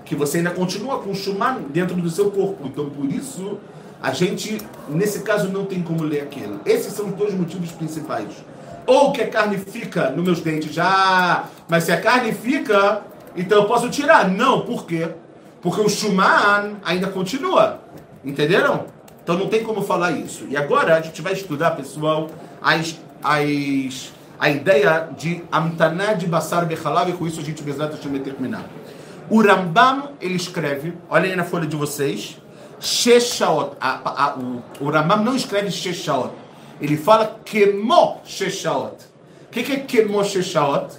que 0.06 0.14
você 0.14 0.38
ainda 0.38 0.50
continua 0.50 1.00
com 1.00 1.12
Shuman 1.12 1.62
dentro 1.68 1.96
do 1.96 2.08
seu 2.08 2.30
corpo. 2.30 2.66
Então, 2.66 2.88
por 2.88 3.04
isso, 3.06 3.58
a 4.00 4.12
gente, 4.12 4.58
nesse 4.88 5.20
caso, 5.20 5.48
não 5.48 5.66
tem 5.66 5.82
como 5.82 6.04
ler 6.04 6.22
aquilo. 6.22 6.60
Esses 6.64 6.92
são 6.94 7.08
os 7.08 7.14
dois 7.14 7.34
motivos 7.34 7.72
principais. 7.72 8.28
Ou 8.86 9.12
que 9.12 9.22
a 9.22 9.28
carne 9.28 9.58
fica 9.58 10.10
nos 10.10 10.24
meus 10.24 10.40
dentes 10.40 10.72
já, 10.72 11.44
mas 11.68 11.84
se 11.84 11.92
a 11.92 12.00
carne 12.00 12.32
fica, 12.32 13.02
então 13.36 13.58
eu 13.58 13.64
posso 13.66 13.88
tirar. 13.90 14.28
Não, 14.28 14.60
por 14.60 14.86
quê? 14.86 15.08
Porque 15.60 15.80
o 15.80 15.88
Shuman 15.88 16.74
ainda 16.84 17.08
continua. 17.08 17.80
Entenderam? 18.24 18.86
Então 19.22 19.36
não 19.36 19.48
tem 19.48 19.64
como 19.64 19.82
falar 19.82 20.12
isso. 20.12 20.46
E 20.48 20.56
agora 20.56 20.96
a 20.96 21.00
gente 21.00 21.20
vai 21.20 21.32
estudar, 21.32 21.72
pessoal, 21.72 22.28
as, 22.62 22.96
as, 23.22 24.12
a 24.38 24.48
ideia 24.48 25.08
de 25.18 25.42
Amtaná 25.50 26.12
de 26.12 26.28
Basar 26.28 26.64
Bechalav, 26.64 27.10
e 27.10 27.12
com 27.12 27.26
isso 27.26 27.40
a 27.40 27.42
gente 27.42 27.60
vai 27.64 28.20
terminar. 28.20 28.64
O 29.28 29.42
Rambam, 29.42 30.10
ele 30.20 30.36
escreve, 30.36 30.94
olhem 31.10 31.32
aí 31.32 31.36
na 31.36 31.42
folha 31.42 31.66
de 31.66 31.74
vocês, 31.74 32.40
Sheshaot. 32.78 33.76
A, 33.80 34.26
a, 34.26 34.36
o, 34.36 34.62
o 34.80 34.90
Rambam 34.90 35.24
não 35.24 35.34
escreve 35.34 35.72
Sheshaot. 35.72 36.30
Ele 36.81 36.97
fala 36.97 37.39
Kemo 37.45 38.21
Sheshaot. 38.25 38.95
O 39.47 39.51
que, 39.51 39.63
que 39.63 39.73
é 39.73 39.79
Kemo 39.79 40.23
Sheshaot? 40.23 40.95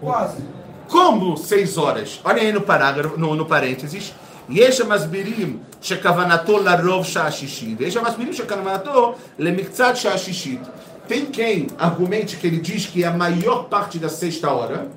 Quase. 0.00 0.42
Como 0.88 1.36
seis 1.36 1.78
horas? 1.78 2.20
Olhem 2.24 2.46
aí 2.46 2.52
no 2.52 2.62
parágrafo, 2.62 3.16
no, 3.16 3.34
no 3.34 3.46
parênteses. 3.46 4.12
יש 4.50 4.80
המסבירים 4.80 5.58
שכוונתו 5.82 6.58
לרוב 6.58 7.04
שעה 7.04 7.32
שישית, 7.32 7.78
ויש 7.80 7.96
המסבירים 7.96 8.32
שכוונתו 8.32 9.14
למקצת 9.38 9.92
שעה 9.96 10.18
שישית. 10.18 10.60
Tem 11.08 11.26
quem 11.26 11.66
argumente 11.76 12.36
que 12.36 12.46
ele 12.46 12.60
diz 12.60 12.86
que 12.86 13.02
é 13.02 13.08
a 13.08 13.10
maior 13.10 13.64
parte 13.64 13.98
da 13.98 14.08
sexta 14.08 14.48
hora, 14.48 14.88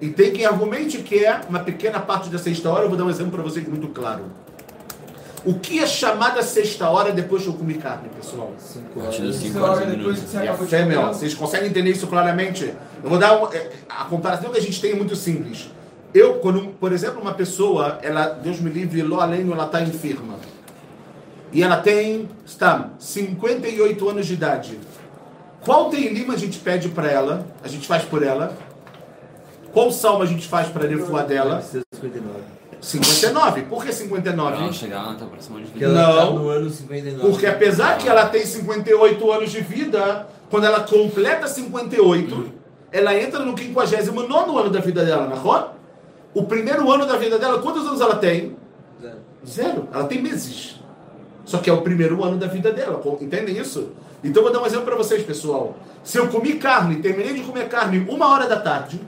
e 0.00 0.08
tem 0.08 0.32
quem 0.32 0.46
argumente 0.46 0.98
que 0.98 1.24
é 1.24 1.40
uma 1.48 1.58
pequena 1.58 1.98
parte 1.98 2.28
da 2.28 2.38
sexta 2.38 2.70
hora. 2.70 2.84
Eu 2.84 2.88
vou 2.88 2.96
dar 2.96 3.04
um 3.04 3.10
exemplo 3.10 3.32
para 3.32 3.42
vocês 3.42 3.66
muito 3.66 3.88
claro. 3.88 4.22
O 5.45 5.53
que 5.55 5.79
é 5.79 5.87
chamada 5.87 6.41
sexta 6.41 6.89
hora 6.89 7.11
depois 7.11 7.43
que 7.43 7.49
eu 7.49 7.53
comi 7.53 7.75
carne, 7.75 8.09
pessoal? 8.09 8.53
Cinco 8.57 8.99
horas. 8.99 9.35
Cinco 9.35 9.59
horas 9.59 9.87
depois 9.87 10.19
que 10.19 10.29
você 10.29 10.75
é, 10.75 10.85
meu, 10.85 11.07
Vocês 11.07 11.33
conseguem 11.33 11.69
entender 11.69 11.91
isso 11.91 12.07
claramente? 12.07 12.73
Eu 13.03 13.09
vou 13.09 13.19
dar 13.19 13.41
um, 13.41 13.51
é, 13.53 13.69
a 13.87 14.05
comparação 14.05 14.51
que 14.51 14.57
a 14.57 14.61
gente 14.61 14.81
tem 14.81 14.91
é 14.91 14.95
muito 14.95 15.15
simples. 15.15 15.69
Eu, 16.13 16.35
quando, 16.35 16.69
por 16.79 16.91
exemplo, 16.91 17.21
uma 17.21 17.33
pessoa, 17.33 17.99
ela, 18.01 18.29
Deus 18.29 18.59
me 18.59 18.69
livre, 18.69 19.01
lá 19.03 19.23
além, 19.23 19.49
ela 19.51 19.65
está 19.65 19.81
enferma. 19.81 20.35
E 21.51 21.63
ela 21.63 21.77
tem, 21.77 22.27
está, 22.45 22.89
58 22.99 24.09
anos 24.09 24.25
de 24.25 24.33
idade. 24.33 24.79
Qual 25.63 25.89
tem 25.89 26.13
lima 26.13 26.33
a 26.33 26.37
gente 26.37 26.59
pede 26.59 26.89
para 26.89 27.09
ela, 27.09 27.45
a 27.63 27.67
gente 27.67 27.87
faz 27.87 28.03
por 28.03 28.23
ela? 28.23 28.57
Qual 29.71 29.91
salmo 29.91 30.23
a 30.23 30.25
gente 30.25 30.47
faz 30.47 30.67
para 30.69 30.87
refuar 30.87 31.25
dela? 31.25 31.61
59. 31.61 32.57
59. 32.79 33.63
Por 33.63 33.83
que 33.83 33.91
59? 33.91 34.57
Não, 34.57 34.73
chegar 34.73 35.03
lá, 35.03 35.15
tá 35.15 35.25
próximo 35.25 35.59
de 35.59 35.65
vida. 35.65 35.89
Não, 35.89 36.15
tá 36.15 36.31
no 36.31 36.49
ano 36.49 36.69
59. 36.69 37.29
Porque 37.29 37.45
apesar 37.45 37.97
que 37.97 38.07
ela 38.07 38.27
tem 38.27 38.45
58 38.45 39.31
anos 39.31 39.51
de 39.51 39.61
vida, 39.61 40.27
quando 40.49 40.65
ela 40.65 40.81
completa 40.81 41.47
58, 41.47 42.51
ela 42.91 43.15
entra 43.15 43.39
no 43.39 43.57
59 43.57 44.59
ano 44.59 44.69
da 44.69 44.79
vida 44.79 45.03
dela, 45.03 45.27
não 45.27 45.55
é? 45.55 45.67
O 46.33 46.43
primeiro 46.43 46.91
ano 46.91 47.05
da 47.05 47.17
vida 47.17 47.39
dela, 47.39 47.59
quantos 47.59 47.85
anos 47.85 47.99
ela 47.99 48.15
tem? 48.15 48.55
Zero. 49.01 49.17
Zero. 49.45 49.89
Ela 49.91 50.03
tem 50.05 50.21
meses. 50.21 50.75
Só 51.45 51.57
que 51.59 51.69
é 51.69 51.73
o 51.73 51.81
primeiro 51.81 52.23
ano 52.23 52.37
da 52.37 52.47
vida 52.47 52.71
dela. 52.71 53.01
Entendem 53.21 53.57
isso? 53.57 53.91
Então 54.23 54.43
vou 54.43 54.51
dar 54.51 54.61
um 54.61 54.65
exemplo 54.65 54.85
para 54.85 54.95
vocês, 54.95 55.23
pessoal. 55.23 55.75
Se 56.03 56.17
eu 56.17 56.27
comi 56.27 56.53
carne, 56.55 56.97
terminei 56.97 57.33
de 57.33 57.41
comer 57.41 57.67
carne 57.69 58.05
uma 58.09 58.27
hora 58.27 58.47
da 58.47 58.59
tarde, 58.59 58.99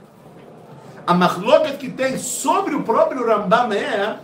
a 1.06 1.14
marloca 1.14 1.72
que 1.72 1.90
tem 1.90 2.18
sobre 2.18 2.74
o 2.74 2.82
próprio 2.82 3.26
Rambam 3.26 3.72
é. 3.72 4.18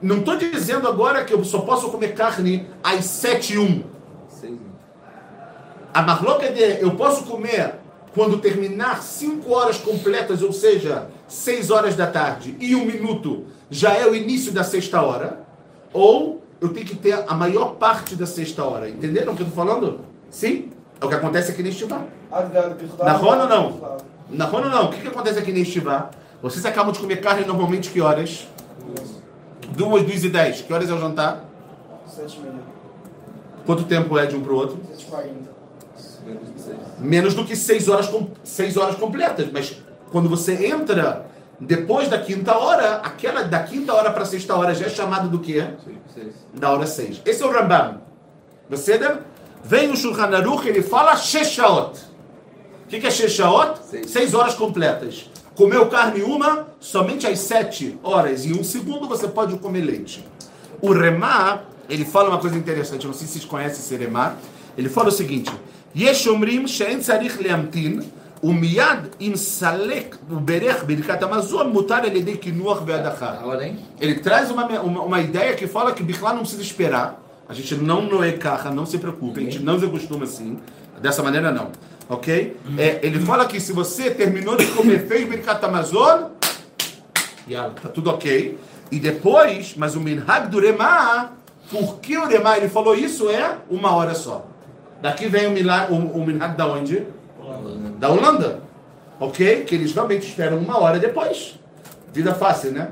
Não 0.00 0.18
estou 0.18 0.36
dizendo 0.36 0.86
agora 0.86 1.24
que 1.24 1.34
eu 1.34 1.44
só 1.44 1.60
posso 1.60 1.90
comer 1.90 2.14
carne 2.14 2.68
às 2.82 3.04
7 3.04 3.54
e 3.54 3.58
1. 3.58 3.84
A 5.92 6.02
marloca 6.02 6.46
é 6.46 6.78
eu 6.80 6.92
posso 6.92 7.24
comer 7.24 7.74
quando 8.14 8.38
terminar 8.38 9.02
5 9.02 9.52
horas 9.52 9.78
completas, 9.78 10.42
ou 10.42 10.52
seja, 10.52 11.08
6 11.26 11.70
horas 11.70 11.96
da 11.96 12.06
tarde 12.06 12.56
e 12.60 12.74
um 12.74 12.84
minuto, 12.84 13.46
já 13.70 13.94
é 13.94 14.06
o 14.06 14.14
início 14.14 14.52
da 14.52 14.64
sexta 14.64 15.02
hora, 15.02 15.40
ou 15.92 16.42
eu 16.60 16.70
tenho 16.70 16.86
que 16.86 16.96
ter 16.96 17.24
a 17.26 17.34
maior 17.34 17.74
parte 17.74 18.16
da 18.16 18.26
sexta 18.26 18.64
hora. 18.64 18.88
Entenderam 18.88 19.32
o 19.32 19.36
que 19.36 19.42
eu 19.42 19.46
estou 19.48 19.64
falando? 19.64 20.00
Sim? 20.30 20.70
É 21.00 21.04
o 21.04 21.08
que 21.08 21.14
acontece 21.14 21.52
aqui 21.52 21.62
neste 21.62 21.84
bar. 21.86 22.06
Na 23.04 23.12
Rona 23.12 23.46
não. 23.46 23.98
Na 24.30 24.44
Rona 24.44 24.68
não. 24.68 24.86
O 24.86 24.90
que, 24.90 25.00
que 25.00 25.08
acontece 25.08 25.38
aqui 25.38 25.52
neste 25.52 25.80
bar? 25.80 26.10
Vocês 26.42 26.64
acabam 26.64 26.92
de 26.92 26.98
comer 26.98 27.20
carne 27.20 27.44
normalmente 27.44 27.90
que 27.90 28.00
horas? 28.00 28.46
Duas, 29.76 30.02
duas 30.02 30.24
e 30.24 30.28
dez. 30.28 30.60
Que 30.62 30.72
horas 30.72 30.88
é 30.88 30.92
o 30.92 31.00
jantar? 31.00 31.44
Sete 32.06 32.38
e 32.38 32.40
meia. 32.40 32.54
Quanto 33.66 33.84
tempo 33.84 34.18
é 34.18 34.26
de 34.26 34.36
um 34.36 34.40
para 34.40 34.52
o 34.52 34.56
outro? 34.56 34.78
Sete 34.90 35.02
e 35.02 35.06
quarenta. 35.06 35.58
Menos 36.98 37.34
do 37.34 37.44
que 37.44 37.56
seis 37.56 37.88
horas, 37.88 38.10
seis 38.44 38.76
horas 38.76 38.96
completas. 38.96 39.48
Mas 39.52 39.76
quando 40.10 40.28
você 40.28 40.66
entra 40.66 41.26
depois 41.60 42.08
da 42.08 42.18
quinta 42.18 42.56
hora, 42.56 42.96
aquela 42.96 43.42
da 43.42 43.62
quinta 43.62 43.92
hora 43.92 44.10
para 44.10 44.22
a 44.22 44.26
sexta 44.26 44.54
hora 44.54 44.74
já 44.74 44.86
é 44.86 44.88
chamada 44.88 45.28
do 45.28 45.38
quê? 45.38 45.66
Seis. 46.14 46.34
Da 46.54 46.70
hora 46.70 46.86
seis. 46.86 47.20
Esse 47.24 47.42
é 47.42 47.46
o 47.46 47.50
Rambam. 47.50 48.00
Você 48.68 48.98
Vem 49.64 49.90
o 49.90 49.96
Shulchan 49.96 50.34
Aruch, 50.36 50.66
ele 50.68 50.82
fala 50.82 51.16
Sheshaot. 51.16 51.98
O 52.88 52.90
que, 52.90 53.00
que 53.00 53.06
é 53.06 53.10
Shechaot? 53.10 53.80
Seis. 53.84 54.10
Seis 54.10 54.32
horas 54.32 54.54
completas. 54.54 55.28
Comeu 55.54 55.88
carne 55.88 56.22
uma, 56.22 56.68
somente 56.80 57.26
às 57.26 57.38
sete 57.40 57.98
horas 58.02 58.46
e 58.46 58.54
um 58.54 58.64
segundo 58.64 59.06
você 59.06 59.28
pode 59.28 59.58
comer 59.58 59.82
leite. 59.82 60.24
O 60.80 60.90
Remá, 60.94 61.64
ele 61.86 62.06
fala 62.06 62.30
uma 62.30 62.38
coisa 62.38 62.56
interessante, 62.56 63.04
eu 63.04 63.08
não 63.08 63.14
sei 63.14 63.26
se 63.26 63.34
vocês 63.34 63.44
conhecem 63.44 63.80
esse 63.80 63.94
Remá. 63.94 64.36
Ele 64.74 64.88
fala 64.88 65.08
o 65.08 65.12
seguinte: 65.12 65.52
Yeshomrim 65.94 66.66
she'en 66.66 66.98
tzarich 67.00 67.36
leamtin, 67.42 68.10
umiad 68.42 69.10
im 69.20 69.36
salek 69.36 70.16
uberech 70.30 70.86
birkat 70.86 71.22
amazon 71.22 71.68
mutar 71.68 72.06
eledei 72.06 72.38
kinuach 72.38 72.82
ve'adachar. 72.86 73.44
Ele 74.00 74.14
traz 74.14 74.50
uma, 74.50 74.66
uma, 74.80 75.02
uma, 75.02 75.20
ideia 75.20 75.52
que 75.54 75.66
fala 75.66 75.92
que 75.92 76.02
Bichlá 76.02 76.32
não 76.32 76.40
precisa 76.40 76.62
esperar. 76.62 77.22
A 77.46 77.52
gente 77.52 77.74
não 77.74 78.00
noe 78.00 78.38
não 78.74 78.86
se 78.86 78.96
preocupe, 78.96 79.40
a 79.40 79.42
gente 79.42 79.58
não 79.58 79.78
se 79.78 79.84
acostuma 79.84 80.24
assim. 80.24 80.58
Dessa 81.02 81.22
maneira, 81.22 81.52
não. 81.52 81.70
Ok? 82.08 82.56
É, 82.78 83.00
ele 83.02 83.20
fala 83.20 83.46
que 83.46 83.60
se 83.60 83.72
você 83.72 84.10
terminou 84.10 84.56
de 84.56 84.66
comer, 84.68 85.06
fez 85.06 85.28
Birkat 85.28 85.62
Amazon, 85.64 86.30
tá 87.82 87.88
tudo 87.92 88.10
ok. 88.10 88.58
E 88.90 88.98
depois, 88.98 89.74
mas 89.76 89.94
o 89.94 90.00
Minhag 90.00 90.48
do 90.48 90.58
Remá, 90.58 91.32
por 91.70 91.98
que 92.00 92.16
o 92.16 92.26
Remá 92.26 92.56
ele 92.56 92.68
falou 92.68 92.94
isso 92.94 93.28
é 93.28 93.58
uma 93.68 93.94
hora 93.94 94.14
só. 94.14 94.46
Daqui 95.02 95.28
vem 95.28 95.46
o, 95.46 95.50
milagre, 95.50 95.94
o, 95.94 95.96
o 95.96 96.26
Minhag 96.26 96.56
da 96.56 96.66
onde? 96.66 97.06
Da 97.98 98.08
Holanda. 98.08 98.62
Ok? 99.20 99.64
Que 99.64 99.74
eles 99.74 99.92
realmente 99.92 100.26
esperam 100.26 100.58
uma 100.58 100.78
hora 100.78 100.98
depois. 100.98 101.58
Vida 102.12 102.34
fácil, 102.34 102.72
né? 102.72 102.90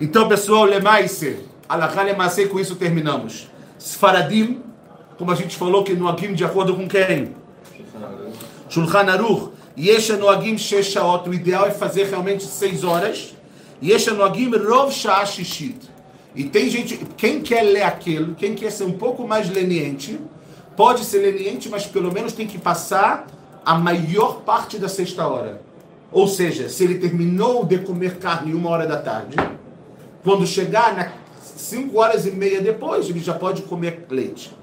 Então, 0.00 0.28
pessoal, 0.28 0.64
Lemaise, 0.64 1.40
Alachá 1.68 2.02
Lemaise, 2.02 2.46
com 2.46 2.60
isso 2.60 2.76
terminamos. 2.76 3.50
Sfaradim, 3.78 4.62
como 5.18 5.30
a 5.30 5.34
gente 5.34 5.56
falou, 5.56 5.82
que 5.82 5.94
no 5.94 6.08
Agim 6.08 6.34
de 6.34 6.44
acordo 6.44 6.74
com 6.74 6.86
quem? 6.86 7.34
Shulchan 8.68 9.10
Aruch. 9.10 9.52
Yesha 9.78 10.16
no 10.16 10.28
Agim 10.28 10.56
Sheshaot. 10.56 11.28
O 11.28 11.34
ideal 11.34 11.66
é 11.66 11.70
fazer 11.70 12.04
realmente 12.04 12.44
seis 12.44 12.82
horas. 12.82 13.34
Yesha 13.82 14.12
no 14.12 14.22
Agim 14.22 14.50
Rov 14.50 14.90
Shah 14.90 15.24
Shishit. 15.26 15.90
E 16.34 16.44
tem 16.44 16.68
gente, 16.68 16.98
quem 17.16 17.40
quer 17.40 17.62
ler 17.62 17.82
aquilo, 17.82 18.34
quem 18.34 18.54
quer 18.54 18.70
ser 18.70 18.84
um 18.84 18.92
pouco 18.92 19.26
mais 19.26 19.48
leniente, 19.48 20.20
pode 20.76 21.02
ser 21.02 21.18
leniente, 21.20 21.68
mas 21.70 21.86
pelo 21.86 22.12
menos 22.12 22.34
tem 22.34 22.46
que 22.46 22.58
passar 22.58 23.26
a 23.64 23.74
maior 23.74 24.42
parte 24.42 24.78
da 24.78 24.88
sexta 24.88 25.26
hora. 25.26 25.62
Ou 26.12 26.28
seja, 26.28 26.68
se 26.68 26.84
ele 26.84 26.98
terminou 26.98 27.64
de 27.64 27.78
comer 27.78 28.18
carne 28.18 28.52
uma 28.52 28.68
hora 28.68 28.86
da 28.86 28.98
tarde, 28.98 29.36
quando 30.22 30.46
chegar 30.46 30.94
nas 30.94 31.10
cinco 31.40 31.98
horas 31.98 32.26
e 32.26 32.30
meia 32.30 32.60
depois, 32.60 33.08
ele 33.08 33.20
já 33.20 33.32
pode 33.32 33.62
comer 33.62 34.06
leite. 34.10 34.54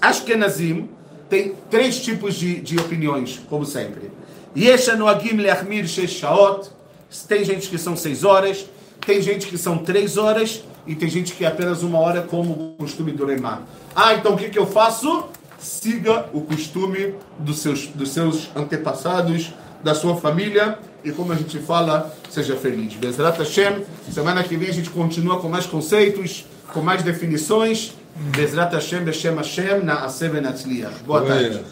Ashkenazim 0.00 0.88
tem 1.28 1.54
três 1.70 2.00
tipos 2.00 2.34
de, 2.34 2.60
de 2.60 2.78
opiniões, 2.78 3.40
como 3.48 3.64
sempre. 3.64 4.10
Tem 7.28 7.44
gente 7.44 7.68
que 7.68 7.78
são 7.78 7.96
seis 7.96 8.24
horas, 8.24 8.66
tem 9.06 9.22
gente 9.22 9.46
que 9.46 9.58
são 9.58 9.78
três 9.78 10.16
horas 10.16 10.62
e 10.86 10.94
tem 10.94 11.08
gente 11.08 11.34
que 11.34 11.44
é 11.44 11.48
apenas 11.48 11.82
uma 11.82 11.98
hora, 11.98 12.22
como 12.22 12.52
o 12.52 12.74
costume 12.78 13.12
do 13.12 13.24
Lemar. 13.24 13.62
Ah, 13.94 14.14
então 14.14 14.34
o 14.34 14.36
que, 14.36 14.48
que 14.48 14.58
eu 14.58 14.66
faço? 14.66 15.24
Siga 15.58 16.26
o 16.32 16.40
costume 16.40 17.14
dos 17.38 17.58
seus, 17.58 17.86
dos 17.88 18.10
seus 18.10 18.48
antepassados, 18.56 19.52
da 19.82 19.94
sua 19.94 20.16
família 20.16 20.78
e 21.04 21.12
como 21.12 21.32
a 21.32 21.36
gente 21.36 21.58
fala, 21.58 22.14
seja 22.28 22.56
feliz. 22.56 22.94
Bezrat 22.94 23.38
Hashem, 23.38 23.84
semana 24.10 24.42
que 24.42 24.56
vem 24.56 24.68
a 24.68 24.72
gente 24.72 24.90
continua 24.90 25.40
com 25.40 25.48
mais 25.48 25.66
conceitos, 25.66 26.44
com 26.72 26.80
mais 26.80 27.02
definições. 27.02 27.94
Bezrat 28.18 28.72
Hashem, 28.72 29.04
Beshem 29.04 29.36
Hashem, 29.36 29.86
Na'aseh 29.86 30.30
Benatzliach. 30.30 31.06
Boa 31.06 31.24
tarde. 31.24 31.62